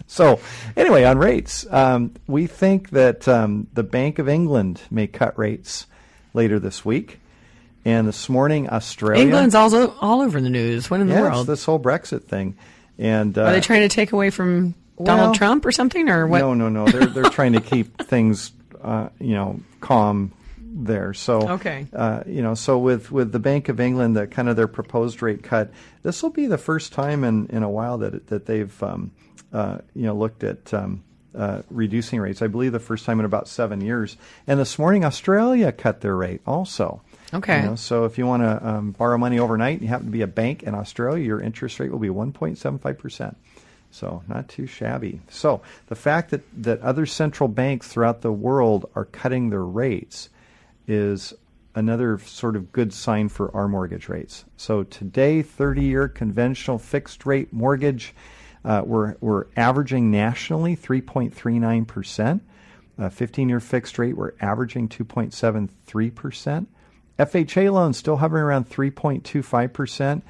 so 0.08 0.40
anyway, 0.76 1.04
on 1.04 1.18
rates, 1.18 1.66
um, 1.70 2.14
we 2.28 2.48
think 2.48 2.92
that 2.92 3.28
um, 3.28 3.68
the 3.74 3.84
Bank 3.84 4.20
of 4.20 4.28
England 4.30 4.82
may 4.90 5.08
cut 5.08 5.38
rates 5.38 5.86
later 6.34 6.60
this 6.60 6.84
week, 6.86 7.20
and 7.86 8.08
this 8.08 8.30
morning 8.30 8.70
Australia. 8.70 9.22
England's 9.22 9.56
also 9.56 9.94
all 10.00 10.22
over 10.22 10.40
the 10.42 10.50
news. 10.50 10.90
What 10.90 11.02
in 11.02 11.08
the 11.08 11.14
yes, 11.14 11.22
world? 11.22 11.48
this 11.48 11.66
whole 11.66 11.80
Brexit 11.80 12.24
thing, 12.24 12.56
and 12.98 13.38
uh, 13.38 13.44
Are 13.44 13.52
they 13.52 13.62
trying 13.62 13.82
to 13.82 13.90
take 13.90 14.12
away 14.14 14.30
from 14.30 14.74
well, 14.96 15.18
Donald 15.18 15.36
Trump 15.36 15.66
or 15.66 15.72
something, 15.72 16.10
or 16.10 16.26
what? 16.28 16.40
No, 16.40 16.54
no, 16.54 16.70
no. 16.70 16.88
They're 16.88 17.08
they're 17.08 17.24
trying 17.30 17.54
to 17.54 17.62
keep 17.62 18.02
things, 18.04 18.52
uh, 18.82 19.10
you 19.20 19.36
know, 19.36 19.60
calm 19.82 20.32
there. 20.62 21.14
So 21.14 21.50
Okay. 21.50 21.88
uh, 21.94 22.24
you 22.26 22.42
know, 22.42 22.54
so 22.54 22.78
with 22.78 23.12
with 23.12 23.32
the 23.32 23.40
Bank 23.40 23.70
of 23.70 23.80
England, 23.80 24.16
the 24.16 24.28
kind 24.28 24.48
of 24.50 24.56
their 24.56 24.68
proposed 24.68 25.22
rate 25.22 25.44
cut, 25.44 25.72
this 26.04 26.24
will 26.24 26.30
be 26.30 26.48
the 26.48 26.58
first 26.58 26.94
time 26.94 27.24
in 27.24 27.48
in 27.48 27.64
a 27.64 27.70
while 27.70 27.98
that 28.00 28.28
that 28.28 28.46
they've 28.46 28.84
um, 28.84 29.12
uh, 29.58 29.80
you 29.94 30.04
know 30.04 30.16
looked 30.16 30.44
at. 30.44 30.74
Um, 30.74 31.04
uh, 31.36 31.62
reducing 31.70 32.20
rates, 32.20 32.42
I 32.42 32.48
believe 32.48 32.72
the 32.72 32.80
first 32.80 33.06
time 33.06 33.20
in 33.20 33.26
about 33.26 33.48
seven 33.48 33.80
years. 33.80 34.18
And 34.48 34.60
this 34.60 34.80
morning, 34.80 35.06
Australia 35.06 35.72
cut 35.72 36.02
their 36.02 36.16
rate 36.16 36.42
also. 36.48 37.04
Okay. 37.32 37.60
You 37.60 37.66
know, 37.68 37.76
so 37.76 38.06
if 38.06 38.18
you 38.18 38.26
want 38.26 38.42
to 38.42 38.68
um, 38.68 38.92
borrow 38.92 39.20
money 39.20 39.38
overnight, 39.38 39.74
and 39.74 39.82
you 39.84 39.88
happen 39.88 40.08
to 40.08 40.12
be 40.12 40.24
a 40.24 40.28
bank 40.28 40.64
in 40.64 40.74
Australia, 40.74 41.24
your 41.24 41.40
interest 41.40 41.80
rate 41.80 41.92
will 41.92 42.00
be 42.00 42.08
1.75 42.08 42.98
percent. 42.98 43.38
So 43.92 44.24
not 44.28 44.50
too 44.50 44.66
shabby. 44.66 45.22
So 45.30 45.62
the 45.88 45.96
fact 45.96 46.32
that, 46.32 46.42
that 46.64 46.82
other 46.82 47.06
central 47.06 47.48
banks 47.48 47.88
throughout 47.88 48.22
the 48.22 48.32
world 48.32 48.90
are 48.96 49.06
cutting 49.06 49.50
their 49.50 49.64
rates 49.64 50.30
is 50.88 51.34
another 51.76 52.18
sort 52.20 52.56
of 52.56 52.72
good 52.72 52.92
sign 52.92 53.30
for 53.30 53.56
our 53.56 53.68
mortgage 53.68 54.10
rates. 54.10 54.46
So 54.58 54.84
today, 54.84 55.44
30-year 55.44 56.08
conventional 56.08 56.80
fixed 56.80 57.26
rate 57.26 57.54
mortgage, 57.54 58.16
uh, 58.66 58.82
we're, 58.86 59.16
we're 59.22 59.46
averaging 59.56 60.12
nationally 60.12 60.76
3.39 60.76 61.88
percent. 61.88 62.44
Uh, 63.00 63.10
15-year 63.10 63.60
fixed 63.60 64.00
rate, 64.00 64.18
we're 64.18 64.34
averaging 64.42 64.90
2.73 64.90 66.16
percent. 66.16 66.68
FHA 67.20 67.72
loans 67.72 67.98
still 67.98 68.18
hovering 68.18 68.44
around 68.44 68.70
3.25 68.70 69.74
percent. 69.74 70.24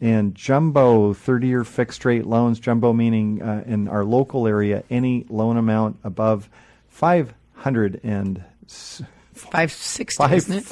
And 0.00 0.34
jumbo 0.34 1.14
30 1.14 1.46
year 1.46 1.64
fixed 1.64 2.04
rate 2.04 2.26
loans, 2.26 2.58
jumbo 2.60 2.92
meaning 2.92 3.40
uh, 3.40 3.62
in 3.66 3.88
our 3.88 4.04
local 4.04 4.46
area, 4.46 4.82
any 4.90 5.24
loan 5.28 5.56
amount 5.56 5.98
above 6.04 6.50
500 6.88 8.00
and 8.02 8.44
Five 9.34 9.72
sixty, 9.72 10.22
isn't 10.32 10.56
it? 10.58 10.64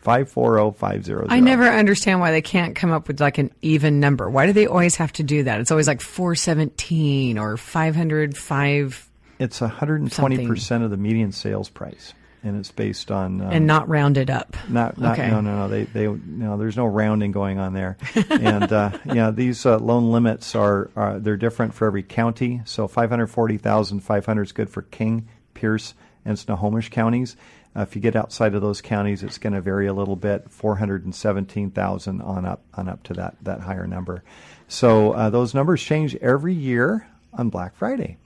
Five 0.00 0.32
hundred 0.32 0.58
and 0.58 0.76
forty 0.76 0.76
thousand 0.76 0.76
five 0.78 0.94
hundred 0.94 1.04
dollars. 1.04 1.04
Five 1.04 1.04
four 1.04 1.04
zero 1.04 1.04
five 1.04 1.04
zero. 1.04 1.26
I 1.28 1.40
never 1.40 1.64
understand 1.64 2.20
why 2.20 2.30
they 2.30 2.42
can't 2.42 2.74
come 2.76 2.92
up 2.92 3.08
with 3.08 3.20
like 3.20 3.38
an 3.38 3.52
even 3.62 4.00
number. 4.00 4.28
Why 4.30 4.46
do 4.46 4.52
they 4.52 4.66
always 4.66 4.96
have 4.96 5.12
to 5.14 5.22
do 5.22 5.42
that? 5.44 5.60
It's 5.60 5.70
always 5.70 5.86
like 5.88 6.00
417 6.00 7.38
or 7.38 7.56
505 7.56 9.10
It's 9.38 9.58
hundred 9.58 10.00
and 10.02 10.12
twenty 10.12 10.46
percent 10.46 10.84
of 10.84 10.90
the 10.90 10.96
median 10.96 11.32
sales 11.32 11.68
price, 11.68 12.12
and 12.42 12.58
it's 12.58 12.70
based 12.72 13.10
on 13.10 13.40
um, 13.40 13.50
and 13.52 13.66
not 13.66 13.88
rounded 13.88 14.30
up. 14.30 14.56
Not, 14.68 14.98
not 14.98 15.18
Okay. 15.18 15.30
no, 15.30 15.40
no, 15.40 15.56
no. 15.56 15.68
They, 15.68 15.84
they, 15.84 16.06
no. 16.08 16.56
There's 16.56 16.76
no 16.76 16.86
rounding 16.86 17.32
going 17.32 17.58
on 17.58 17.72
there. 17.72 17.96
and 18.30 18.72
uh, 18.72 18.90
yeah, 19.04 19.30
these 19.30 19.64
uh, 19.66 19.78
loan 19.78 20.10
limits 20.12 20.54
are, 20.54 20.90
are 20.96 21.18
they're 21.18 21.36
different 21.36 21.74
for 21.74 21.86
every 21.86 22.02
county. 22.02 22.62
So 22.64 22.88
540,500 22.88 24.42
is 24.42 24.52
good 24.52 24.70
for 24.70 24.82
King, 24.82 25.28
Pierce, 25.54 25.94
and 26.24 26.38
Snohomish 26.38 26.90
counties. 26.90 27.36
Uh, 27.78 27.82
if 27.82 27.94
you 27.94 28.02
get 28.02 28.16
outside 28.16 28.54
of 28.54 28.62
those 28.62 28.80
counties, 28.80 29.22
it's 29.22 29.38
going 29.38 29.52
to 29.52 29.60
vary 29.60 29.86
a 29.86 29.92
little 29.92 30.16
bit. 30.16 30.50
417,000 30.50 32.20
on 32.20 32.44
up, 32.44 32.62
on 32.74 32.88
up 32.88 33.02
to 33.04 33.14
that 33.14 33.36
that 33.42 33.60
higher 33.60 33.86
number. 33.86 34.24
So 34.66 35.12
uh, 35.12 35.30
those 35.30 35.54
numbers 35.54 35.82
change 35.82 36.16
every 36.16 36.54
year 36.54 37.06
on 37.32 37.50
Black 37.50 37.76
Friday. 37.76 38.16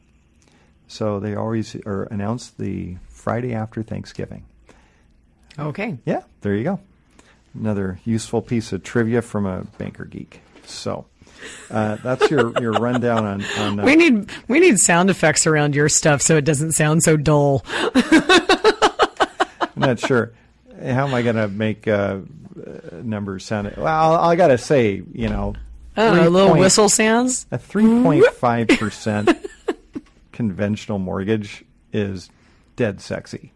So 0.89 1.21
they 1.21 1.35
always 1.35 1.77
are 1.87 2.05
announced 2.05 2.59
the 2.59 2.97
Friday 3.09 3.55
after 3.55 3.83
Thanksgiving. 3.83 4.47
Okay. 5.59 5.99
Yeah, 6.07 6.23
there 6.41 6.55
you 6.55 6.65
go. 6.65 6.81
Another 7.55 8.01
useful 8.05 8.41
piece 8.41 8.73
of 8.73 8.83
trivia 8.83 9.21
from 9.21 9.45
a 9.45 9.65
banker 9.77 10.07
geek. 10.07 10.41
So 10.65 11.05
uh, 11.71 11.97
that's 11.97 12.31
your, 12.31 12.59
your 12.61 12.73
rundown 12.73 13.27
on. 13.27 13.45
on 13.59 13.81
uh, 13.81 13.85
We 13.85 13.97
need 13.97 14.31
we 14.49 14.61
need 14.61 14.79
sound 14.79 15.11
effects 15.11 15.47
around 15.47 15.75
your 15.75 15.91
stuff 15.91 16.23
so 16.23 16.37
it 16.39 16.47
doesn't 16.47 16.73
sound 16.73 17.03
so 17.03 17.19
dull. 17.19 17.65
I'm 19.83 19.89
not 19.89 20.01
sure. 20.01 20.33
How 20.81 21.07
am 21.07 21.15
I 21.15 21.23
going 21.23 21.37
to 21.37 21.49
make 21.49 21.87
uh, 21.89 21.91
uh, 21.93 22.21
numbers 23.03 23.45
sound? 23.45 23.75
Well, 23.77 24.15
I 24.15 24.37
got 24.37 24.49
to 24.49 24.59
say, 24.59 25.03
you 25.13 25.29
know, 25.29 25.55
I 25.97 26.05
don't 26.07 26.17
know, 26.17 26.23
three 26.23 26.29
little 26.31 26.49
point- 26.51 26.61
whistle 26.61 26.89
sounds. 26.89 27.47
A 27.51 27.59
3.5% 27.59 29.49
conventional 30.33 30.99
mortgage 30.99 31.65
is 31.93 32.31
dead 32.77 33.01
sexy. 33.01 33.53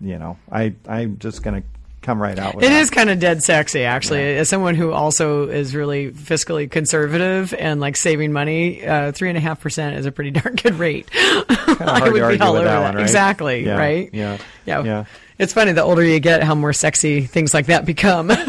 You 0.00 0.18
know, 0.18 0.38
I, 0.50 0.74
I'm 0.88 1.18
just 1.18 1.42
going 1.42 1.62
to 1.62 1.68
come 2.10 2.20
right 2.20 2.38
out 2.38 2.56
with 2.56 2.64
It 2.64 2.70
that. 2.70 2.80
is 2.80 2.90
kind 2.90 3.08
of 3.08 3.20
dead 3.20 3.42
sexy, 3.42 3.84
actually. 3.84 4.36
As 4.36 4.48
someone 4.48 4.74
who 4.74 4.90
also 4.92 5.48
is 5.48 5.74
really 5.76 6.10
fiscally 6.10 6.68
conservative 6.70 7.54
and 7.54 7.80
like 7.80 7.96
saving 7.96 8.32
money, 8.32 8.84
uh, 8.84 9.12
three 9.12 9.28
and 9.28 9.38
a 9.38 9.40
half 9.40 9.60
percent 9.60 9.96
is 9.96 10.06
a 10.06 10.12
pretty 10.12 10.30
darn 10.38 10.56
good 10.56 10.74
rate. 10.74 11.08
I 11.14 12.00
would 12.12 12.14
be 12.14 12.40
all 12.40 12.56
over 12.56 12.64
that 12.64 12.70
that. 12.70 12.82
one, 12.82 12.94
right? 12.96 13.02
Exactly. 13.02 13.64
Yeah, 13.64 13.76
Right. 13.76 14.10
yeah, 14.12 14.38
Yeah. 14.66 14.82
yeah. 14.84 15.04
It's 15.38 15.52
funny. 15.54 15.72
The 15.72 15.82
older 15.82 16.04
you 16.04 16.20
get, 16.20 16.42
how 16.42 16.54
more 16.54 16.72
sexy 16.72 17.22
things 17.22 17.54
like 17.54 17.66
that 17.66 17.84
become. 17.86 18.30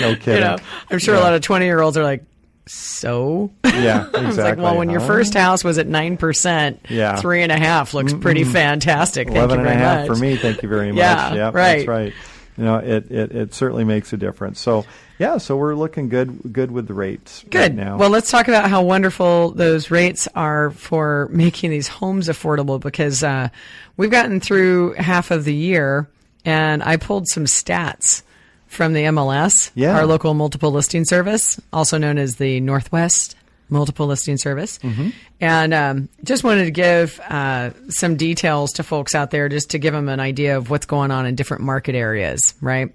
No 0.00 0.14
kidding. 0.16 0.34
you 0.34 0.40
know, 0.40 0.56
I'm 0.90 0.98
sure 0.98 1.14
a 1.14 1.20
lot 1.20 1.34
of 1.34 1.42
20 1.42 1.66
year 1.66 1.80
olds 1.80 1.96
are 1.98 2.02
like, 2.02 2.24
so. 2.72 3.50
Yeah, 3.64 4.02
exactly. 4.06 4.26
It's 4.28 4.36
like, 4.38 4.58
well, 4.58 4.76
when 4.76 4.90
your 4.90 5.00
first 5.00 5.34
house 5.34 5.64
was 5.64 5.78
at 5.78 5.86
nine 5.86 6.16
percent, 6.16 6.80
Yeah. 6.88 7.16
three 7.16 7.42
and 7.42 7.50
a 7.52 7.58
half 7.58 7.94
looks 7.94 8.12
pretty 8.14 8.44
fantastic. 8.44 9.28
Thank 9.28 9.50
you 9.50 9.58
and 9.58 9.66
a 9.66 9.74
half 9.74 10.08
much. 10.08 10.16
for 10.18 10.22
me. 10.22 10.36
Thank 10.36 10.62
you 10.62 10.68
very 10.68 10.92
much. 10.92 10.98
Yeah, 10.98 11.34
Yep, 11.34 11.54
right. 11.54 11.76
That's 11.78 11.88
right. 11.88 12.12
You 12.56 12.64
know, 12.64 12.76
it, 12.76 13.10
it, 13.10 13.32
it 13.32 13.54
certainly 13.54 13.84
makes 13.84 14.12
a 14.12 14.16
difference. 14.18 14.60
So 14.60 14.84
yeah, 15.18 15.38
so 15.38 15.56
we're 15.56 15.74
looking 15.74 16.08
good 16.08 16.52
good 16.52 16.70
with 16.70 16.86
the 16.88 16.94
rates 16.94 17.42
right 17.44 17.50
Good. 17.50 17.74
now. 17.74 17.96
Well, 17.96 18.10
let's 18.10 18.30
talk 18.30 18.48
about 18.48 18.68
how 18.68 18.82
wonderful 18.82 19.52
those 19.52 19.90
rates 19.90 20.28
are 20.34 20.70
for 20.70 21.28
making 21.32 21.70
these 21.70 21.88
homes 21.88 22.28
affordable 22.28 22.78
because 22.80 23.22
uh, 23.22 23.48
we've 23.96 24.10
gotten 24.10 24.40
through 24.40 24.92
half 24.94 25.30
of 25.30 25.44
the 25.44 25.54
year 25.54 26.08
and 26.44 26.82
I 26.82 26.96
pulled 26.96 27.28
some 27.28 27.44
stats 27.44 28.22
from 28.70 28.92
the 28.92 29.02
MLS, 29.06 29.70
Yeah. 29.74 29.96
our 29.98 30.06
local 30.06 30.32
multiple 30.32 30.70
listing 30.70 31.04
service, 31.04 31.60
also 31.72 31.98
known 31.98 32.18
as 32.18 32.36
the 32.36 32.60
Northwest 32.60 33.34
Multiple 33.68 34.06
Listing 34.06 34.36
Service. 34.36 34.78
Mm-hmm. 34.78 35.10
And 35.40 35.74
um, 35.74 36.08
just 36.24 36.42
wanted 36.44 36.64
to 36.64 36.70
give 36.70 37.20
uh, 37.28 37.70
some 37.88 38.16
details 38.16 38.72
to 38.74 38.82
folks 38.82 39.14
out 39.14 39.30
there 39.32 39.48
just 39.48 39.70
to 39.70 39.78
give 39.78 39.92
them 39.92 40.08
an 40.08 40.20
idea 40.20 40.56
of 40.56 40.70
what's 40.70 40.86
going 40.86 41.10
on 41.10 41.26
in 41.26 41.34
different 41.34 41.62
market 41.64 41.94
areas, 41.94 42.54
right? 42.60 42.94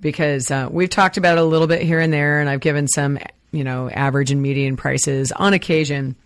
Because 0.00 0.50
uh, 0.50 0.68
we've 0.70 0.90
talked 0.90 1.16
about 1.16 1.38
it 1.38 1.40
a 1.40 1.44
little 1.44 1.66
bit 1.66 1.82
here 1.82 2.00
and 2.00 2.12
there, 2.12 2.40
and 2.40 2.48
I've 2.48 2.60
given 2.60 2.86
some, 2.86 3.18
you 3.50 3.64
know, 3.64 3.88
average 3.90 4.30
and 4.30 4.40
median 4.42 4.76
prices 4.76 5.32
on 5.32 5.52
occasion. 5.54 6.16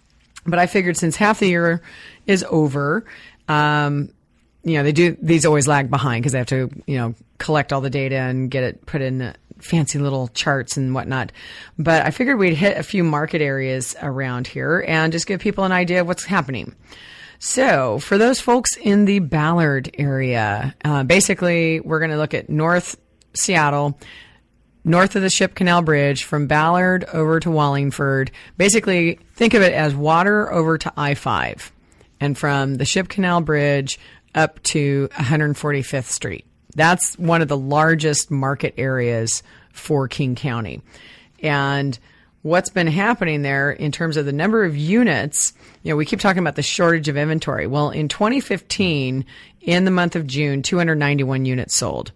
But 0.46 0.58
I 0.58 0.66
figured 0.66 0.96
since 0.96 1.14
half 1.16 1.38
the 1.40 1.48
year 1.48 1.82
is 2.26 2.44
over, 2.48 3.04
um, 3.48 4.10
you 4.64 4.74
know, 4.74 4.82
they 4.82 4.92
do, 4.92 5.16
these 5.22 5.46
always 5.46 5.68
lag 5.68 5.90
behind 5.90 6.22
because 6.22 6.32
they 6.32 6.38
have 6.38 6.48
to, 6.48 6.70
you 6.86 6.96
know, 6.96 7.14
collect 7.38 7.72
all 7.72 7.80
the 7.80 7.90
data 7.90 8.16
and 8.16 8.50
get 8.50 8.64
it 8.64 8.84
put 8.86 9.00
in 9.00 9.22
uh, 9.22 9.32
fancy 9.60 9.98
little 9.98 10.28
charts 10.28 10.76
and 10.76 10.94
whatnot. 10.94 11.32
But 11.78 12.04
I 12.04 12.10
figured 12.10 12.38
we'd 12.38 12.54
hit 12.54 12.76
a 12.76 12.82
few 12.82 13.04
market 13.04 13.40
areas 13.40 13.96
around 14.02 14.46
here 14.46 14.84
and 14.86 15.12
just 15.12 15.26
give 15.26 15.40
people 15.40 15.64
an 15.64 15.72
idea 15.72 16.00
of 16.00 16.06
what's 16.06 16.24
happening. 16.24 16.74
So, 17.40 18.00
for 18.00 18.18
those 18.18 18.40
folks 18.40 18.76
in 18.76 19.04
the 19.04 19.20
Ballard 19.20 19.94
area, 19.96 20.74
uh, 20.84 21.04
basically, 21.04 21.78
we're 21.78 22.00
going 22.00 22.10
to 22.10 22.16
look 22.16 22.34
at 22.34 22.50
North 22.50 22.98
Seattle, 23.32 23.96
north 24.84 25.14
of 25.14 25.22
the 25.22 25.30
Ship 25.30 25.54
Canal 25.54 25.82
Bridge, 25.82 26.24
from 26.24 26.48
Ballard 26.48 27.04
over 27.04 27.38
to 27.38 27.50
Wallingford. 27.50 28.32
Basically, 28.56 29.20
think 29.34 29.54
of 29.54 29.62
it 29.62 29.72
as 29.72 29.94
water 29.94 30.52
over 30.52 30.78
to 30.78 30.92
I 30.96 31.14
5, 31.14 31.70
and 32.18 32.36
from 32.36 32.74
the 32.74 32.84
Ship 32.84 33.08
Canal 33.08 33.40
Bridge 33.40 34.00
up 34.34 34.62
to 34.64 35.08
145th 35.12 36.04
Street. 36.04 36.44
That's 36.74 37.18
one 37.18 37.42
of 37.42 37.48
the 37.48 37.56
largest 37.56 38.30
market 38.30 38.74
areas 38.76 39.42
for 39.72 40.08
King 40.08 40.34
County. 40.34 40.82
And 41.42 41.98
what's 42.42 42.70
been 42.70 42.86
happening 42.86 43.42
there 43.42 43.70
in 43.70 43.92
terms 43.92 44.16
of 44.16 44.26
the 44.26 44.32
number 44.32 44.64
of 44.64 44.76
units, 44.76 45.52
you 45.82 45.90
know, 45.90 45.96
we 45.96 46.04
keep 46.04 46.20
talking 46.20 46.40
about 46.40 46.56
the 46.56 46.62
shortage 46.62 47.08
of 47.08 47.16
inventory. 47.16 47.66
Well, 47.66 47.90
in 47.90 48.08
2015, 48.08 49.24
in 49.60 49.84
the 49.84 49.90
month 49.90 50.16
of 50.16 50.26
June, 50.26 50.62
291 50.62 51.44
units 51.44 51.76
sold. 51.76 52.12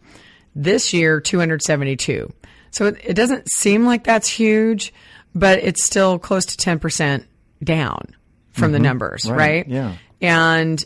This 0.54 0.92
year, 0.92 1.20
272. 1.20 2.32
So 2.70 2.86
it, 2.86 2.96
it 3.04 3.14
doesn't 3.14 3.50
seem 3.50 3.84
like 3.84 4.04
that's 4.04 4.28
huge, 4.28 4.92
but 5.34 5.58
it's 5.60 5.84
still 5.84 6.18
close 6.18 6.44
to 6.46 6.56
10% 6.56 7.24
down 7.62 8.14
from 8.52 8.72
the 8.72 8.78
mm-hmm. 8.78 8.84
numbers, 8.84 9.24
Right, 9.24 9.36
right? 9.36 9.68
yeah. 9.68 9.96
And 10.20 10.84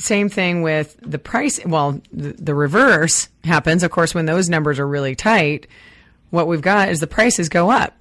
same 0.00 0.28
thing 0.28 0.62
with 0.62 0.96
the 1.02 1.18
price. 1.18 1.64
Well, 1.64 2.00
the, 2.12 2.32
the 2.32 2.54
reverse 2.54 3.28
happens, 3.44 3.82
of 3.82 3.90
course, 3.90 4.14
when 4.14 4.26
those 4.26 4.48
numbers 4.48 4.78
are 4.78 4.86
really 4.86 5.14
tight. 5.14 5.66
What 6.30 6.46
we've 6.46 6.62
got 6.62 6.88
is 6.88 7.00
the 7.00 7.06
prices 7.06 7.48
go 7.48 7.70
up. 7.70 7.96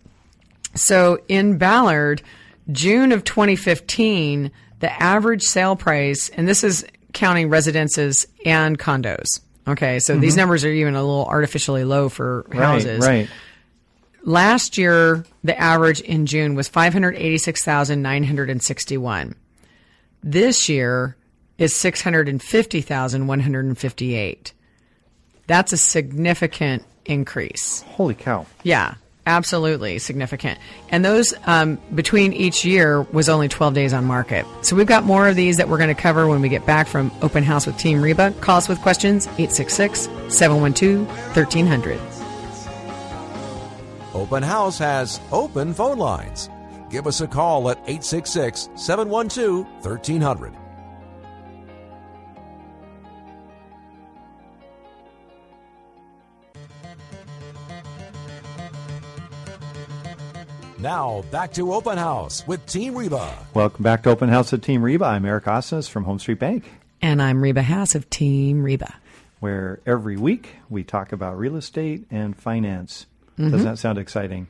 So 0.75 1.19
in 1.27 1.57
Ballard, 1.57 2.21
June 2.71 3.11
of 3.11 3.23
2015, 3.23 4.51
the 4.79 5.03
average 5.03 5.43
sale 5.43 5.75
price, 5.75 6.29
and 6.29 6.47
this 6.47 6.63
is 6.63 6.85
counting 7.13 7.49
residences 7.49 8.25
and 8.45 8.79
condos. 8.79 9.41
Okay, 9.67 9.99
so 9.99 10.17
these 10.17 10.33
mm-hmm. 10.33 10.39
numbers 10.39 10.65
are 10.65 10.69
even 10.69 10.95
a 10.95 11.03
little 11.03 11.25
artificially 11.25 11.83
low 11.83 12.09
for 12.09 12.45
houses. 12.51 13.01
Right, 13.01 13.07
right. 13.07 13.29
Last 14.23 14.77
year, 14.77 15.25
the 15.43 15.59
average 15.59 16.01
in 16.01 16.25
June 16.25 16.55
was 16.55 16.67
586,961. 16.67 19.35
This 20.21 20.69
year 20.69 21.15
is 21.59 21.75
650,158. 21.75 24.53
That's 25.45 25.73
a 25.73 25.77
significant 25.77 26.83
increase. 27.05 27.81
Holy 27.81 28.15
cow. 28.15 28.45
Yeah, 28.63 28.95
absolutely 29.25 29.99
significant. 29.99 30.57
And 30.89 31.03
those 31.03 31.33
um, 31.45 31.77
between 31.93 32.31
each 32.33 32.63
year 32.65 33.01
was 33.01 33.27
only 33.29 33.49
12 33.49 33.73
days 33.73 33.93
on 33.93 34.05
market. 34.05 34.45
So 34.61 34.75
we've 34.75 34.87
got 34.87 35.03
more 35.03 35.27
of 35.27 35.35
these 35.35 35.57
that 35.57 35.69
we're 35.69 35.77
going 35.77 35.93
to 35.93 36.01
cover 36.01 36.27
when 36.27 36.41
we 36.41 36.49
get 36.49 36.65
back 36.65 36.87
from 36.87 37.11
Open 37.21 37.43
House 37.43 37.67
with 37.67 37.77
Team 37.77 38.01
Reba. 38.01 38.31
Call 38.41 38.57
us 38.57 38.67
with 38.69 38.79
questions 38.79 39.27
866 39.37 40.09
712 40.29 41.07
1300. 41.35 41.99
Open 44.13 44.43
House 44.43 44.77
has 44.79 45.19
open 45.31 45.73
phone 45.73 45.97
lines. 45.97 46.49
Give 46.89 47.05
us 47.05 47.21
a 47.21 47.27
call 47.27 47.69
at 47.69 47.77
866 47.79 48.69
712 48.75 49.65
1300. 49.85 50.53
Now, 60.81 61.23
back 61.29 61.51
to 61.53 61.73
Open 61.73 61.97
House 61.97 62.47
with 62.47 62.65
Team 62.65 62.95
Reba. 62.95 63.37
Welcome 63.53 63.83
back 63.83 64.03
to 64.03 64.09
Open 64.11 64.29
House 64.29 64.53
with 64.53 64.63
Team 64.63 64.81
Reba. 64.81 65.03
I'm 65.03 65.25
Eric 65.25 65.43
Osnes 65.43 65.89
from 65.89 66.05
HomeStreet 66.05 66.39
Bank. 66.39 66.71
And 67.01 67.21
I'm 67.21 67.41
Reba 67.41 67.61
Haas 67.61 67.95
of 67.95 68.09
Team 68.09 68.63
Reba. 68.63 68.93
where 69.41 69.81
every 69.85 70.15
week 70.15 70.55
we 70.69 70.83
talk 70.85 71.11
about 71.11 71.37
real 71.37 71.57
estate 71.57 72.05
and 72.09 72.35
finance. 72.35 73.07
Mm-hmm. 73.37 73.51
Doesn't 73.51 73.67
that 73.67 73.77
sound 73.77 73.97
exciting? 73.97 74.47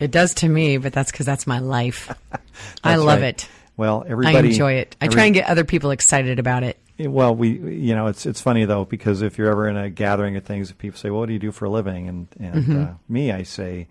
It 0.00 0.10
does 0.10 0.34
to 0.34 0.48
me, 0.48 0.78
but 0.78 0.92
that's 0.92 1.12
because 1.12 1.26
that's 1.26 1.46
my 1.46 1.60
life. 1.60 2.12
I 2.84 2.96
love 2.96 3.20
right. 3.20 3.28
it. 3.40 3.48
Well, 3.76 4.02
I 4.04 4.10
everybody 4.10 4.48
enjoy 4.48 4.74
it. 4.74 4.96
I 5.00 5.06
every- 5.06 5.14
try 5.14 5.24
and 5.26 5.34
get 5.34 5.48
other 5.48 5.64
people 5.64 5.92
excited 5.92 6.40
about 6.40 6.64
it. 6.64 6.76
Well, 6.98 7.36
we, 7.36 7.50
you 7.50 7.94
know, 7.94 8.06
it's 8.06 8.24
it's 8.26 8.40
funny 8.40 8.64
though 8.64 8.84
because 8.86 9.20
if 9.22 9.36
you're 9.38 9.50
ever 9.50 9.68
in 9.68 9.76
a 9.76 9.90
gathering 9.90 10.34
of 10.36 10.44
things, 10.44 10.72
people 10.72 10.98
say, 10.98 11.10
well, 11.10 11.20
"What 11.20 11.26
do 11.26 11.34
you 11.34 11.38
do 11.38 11.52
for 11.52 11.66
a 11.66 11.70
living?" 11.70 12.08
and 12.08 12.26
and 12.40 12.88
uh, 12.88 12.92
me, 13.06 13.32
I 13.32 13.42
say, 13.42 13.88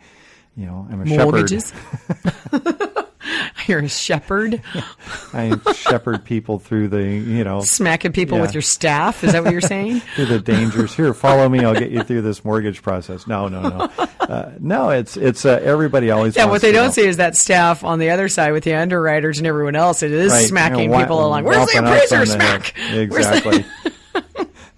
you 0.58 0.66
know, 0.66 0.88
I'm 0.90 1.02
a 1.02 1.06
shepherd. 1.08 1.52
You're 3.68 3.80
a 3.80 3.90
shepherd, 3.90 4.62
I 5.34 5.58
shepherd 5.74 6.24
people 6.24 6.60
through 6.60 6.90
the, 6.90 7.02
you 7.02 7.44
know, 7.44 7.62
smacking 7.62 8.12
people 8.12 8.38
Yeah. 8.38 8.44
with 8.44 8.54
your 8.54 8.62
staff. 8.62 9.24
Is 9.24 9.32
that 9.32 9.44
what 9.44 9.52
you're 9.52 9.62
saying? 9.62 10.02
through 10.16 10.26
the 10.28 10.40
dangers. 10.40 10.94
Here, 10.94 11.12
follow 11.16 11.50
me. 11.50 11.66
I'll 11.66 11.74
get 11.74 11.90
you 11.90 12.04
through 12.04 12.22
this 12.22 12.46
mortgage 12.46 12.84
process. 12.84 13.26
No, 13.26 13.48
no, 13.48 13.62
no, 13.64 13.90
uh, 14.20 14.52
no. 14.60 14.90
It's 14.92 15.18
it's 15.18 15.46
uh, 15.46 15.60
everybody 15.64 16.12
always. 16.12 16.36
Yeah, 16.36 16.46
what 16.46 16.62
they 16.62 16.72
don't 16.72 16.88
know. 16.88 16.92
see 16.92 17.08
is 17.08 17.18
that 17.18 17.36
staff 17.36 17.84
on 17.84 17.98
the 17.98 18.12
other 18.12 18.30
side 18.30 18.52
with 18.52 18.64
the 18.66 18.76
underwriters 18.76 19.40
and 19.40 19.48
everyone 19.48 19.76
else. 19.76 20.04
It 20.04 20.12
is 20.12 20.32
Right, 20.32 20.46
smacking 20.46 20.80
you 20.82 20.88
know, 20.90 21.00
people 21.00 21.26
along. 21.26 21.46
Where's 21.46 21.68
the 21.72 21.80
appraiser? 21.80 22.26
Smack. 22.28 22.76
the- 22.92 23.00
Exactly. 23.02 23.66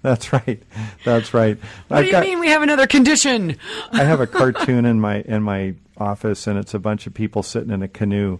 That's 0.08 0.32
right. 0.32 0.62
That's 1.04 1.34
right. 1.34 1.58
what 1.88 2.00
do 2.00 2.06
you 2.06 2.18
mean 2.18 2.40
we 2.40 2.48
have 2.48 2.62
another 2.62 2.86
condition? 2.86 3.58
I 3.92 4.04
have 4.04 4.20
a 4.20 4.26
cartoon 4.38 4.86
in 4.86 5.00
my 5.00 5.20
in 5.20 5.42
my 5.42 5.74
office, 5.98 6.46
and 6.46 6.58
it's 6.58 6.72
a 6.72 6.78
bunch 6.78 7.06
of 7.06 7.12
people 7.12 7.42
sitting 7.42 7.70
in 7.70 7.82
a 7.82 7.88
canoe, 7.88 8.38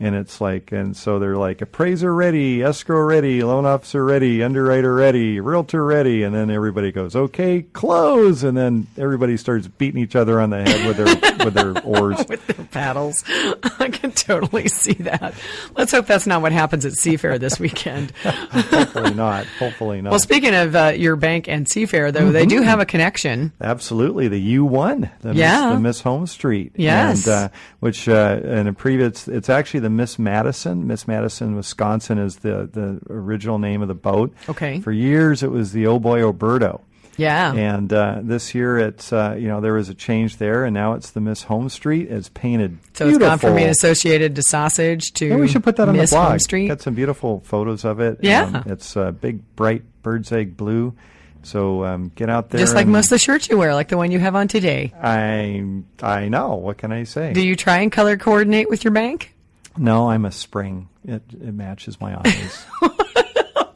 and 0.00 0.14
it's 0.14 0.40
like, 0.40 0.70
and 0.72 0.96
so 0.96 1.18
they're 1.18 1.36
like 1.36 1.60
appraiser 1.60 2.14
ready, 2.14 2.62
escrow 2.62 3.00
ready, 3.00 3.42
loan 3.42 3.66
officer 3.66 4.04
ready, 4.04 4.42
underwriter 4.42 4.94
ready, 4.94 5.40
realtor 5.40 5.84
ready, 5.84 6.22
and 6.22 6.34
then 6.34 6.50
everybody 6.50 6.92
goes, 6.92 7.16
okay, 7.16 7.62
close, 7.72 8.42
and 8.44 8.56
then 8.56 8.86
everybody 8.96 9.36
starts 9.36 9.66
beating 9.66 10.00
each 10.00 10.14
other 10.16 10.40
on 10.40 10.50
the 10.50 10.62
head 10.62 10.86
with 10.86 10.96
their 10.96 11.06
with 11.44 11.54
their 11.54 11.82
oars. 11.84 12.24
with 12.28 12.46
their 12.46 12.64
paddles. 12.66 13.24
I 13.80 13.88
can 13.90 14.12
totally 14.12 14.68
see 14.68 14.92
that. 14.94 15.34
Let's 15.76 15.92
hope 15.92 16.06
that's 16.06 16.26
not 16.26 16.42
what 16.42 16.52
happens 16.52 16.84
at 16.84 16.92
Seafair 16.92 17.38
this 17.40 17.58
weekend. 17.58 18.12
Hopefully 18.22 19.14
not. 19.14 19.46
Hopefully 19.58 20.00
not. 20.02 20.10
Well, 20.10 20.20
speaking 20.20 20.54
of 20.54 20.74
uh, 20.76 20.92
your 20.96 21.16
bank 21.16 21.48
and 21.48 21.66
Seafair, 21.66 22.12
though, 22.12 22.30
they 22.30 22.46
do 22.46 22.62
have 22.62 22.80
a 22.80 22.86
connection. 22.86 23.52
Absolutely, 23.60 24.28
the 24.28 24.38
U 24.40 24.64
one, 24.64 25.10
the 25.20 25.34
Yeah. 25.34 25.66
Miss, 25.70 25.74
the 25.74 25.80
Miss 25.80 26.02
HomeStreet, 26.02 26.70
Yes. 26.76 27.26
and 27.26 27.34
uh, 27.34 27.48
which 27.80 28.08
uh, 28.08 28.40
in 28.44 28.66
a 28.66 28.72
previous, 28.72 29.28
it's 29.28 29.48
actually 29.48 29.80
the 29.80 29.87
Miss 29.88 30.18
Madison. 30.18 30.86
Miss 30.86 31.06
Madison, 31.08 31.56
Wisconsin, 31.56 32.18
is 32.18 32.36
the 32.36 32.68
the 32.72 33.00
original 33.10 33.58
name 33.58 33.82
of 33.82 33.88
the 33.88 33.94
boat. 33.94 34.34
Okay. 34.48 34.80
For 34.80 34.92
years, 34.92 35.42
it 35.42 35.50
was 35.50 35.72
the 35.72 35.86
Oh 35.86 35.98
Boy 35.98 36.20
Oberto. 36.20 36.80
Yeah. 37.16 37.52
And 37.52 37.92
uh, 37.92 38.20
this 38.22 38.54
year, 38.54 38.78
it's 38.78 39.12
uh, 39.12 39.36
you 39.38 39.48
know 39.48 39.60
there 39.60 39.72
was 39.72 39.88
a 39.88 39.94
change 39.94 40.36
there, 40.36 40.64
and 40.64 40.72
now 40.72 40.92
it's 40.94 41.10
the 41.10 41.20
Miss 41.20 41.44
HomeStreet. 41.44 42.10
It's 42.10 42.28
painted 42.28 42.78
so 42.94 43.06
beautiful. 43.06 43.26
it's 43.26 43.30
gone 43.30 43.38
from 43.38 43.56
being 43.56 43.68
associated 43.68 44.36
to 44.36 44.42
sausage 44.42 45.12
to 45.14 45.36
we 45.36 45.48
should 45.48 45.64
put 45.64 45.76
that 45.76 45.88
on 45.88 45.96
Miss 45.96 46.10
the 46.10 46.16
blog. 46.16 46.38
HomeStreet. 46.38 46.68
Got 46.68 46.80
some 46.80 46.94
beautiful 46.94 47.40
photos 47.40 47.84
of 47.84 48.00
it. 48.00 48.18
Yeah. 48.22 48.44
Um, 48.44 48.62
it's 48.66 48.96
uh, 48.96 49.10
big, 49.10 49.56
bright 49.56 49.82
bird's 50.02 50.30
egg 50.32 50.56
blue. 50.56 50.94
So 51.42 51.84
um, 51.84 52.12
get 52.14 52.28
out 52.28 52.50
there. 52.50 52.60
Just 52.60 52.74
like 52.74 52.86
most 52.86 53.06
of 53.06 53.10
the 53.10 53.18
shirts 53.18 53.48
you 53.48 53.58
wear, 53.58 53.74
like 53.74 53.88
the 53.88 53.96
one 53.96 54.10
you 54.10 54.18
have 54.18 54.34
on 54.36 54.48
today. 54.48 54.92
I 55.02 55.64
I 56.02 56.28
know. 56.28 56.54
What 56.54 56.78
can 56.78 56.92
I 56.92 57.04
say? 57.04 57.32
Do 57.32 57.40
you 57.40 57.56
try 57.56 57.78
and 57.78 57.90
color 57.90 58.16
coordinate 58.16 58.68
with 58.68 58.84
your 58.84 58.92
bank? 58.92 59.34
No, 59.78 60.10
I'm 60.10 60.24
a 60.24 60.32
spring. 60.32 60.88
It 61.04 61.22
it 61.32 61.54
matches 61.54 62.00
my 62.00 62.18
eyes. 62.20 62.66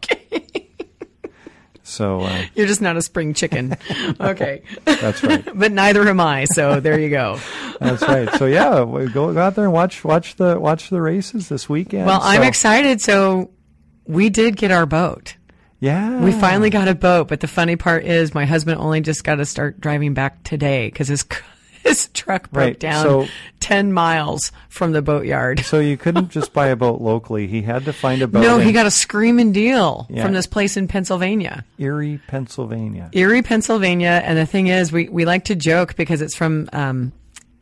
Okay. 0.05 0.69
so 1.83 2.21
uh, 2.21 2.43
You're 2.55 2.67
just 2.67 2.81
not 2.83 2.97
a 2.97 3.03
spring 3.03 3.35
chicken. 3.35 3.77
okay. 4.21 4.63
that's 4.85 5.23
right. 5.23 5.47
but 5.55 5.73
neither 5.73 6.09
am 6.09 6.21
I, 6.21 6.45
so 6.47 6.81
there 6.81 6.99
you 6.99 7.09
go. 7.11 7.39
That's 7.81 8.03
right. 8.03 8.29
So 8.35 8.47
yeah, 8.47 8.85
go, 9.13 9.33
go 9.33 9.39
out 9.39 9.55
there 9.55 9.65
and 9.65 9.73
watch 9.73 10.05
watch 10.05 10.37
the 10.37 10.59
watch 10.59 10.91
the 10.91 11.01
races 11.01 11.49
this 11.49 11.69
weekend. 11.69 12.07
Well, 12.07 12.21
I'm 12.23 12.43
excited. 12.43 13.01
So 13.01 13.51
we 14.07 14.31
did 14.31 14.57
get 14.57 14.71
our 14.71 14.87
boat. 14.87 15.37
Yeah, 15.81 16.21
We 16.21 16.31
finally 16.31 16.71
got 16.71 16.87
a 16.87 16.95
boat, 16.95 17.27
but 17.27 17.41
the 17.41 17.49
funny 17.49 17.75
part 17.75 18.05
is 18.05 18.35
my 18.35 18.45
husband 18.45 18.79
only 18.81 19.01
just 19.01 19.25
got 19.25 19.37
to 19.37 19.45
start 19.45 19.81
driving 19.81 20.15
back 20.15 20.45
today 20.45 20.87
because 20.87 21.09
his 21.09 21.25
his 21.85 22.09
truck 22.09 22.51
broke 22.51 22.65
Right, 22.65 22.79
down 22.81 23.03
so- 23.05 23.27
ten 23.61 23.93
miles 23.93 24.53
from 24.69 24.93
the 24.93 25.03
boatyard. 25.03 25.61
So 25.61 25.79
you 25.81 25.97
couldn't 25.97 26.31
just 26.31 26.53
buy 26.53 26.69
a 26.69 26.77
boat 26.77 27.01
locally. 27.01 27.47
He 27.47 27.63
had 27.63 27.85
to 27.87 27.93
find 27.93 28.23
a 28.23 28.27
boat. 28.29 28.41
No, 28.43 28.59
he 28.59 28.73
got 28.73 28.87
a 28.87 28.91
screaming 28.91 29.53
deal 29.53 30.07
Yeah. 30.11 30.25
from 30.25 30.33
this 30.33 30.47
place 30.47 30.77
in 30.77 30.89
Pennsylvania, 30.89 31.65
Erie, 31.79 32.21
Pennsylvania. 32.27 33.09
Erie, 33.13 33.43
Pennsylvania. 33.43 34.21
And 34.25 34.39
the 34.39 34.47
thing 34.47 34.67
is, 34.69 34.91
we 34.93 35.09
we 35.09 35.25
like 35.25 35.45
to 35.47 35.55
joke 35.55 35.97
because 35.97 36.21
it's 36.23 36.35
from 36.37 36.69
um, 36.73 37.13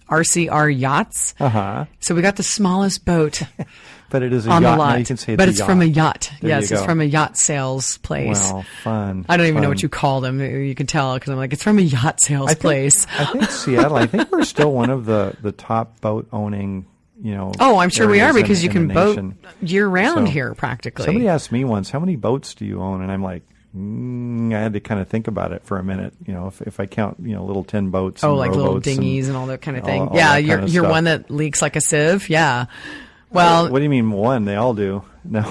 RCR 0.09 0.77
Yachts. 0.79 1.35
Uh 1.39 1.49
huh. 1.49 1.85
So 2.01 2.15
we 2.15 2.23
got 2.23 2.37
the 2.37 2.43
smallest 2.43 3.05
boat 3.05 3.43
But 4.11 4.23
it 4.23 4.33
is 4.33 4.47
a 4.47 4.51
on 4.51 4.63
yacht. 4.63 4.73
the 4.75 4.79
lot, 4.79 5.07
can 5.07 5.17
say 5.17 5.37
but 5.37 5.49
it's 5.49 5.63
from 5.63 5.81
a 5.81 5.87
yacht. 5.87 6.31
There 6.41 6.51
yes, 6.51 6.71
it's 6.71 6.85
from 6.85 7.01
a 7.01 7.05
yacht 7.05 7.37
sales 7.39 7.99
place. 7.99 8.51
Wow, 8.51 8.65
fun. 8.83 9.25
I 9.29 9.37
don't 9.37 9.47
even 9.47 9.63
know 9.63 9.69
what 9.69 9.83
you 9.83 9.89
call 9.89 10.21
them. 10.21 10.41
You 10.41 10.75
can 10.75 10.87
tell 10.87 11.15
because 11.15 11.31
I'm 11.31 11.37
like, 11.37 11.53
it's 11.53 11.63
from 11.63 11.79
a 11.79 11.83
yacht 11.83 12.21
sales 12.21 12.51
I 12.51 12.55
think, 12.55 12.61
place. 12.61 13.07
I 13.19 13.25
think 13.27 13.45
Seattle. 13.51 13.97
I 13.97 14.07
think 14.07 14.31
we're 14.31 14.45
still 14.45 14.73
one 14.73 14.91
of 14.91 15.07
the 15.07 15.35
the 15.41 15.53
top 15.53 16.01
boat 16.01 16.29
owning. 16.33 16.87
You 17.23 17.35
know. 17.35 17.53
Oh, 17.61 17.77
I'm 17.79 17.91
sure 17.91 18.09
we 18.09 18.21
are 18.21 18.29
areas 18.29 18.37
in- 18.37 18.43
because 18.43 18.65
you 18.65 18.71
can 18.71 18.89
boat 18.89 19.19
year 19.61 19.87
round 19.87 20.27
So, 20.29 20.33
here 20.33 20.55
practically. 20.55 21.05
Somebody 21.05 21.29
asked 21.29 21.53
me 21.53 21.65
once, 21.65 21.91
"How 21.91 22.01
many 22.01 22.17
boats 22.17 22.55
do 22.55 22.65
you 22.65 22.81
own?" 22.81 23.03
And 23.03 23.13
I'm 23.13 23.23
like, 23.23 23.43
mm, 23.77 24.55
I 24.55 24.59
had 24.59 24.73
to 24.73 24.81
kind 24.81 25.01
of 25.03 25.09
think 25.09 25.29
about 25.29 25.53
it 25.53 25.63
for 25.65 25.79
a 25.79 25.85
minute. 25.85 26.15
You 26.27 26.33
know, 26.33 26.47
if, 26.47 26.63
if 26.63 26.81
I 26.81 26.87
count, 26.87 27.19
you 27.23 27.35
know, 27.35 27.45
little 27.45 27.63
tin 27.65 27.91
boats. 27.91 28.25
oh, 28.25 28.31
and 28.31 28.39
like 28.39 28.51
little 28.53 28.67
rowboats 28.69 28.87
and- 28.89 29.01
dinghies 29.01 29.29
and, 29.29 29.37
all 29.37 29.47
that 29.47 29.61
kind 29.61 29.77
of 29.77 29.85
thing. 29.85 30.09
all 30.09 30.17
yeah, 30.17 30.33
that 30.35 30.45
you're 30.45 30.61
you're 30.61 30.85
stuff. 30.85 30.91
one 30.91 31.05
that 31.05 31.31
leaks 31.31 31.61
like 31.61 31.77
a 31.77 31.81
sieve. 31.83 32.31
Yeah. 32.31 32.67
Well, 33.31 33.71
what 33.71 33.79
do 33.79 33.85
you 33.85 33.91
mean 33.91 34.11
one? 34.11 34.45
They 34.45 34.57
all 34.57 34.75
do. 34.75 35.03
No, 35.23 35.43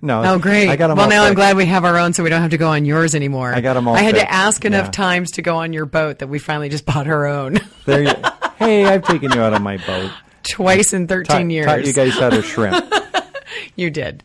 no. 0.00 0.22
Oh, 0.24 0.38
great. 0.38 0.70
I 0.70 0.76
got 0.76 0.90
'em 0.90 0.96
well, 0.96 1.04
all 1.04 1.10
now 1.10 1.24
I'm 1.24 1.34
glad 1.34 1.54
we 1.54 1.66
have 1.66 1.84
our 1.84 1.98
own 1.98 2.14
so 2.14 2.22
we 2.22 2.30
don't 2.30 2.40
have 2.40 2.52
to 2.52 2.56
go 2.56 2.70
on 2.70 2.86
yours 2.86 3.14
anymore. 3.14 3.52
I 3.54 3.60
got 3.60 3.74
them 3.74 3.86
all 3.86 3.94
I 3.94 4.00
had 4.00 4.14
to 4.14 4.32
ask 4.32 4.64
enough 4.64 4.86
Yeah. 4.86 4.90
times 4.92 5.32
to 5.32 5.42
go 5.42 5.56
on 5.56 5.74
your 5.74 5.84
boat 5.84 6.20
that 6.20 6.28
we 6.28 6.38
finally 6.38 6.70
just 6.70 6.86
bought 6.86 7.06
our 7.06 7.26
own 7.26 7.58
There 7.84 8.02
you, 8.02 8.14
hey, 8.56 8.86
I've 8.86 9.04
taken 9.04 9.30
you 9.30 9.40
out 9.42 9.52
on 9.52 9.62
my 9.62 9.76
boat. 9.76 10.10
twice 10.42 10.94
in 10.94 11.06
13 11.06 11.36
Taught, 11.48 11.50
years. 11.50 11.66
taught 11.66 11.84
you 11.84 11.92
guys 11.92 12.14
how 12.18 12.30
to 12.30 12.40
shrimp. 12.40 12.82
You 13.76 13.90
did. 13.90 14.22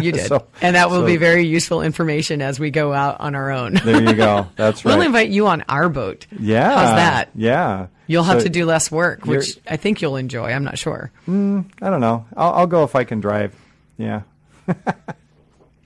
You 0.00 0.12
did. 0.12 0.26
So- 0.28 0.46
and 0.62 0.76
that 0.76 0.90
will 0.90 1.00
so- 1.02 1.06
be 1.06 1.16
very 1.16 1.46
useful 1.46 1.82
information 1.82 2.42
as 2.42 2.60
we 2.60 2.70
go 2.70 2.92
out 2.92 3.20
on 3.20 3.34
our 3.34 3.50
own. 3.50 3.74
There 3.74 4.02
you 4.02 4.14
go. 4.14 4.46
That's 4.56 4.84
right. 4.84 4.96
We'll 4.96 5.06
invite 5.06 5.30
you 5.30 5.46
on 5.46 5.62
our 5.68 5.88
boat. 5.88 6.26
yeah. 6.38 6.68
How's 6.74 6.96
that? 6.96 7.30
Yeah. 7.34 7.86
You'll 8.06 8.24
have 8.24 8.38
So- 8.40 8.44
to 8.44 8.50
do 8.50 8.66
less 8.66 8.90
work, 8.90 9.24
which 9.26 9.58
I 9.68 9.76
think 9.76 10.02
you'll 10.02 10.16
enjoy. 10.16 10.50
I'm 10.50 10.64
not 10.64 10.78
sure. 10.78 11.10
Hmm, 11.26 11.60
I 11.80 11.90
don't 11.90 12.00
know. 12.00 12.26
I'll, 12.36 12.52
I'll 12.54 12.66
go 12.66 12.84
if 12.84 12.94
I 12.96 13.04
can 13.04 13.20
drive. 13.20 13.54
Yeah. 13.98 14.22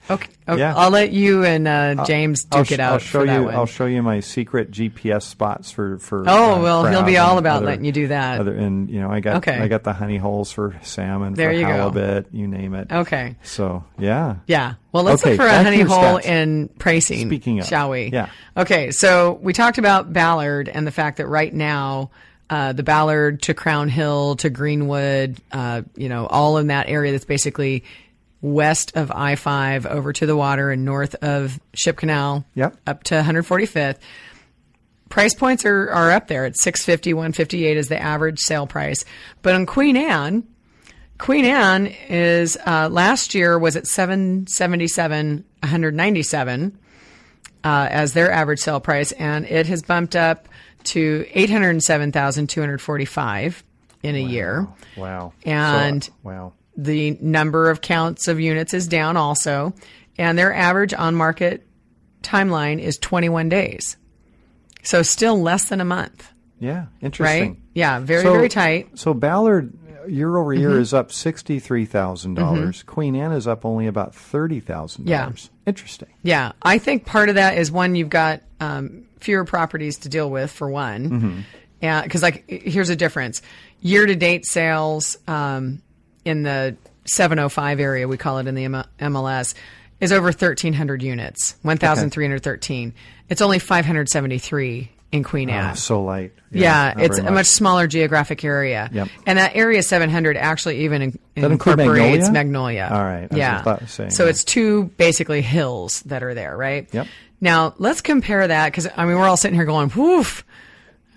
Okay. 0.09 0.27
okay. 0.47 0.59
Yeah. 0.59 0.75
I'll 0.75 0.91
let 0.91 1.11
you 1.11 1.43
and 1.43 1.67
uh, 1.67 2.05
James 2.05 2.45
I'll 2.51 2.59
duke 2.59 2.67
sh- 2.67 2.71
it 2.73 2.79
out 2.79 2.93
I'll 2.93 2.99
show 2.99 3.19
for 3.21 3.25
that 3.25 3.35
you. 3.39 3.43
one. 3.45 3.55
I'll 3.55 3.65
show 3.65 3.85
you 3.85 4.03
my 4.03 4.19
secret 4.19 4.71
GPS 4.71 5.23
spots 5.23 5.71
for 5.71 5.97
for. 5.99 6.23
Oh, 6.27 6.55
uh, 6.55 6.61
well, 6.61 6.85
he'll 6.85 7.03
be 7.03 7.17
all 7.17 7.37
about 7.37 7.57
other- 7.57 7.65
letting 7.67 7.85
you 7.85 7.91
do 7.91 8.07
that. 8.09 8.39
Other, 8.39 8.53
and 8.53 8.89
you 8.89 8.99
know, 9.01 9.09
I 9.11 9.19
got 9.19 9.37
Okay. 9.37 9.57
I 9.57 9.67
got 9.67 9.83
the 9.83 9.93
honey 9.93 10.17
holes 10.17 10.51
for 10.51 10.75
salmon, 10.83 11.33
There 11.33 11.49
for 11.49 11.53
you 11.55 11.61
go. 11.65 11.71
halibut, 11.71 12.27
you 12.31 12.47
name 12.47 12.75
it. 12.75 12.91
okay. 12.91 13.35
So 13.43 13.83
yeah. 13.97 14.35
Yeah. 14.47 14.75
Well, 14.91 15.03
let's 15.03 15.21
Okay, 15.23 15.31
look 15.31 15.41
for 15.41 15.47
a 15.47 15.63
honey 15.63 15.81
hole 15.81 16.19
stats. 16.19 16.25
in 16.25 16.67
pricing. 16.79 17.27
Speaking 17.27 17.59
of, 17.59 17.65
shall 17.65 17.89
we? 17.89 18.11
yeah. 18.13 18.29
Okay. 18.55 18.91
So 18.91 19.39
we 19.41 19.53
talked 19.53 19.77
about 19.77 20.13
Ballard 20.13 20.69
and 20.69 20.85
the 20.87 20.91
fact 20.91 21.17
that 21.17 21.27
right 21.27 21.53
now, 21.53 22.11
uh, 22.49 22.73
the 22.73 22.83
Ballard 22.83 23.41
to 23.41 23.53
Crown 23.55 23.89
Hill 23.89 24.35
to 24.37 24.49
Greenwood, 24.51 25.37
uh, 25.51 25.81
you 25.95 26.09
know, 26.09 26.27
all 26.27 26.59
in 26.59 26.67
that 26.67 26.87
area 26.87 27.11
that's 27.11 27.25
basically 27.25 27.83
west 28.45 28.93
of 28.95 29.11
I 29.11 29.35
5 29.35 29.85
over 29.85 30.13
to 30.13 30.25
the 30.25 30.35
water 30.35 30.71
and 30.71 30.85
north 30.85 31.15
of 31.15 31.59
Ship 31.73 31.95
Canal 31.97 32.45
Yep. 32.55 32.77
up 32.87 33.03
to 33.05 33.15
145th. 33.15 33.97
Price 35.09 35.33
points 35.33 35.65
are, 35.65 35.89
are 35.91 36.11
up 36.11 36.27
there 36.27 36.45
at 36.45 36.55
650, 36.57 37.13
158 37.13 37.77
is 37.77 37.87
the 37.89 38.01
average 38.01 38.39
sale 38.39 38.67
price. 38.67 39.03
But 39.41 39.55
on 39.55 39.65
Queen 39.65 39.97
Anne, 39.97 40.43
Queen 41.17 41.45
Anne 41.45 41.87
is 42.09 42.57
uh, 42.65 42.89
last 42.91 43.33
year 43.35 43.57
was 43.57 43.75
at 43.75 43.87
777, 43.87 45.43
197 45.61 46.77
uh, 47.63 47.87
as 47.89 48.13
their 48.13 48.31
average 48.31 48.59
sale 48.59 48.79
price, 48.79 49.11
and 49.13 49.45
it 49.45 49.65
has 49.67 49.81
bumped 49.83 50.15
up 50.15 50.47
to 50.85 51.25
807,245 51.33 53.63
in 54.03 54.15
a 54.15 54.19
year. 54.19 54.67
Wow. 54.97 55.33
And- 55.43 56.03
So, 56.03 56.11
wow. 56.23 56.53
The 56.77 57.17
number 57.21 57.69
of 57.69 57.81
counts 57.81 58.27
of 58.27 58.39
units 58.39 58.73
is 58.73 58.87
down 58.87 59.17
also, 59.17 59.73
and 60.17 60.37
their 60.37 60.53
average 60.53 60.93
on 60.93 61.15
market 61.15 61.65
timeline 62.21 62.79
is 62.79 62.97
21 62.97 63.49
days. 63.49 63.97
So 64.83 65.01
still 65.01 65.41
less 65.41 65.69
than 65.69 65.81
a 65.81 65.85
month, 65.85 66.31
Yeah. 66.59 66.85
Interesting. 67.01 67.47
right? 67.49 67.57
Yeah, 67.73 67.99
very, 67.99 68.23
So- 68.23 68.33
very 68.33 68.49
tight. 68.49 68.89
So 68.99 69.13
Ballard, 69.13 69.73
year 70.07 70.37
over 70.37 70.53
year 70.53 70.69
Mm-hmm. 70.69 70.81
is 70.81 70.93
up 70.93 71.11
sixty 71.11 71.57
three 71.59 71.85
dollars. 71.85 72.83
Queen 72.83 73.15
Anne 73.15 73.31
is 73.31 73.47
up 73.47 73.65
only 73.65 73.87
about 73.87 74.13
thirty 74.13 74.59
thousand 74.59 75.07
Yeah. 75.07 75.23
dollars. 75.23 75.49
Interesting. 75.65 76.09
Yeah, 76.21 76.51
I 76.61 76.77
think 76.77 77.05
part 77.07 77.29
of 77.29 77.35
that 77.35 77.57
is 77.57 77.71
one 77.71 77.95
you've 77.95 78.09
got 78.09 78.41
um, 78.59 79.05
fewer 79.19 79.45
properties 79.45 79.97
to 79.99 80.09
deal 80.09 80.29
with 80.29 80.51
for 80.51 80.69
one, 80.69 81.43
because 81.81 82.21
like 82.21 82.43
here's 82.47 82.89
a 82.89 82.95
difference: 82.95 83.41
year 83.81 84.05
to 84.05 84.15
date 84.15 84.45
sales 84.45 85.17
um, 85.27 85.81
in 86.25 86.43
the 86.43 86.75
705 87.05 87.79
area, 87.79 88.07
we 88.07 88.17
call 88.17 88.39
it 88.39 88.47
in 88.47 88.55
the 88.55 88.65
M- 88.65 88.83
MLS, 88.99 89.53
is 90.01 90.11
over 90.11 90.25
1,300 90.25 91.01
units, 91.03 91.55
1,313. 91.61 92.93
It's 93.29 93.41
only 93.41 93.59
573 93.59 94.91
in 95.11 95.23
Queen 95.23 95.49
Anne. 95.49 95.71
Ah, 95.71 95.73
so 95.73 96.03
light. 96.03 96.33
Yeah, 96.51 96.93
not 96.95 97.03
it's 97.05 97.17
a 97.19 97.31
much 97.31 97.45
smaller 97.45 97.87
geographic 97.87 98.43
area. 98.43 98.89
Yep. 98.91 99.07
And 99.25 99.37
that 99.39 99.55
area 99.55 99.81
700 99.83 100.35
actually 100.35 100.81
even 100.83 101.01
in, 101.01 101.19
incorporates 101.35 102.29
Magnolia? 102.29 102.31
Magnolia. 102.31 102.89
All 102.91 103.03
right, 103.03 103.27
I 103.31 103.35
Yeah. 103.35 103.61
about 103.61 103.79
to 103.79 103.87
say, 103.87 104.09
so 104.09 104.23
yeah. 104.23 104.29
it's 104.31 104.43
two 104.43 104.85
basically 104.97 105.41
hills 105.41 106.01
that 106.03 106.23
are 106.23 106.33
there, 106.33 106.57
right? 106.57 106.87
Yep. 106.91 107.07
Now 107.41 107.73
let's 107.77 108.01
compare 108.01 108.47
that 108.47 108.71
because 108.71 108.87
I 108.95 109.05
mean 109.05 109.15
we're 109.17 109.27
all 109.27 109.37
sitting 109.37 109.55
here 109.55 109.65
going, 109.65 109.91
"Woof." 109.95 110.43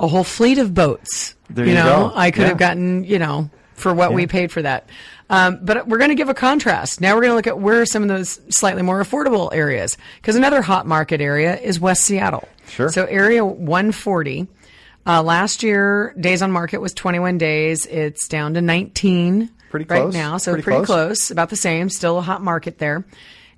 a 0.00 0.06
whole 0.08 0.24
fleet 0.24 0.58
of 0.58 0.72
boats. 0.72 1.34
There 1.50 1.64
you 1.66 1.72
you 1.72 1.76
know, 1.76 2.08
go. 2.08 2.12
I 2.14 2.30
could 2.30 2.42
Yeah. 2.42 2.48
have 2.48 2.58
gotten, 2.58 3.04
you 3.04 3.18
know, 3.18 3.50
for 3.74 3.92
what 3.92 4.14
we 4.14 4.26
paid 4.26 4.50
for 4.50 4.62
that. 4.62 4.88
Um, 5.28 5.58
but 5.62 5.86
we're 5.86 5.98
going 5.98 6.08
to 6.08 6.14
give 6.14 6.30
a 6.30 6.34
contrast. 6.34 7.02
Now 7.02 7.14
we're 7.14 7.22
going 7.22 7.32
to 7.32 7.36
look 7.36 7.46
at 7.46 7.58
where 7.58 7.82
are 7.82 7.86
some 7.86 8.02
of 8.02 8.08
those 8.08 8.40
slightly 8.48 8.80
more 8.82 9.02
affordable 9.02 9.52
areas. 9.52 9.98
Because 10.16 10.36
another 10.36 10.62
hot 10.62 10.86
market 10.86 11.20
area 11.20 11.58
is 11.58 11.78
West 11.78 12.04
Seattle. 12.04 12.48
Sure. 12.68 12.88
So 12.88 13.04
area 13.04 13.44
140. 13.44 14.46
Uh, 15.08 15.22
last 15.22 15.62
year, 15.62 16.14
days 16.20 16.42
on 16.42 16.52
market 16.52 16.82
was 16.82 16.92
21 16.92 17.38
days. 17.38 17.86
It's 17.86 18.28
down 18.28 18.52
to 18.54 18.60
19 18.60 19.48
Pretty 19.70 19.86
right 19.88 20.12
now. 20.12 20.36
So 20.36 20.52
Pretty 20.52 20.64
pretty, 20.64 20.84
close. 20.84 20.86
close, 20.86 21.30
about 21.30 21.48
the 21.48 21.56
same. 21.56 21.88
Still 21.88 22.18
a 22.18 22.22
hot 22.22 22.42
market 22.42 22.76
there. 22.78 23.06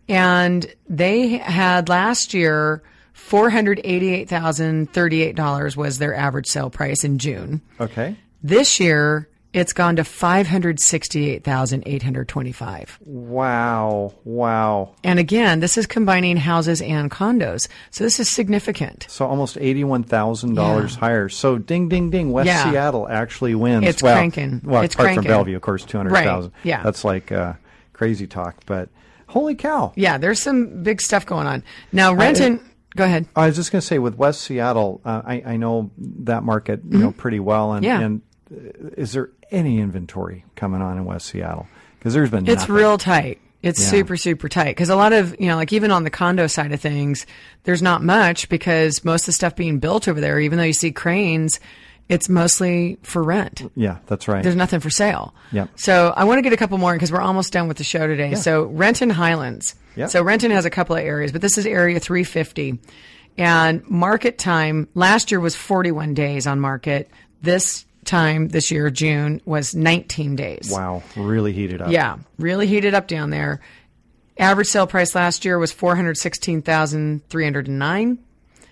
And 0.08 0.72
they 0.88 1.38
had 1.38 1.88
last 1.88 2.34
year 2.34 2.84
$488,038 3.16 5.76
was 5.76 5.98
their 5.98 6.14
average 6.14 6.46
sale 6.46 6.70
price 6.70 7.02
in 7.04 7.18
June. 7.18 7.60
okay. 7.80 8.16
This 8.42 8.80
year, 8.80 9.28
it's 9.52 9.72
gone 9.72 9.96
to 9.96 10.04
568,825. 10.04 12.98
Wow. 13.00 14.14
Wow. 14.24 14.94
And 15.04 15.18
again, 15.18 15.60
this 15.60 15.76
is 15.78 15.86
combining 15.86 16.36
houses 16.36 16.80
and 16.82 17.10
condos. 17.10 17.68
So 17.90 18.04
this 18.04 18.20
is 18.20 18.30
significant. 18.30 19.06
So 19.08 19.26
almost 19.26 19.56
eighty-one 19.60 20.04
thousand 20.04 20.54
dollars 20.54 20.94
higher. 20.94 21.28
So 21.28 21.58
ding, 21.58 21.88
ding, 21.88 22.10
ding. 22.10 22.32
West 22.32 22.46
Yeah. 22.46 22.70
Seattle 22.70 23.08
actually 23.08 23.54
wins. 23.54 23.86
It's 23.86 24.02
well, 24.02 24.14
cranking. 24.16 24.60
Well, 24.64 24.82
It's 24.82 24.94
apart 24.94 25.08
from 25.08 25.14
cranking. 25.16 25.30
Bellevue, 25.30 25.56
of 25.56 25.62
course, 25.62 25.84
two 25.84 25.98
hundred 25.98 26.14
thousand. 26.14 26.52
Right. 26.52 26.64
Yeah. 26.64 26.82
That's 26.82 27.04
like 27.04 27.32
uh, 27.32 27.54
crazy 27.92 28.26
talk. 28.26 28.56
But 28.66 28.88
holy 29.28 29.54
cow! 29.54 29.92
Yeah, 29.96 30.18
there's 30.18 30.40
some 30.40 30.82
big 30.82 31.00
stuff 31.00 31.26
going 31.26 31.46
on. 31.46 31.62
Now, 31.92 32.14
Renton, 32.14 32.60
go 32.96 33.04
ahead. 33.04 33.26
I 33.36 33.46
was 33.46 33.56
just 33.56 33.72
going 33.72 33.80
to 33.80 33.86
say 33.86 33.98
with 33.98 34.16
West 34.16 34.42
Seattle, 34.42 35.00
uh, 35.04 35.22
I, 35.24 35.42
I 35.46 35.56
know 35.56 35.90
that 35.98 36.42
market 36.42 36.80
you 36.88 36.98
know 36.98 37.12
pretty 37.12 37.40
well, 37.40 37.72
and, 37.72 37.84
Mm-hmm. 37.84 38.00
Yeah. 38.00 38.06
and 38.06 38.22
is 38.50 39.12
there 39.12 39.30
any 39.50 39.78
inventory 39.80 40.44
coming 40.56 40.82
on 40.82 40.96
in 40.96 41.04
West 41.04 41.26
Seattle? 41.26 41.68
Because 41.98 42.14
there's 42.14 42.30
been 42.30 42.46
It's 42.48 42.62
nothing. 42.62 42.74
real 42.74 42.98
tight. 42.98 43.40
It's 43.62 43.80
Yeah. 43.80 43.88
super, 43.90 44.16
super 44.16 44.48
tight. 44.48 44.68
Because 44.68 44.88
a 44.88 44.96
lot 44.96 45.12
of, 45.12 45.36
you 45.38 45.46
know, 45.48 45.56
like 45.56 45.72
even 45.72 45.90
on 45.90 46.04
the 46.04 46.10
condo 46.10 46.46
side 46.46 46.72
of 46.72 46.80
things, 46.80 47.26
there's 47.64 47.82
not 47.82 48.02
much 48.02 48.48
because 48.48 49.04
most 49.04 49.22
of 49.22 49.26
the 49.26 49.32
stuff 49.32 49.54
being 49.54 49.78
built 49.78 50.08
over 50.08 50.20
there, 50.20 50.40
even 50.40 50.56
though 50.58 50.64
you 50.64 50.72
see 50.72 50.92
cranes, 50.92 51.60
it's 52.08 52.28
mostly 52.28 52.98
for 53.02 53.22
rent. 53.22 53.70
Yeah, 53.76 53.98
that's 54.06 54.26
right. 54.28 54.42
There's 54.42 54.56
nothing 54.56 54.80
for 54.80 54.90
sale. 54.90 55.34
Yep. 55.52 55.68
So 55.76 56.12
I 56.16 56.24
want 56.24 56.38
to 56.38 56.42
get 56.42 56.52
a 56.52 56.56
couple 56.56 56.78
more 56.78 56.94
because 56.94 57.12
we're 57.12 57.20
almost 57.20 57.52
done 57.52 57.68
with 57.68 57.76
the 57.76 57.84
show 57.84 58.06
today. 58.06 58.34
So 58.34 58.64
Renton 58.64 59.10
Highlands. 59.10 59.74
Yep. 59.96 60.08
So 60.10 60.22
Renton 60.22 60.50
has 60.52 60.64
a 60.64 60.70
couple 60.70 60.96
of 60.96 61.02
areas, 61.02 61.30
but 61.30 61.40
this 61.42 61.58
is 61.58 61.66
area 61.66 62.00
350. 62.00 62.78
And 63.38 63.88
market 63.88 64.38
time 64.38 64.88
last 64.94 65.30
year 65.30 65.38
was 65.38 65.54
41 65.54 66.14
days 66.14 66.46
on 66.46 66.60
market. 66.60 67.10
This 67.42 67.84
time 68.10 68.48
this 68.48 68.70
year, 68.70 68.90
June, 68.90 69.40
was 69.46 69.74
19 69.74 70.36
days. 70.36 70.68
wow, 70.70 71.02
really 71.16 71.52
heated 71.52 71.80
up. 71.80 71.90
Yeah, 71.90 72.18
really 72.38 72.66
heated 72.66 72.92
up 72.94 73.08
down 73.08 73.30
there. 73.30 73.60
Average 74.38 74.68
sale 74.68 74.86
price 74.86 75.14
last 75.14 75.44
year 75.44 75.58
was 75.58 75.72
416,309 75.72 78.18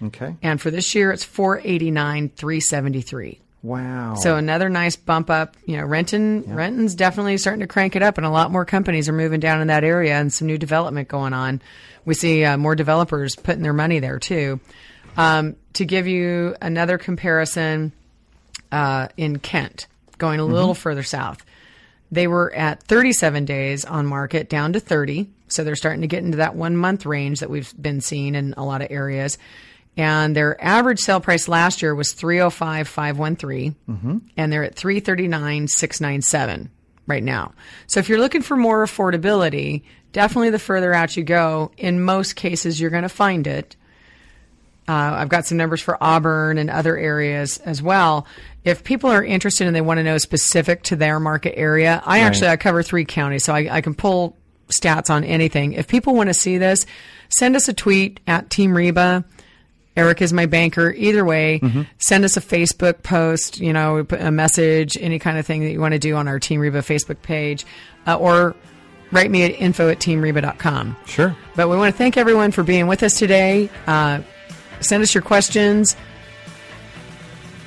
Okay. 0.00 0.36
and 0.42 0.60
for 0.60 0.70
this 0.70 0.94
year 0.94 1.10
it's 1.10 1.24
489,373. 1.24 3.40
Wow. 3.62 4.14
So 4.14 4.36
another 4.36 4.68
nice 4.68 4.94
bump 4.96 5.30
up. 5.30 5.56
You 5.66 5.78
know, 5.78 5.84
Renton 5.84 6.44
Renton's 6.46 6.94
definitely 6.94 7.36
starting 7.38 7.60
to 7.60 7.66
crank 7.66 7.96
it 7.96 8.02
up, 8.02 8.16
and 8.16 8.26
a 8.26 8.30
lot 8.30 8.52
more 8.52 8.64
companies 8.64 9.08
are 9.08 9.12
moving 9.12 9.40
down 9.40 9.60
in 9.60 9.66
that 9.66 9.82
area, 9.82 10.14
and 10.14 10.32
some 10.32 10.46
new 10.46 10.58
development 10.58 11.08
going 11.08 11.32
on. 11.32 11.60
We 12.04 12.14
see 12.14 12.44
uh, 12.44 12.56
more 12.56 12.76
developers 12.76 13.34
putting 13.34 13.62
their 13.62 13.72
money 13.72 13.98
there 13.98 14.20
too. 14.20 14.60
Um, 15.16 15.56
to 15.72 15.84
give 15.84 16.06
you 16.06 16.54
another 16.62 16.98
comparison, 16.98 17.92
uh, 18.72 19.08
in 19.16 19.38
Kent, 19.38 19.86
going 20.18 20.40
a 20.40 20.44
little 20.44 20.74
further 20.74 21.02
south, 21.02 21.44
they 22.10 22.26
were 22.26 22.52
at 22.54 22.82
37 22.84 23.44
days 23.44 23.84
on 23.84 24.06
market, 24.06 24.48
down 24.48 24.72
to 24.72 24.80
30. 24.80 25.28
So 25.48 25.64
they're 25.64 25.76
starting 25.76 26.00
to 26.02 26.06
get 26.06 26.24
into 26.24 26.38
that 26.38 26.54
one 26.54 26.76
month 26.76 27.06
range 27.06 27.40
that 27.40 27.50
we've 27.50 27.72
been 27.80 28.00
seeing 28.00 28.34
in 28.34 28.54
a 28.56 28.64
lot 28.64 28.82
of 28.82 28.88
areas. 28.90 29.38
And 29.96 30.36
their 30.36 30.62
average 30.62 31.00
sale 31.00 31.20
price 31.20 31.48
last 31.48 31.82
year 31.82 31.94
was 31.94 32.12
305,513, 32.12 33.74
and 34.36 34.52
they're 34.52 34.62
at 34.64 34.76
339,697 34.76 36.70
right 37.06 37.22
now. 37.24 37.52
So 37.88 37.98
if 37.98 38.08
you're 38.08 38.20
looking 38.20 38.42
for 38.42 38.56
more 38.56 38.84
affordability, 38.84 39.82
definitely 40.12 40.50
the 40.50 40.58
further 40.58 40.94
out 40.94 41.16
you 41.16 41.24
go, 41.24 41.72
in 41.76 42.00
most 42.02 42.36
cases 42.36 42.80
you're 42.80 42.90
going 42.90 43.02
to 43.02 43.08
find 43.08 43.46
it. 43.46 43.74
Uh, 44.88 44.92
I've 44.92 45.28
got 45.28 45.44
some 45.44 45.58
numbers 45.58 45.80
for 45.82 46.02
Auburn 46.02 46.56
and 46.58 46.70
other 46.70 46.96
areas 46.96 47.58
as 47.58 47.82
well. 47.82 48.26
If 48.64 48.84
people 48.84 49.10
are 49.10 49.22
interested 49.22 49.66
and 49.66 49.76
they 49.76 49.80
want 49.82 49.98
to 49.98 50.02
know 50.04 50.16
specific 50.18 50.82
to 50.84 50.96
their 50.96 51.20
market 51.20 51.58
area, 51.58 52.02
I 52.06 52.20
actually 52.20 52.48
I 52.48 52.56
cover 52.56 52.82
three 52.82 53.04
counties, 53.04 53.44
so 53.44 53.54
I, 53.54 53.68
I 53.70 53.80
can 53.82 53.94
pull 53.94 54.36
stats 54.68 55.10
on 55.10 55.24
anything. 55.24 55.72
If 55.74 55.88
people 55.88 56.14
want 56.14 56.28
to 56.28 56.34
see 56.34 56.58
this, 56.58 56.86
send 57.28 57.54
us 57.56 57.68
a 57.68 57.72
tweet 57.74 58.20
at 58.26 58.50
Team 58.50 58.74
Reba. 58.76 59.24
Eric 59.96 60.22
is 60.22 60.32
my 60.32 60.46
banker. 60.46 60.92
Either 60.92 61.24
way, 61.24 61.60
send 61.98 62.24
us 62.24 62.36
a 62.36 62.40
Facebook 62.40 63.02
post, 63.02 63.58
you 63.58 63.72
know, 63.72 64.06
a 64.10 64.30
message, 64.30 64.96
any 65.00 65.18
kind 65.18 65.38
of 65.38 65.46
thing 65.46 65.64
that 65.64 65.70
you 65.72 65.80
want 65.80 65.92
to 65.92 65.98
do 65.98 66.14
on 66.14 66.28
our 66.28 66.38
Team 66.38 66.60
Reba 66.60 66.80
Facebook 66.82 67.20
page, 67.20 67.66
uh, 68.06 68.16
or 68.16 68.54
write 69.10 69.30
me 69.30 69.42
at 69.42 69.50
info 69.50 69.88
at 69.88 69.98
teamreba.com. 69.98 70.96
sure. 71.06 71.36
But 71.56 71.68
we 71.68 71.76
want 71.76 71.92
to 71.92 71.98
thank 71.98 72.16
everyone 72.16 72.52
for 72.52 72.62
being 72.62 72.86
with 72.86 73.02
us 73.02 73.18
today. 73.18 73.70
Uh, 73.86 74.20
send 74.80 75.02
us 75.02 75.14
your 75.14 75.22
questions. 75.22 75.96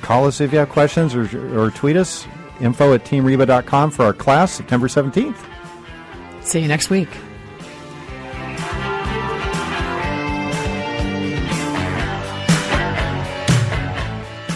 Call 0.02 0.26
us 0.26 0.40
if 0.40 0.52
you 0.52 0.58
have 0.58 0.68
questions 0.68 1.14
or, 1.14 1.22
or 1.58 1.70
tweet 1.70 1.96
us. 1.96 2.26
info 2.60 2.92
at 2.92 3.04
teamreba.com 3.04 3.90
for 3.90 4.04
our 4.04 4.12
class 4.12 4.52
September 4.52 4.88
17th. 4.88 5.36
See 6.42 6.60
you 6.60 6.68
next 6.68 6.90
week. 6.90 7.08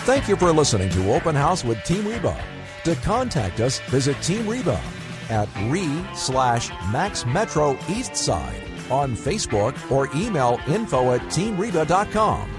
Thank 0.05 0.29
you 0.29 0.37
for 0.37 0.53
listening 0.53 0.89
to 0.91 1.13
Open 1.13 1.35
House 1.35 1.65
with 1.65 1.83
Team 1.85 2.07
Reba. 2.07 2.37
To 2.85 2.95
contact 2.97 3.61
us, 3.61 3.81
visit 3.91 4.21
Team 4.23 4.49
Reba 4.49 4.81
at 5.29 5.49
re 5.65 5.89
slash 6.15 6.71
Max 6.93 7.27
Metro 7.27 7.77
East 7.89 8.17
Side 8.17 8.66
on 8.91 9.17
Facebook 9.17 9.75
or 9.91 10.09
email 10.15 10.61
info 10.67 11.13
at 11.13 11.21
teamreba.com. 11.23 12.51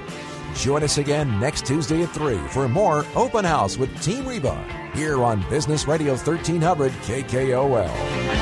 Join 0.56 0.84
us 0.84 0.98
again 0.98 1.40
next 1.40 1.66
Tuesday 1.66 2.04
at 2.04 2.10
3 2.10 2.38
for 2.48 2.68
more 2.68 3.06
Open 3.16 3.46
House 3.46 3.78
with 3.78 4.02
Team 4.02 4.28
Reba 4.28 4.90
here 4.94 5.24
on 5.24 5.48
Business 5.50 5.88
Radio 5.88 6.14
1300 6.14 6.92
KKOL. 6.92 8.38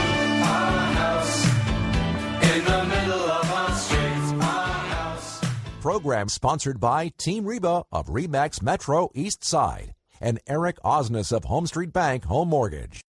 Program 5.82 6.30
sponsored 6.30 6.80
by 6.80 7.12
Team 7.20 7.46
Reba 7.46 7.84
of 7.92 8.08
Remax 8.08 8.60
Metro 8.60 9.12
East 9.14 9.44
Side 9.44 9.94
and 10.20 10.40
Eric 10.48 10.78
Osnes 10.84 11.32
of 11.32 11.44
HomeStreet 11.44 11.94
Bank 11.94 12.26
Home 12.26 12.50
Mortgage. 12.50 13.05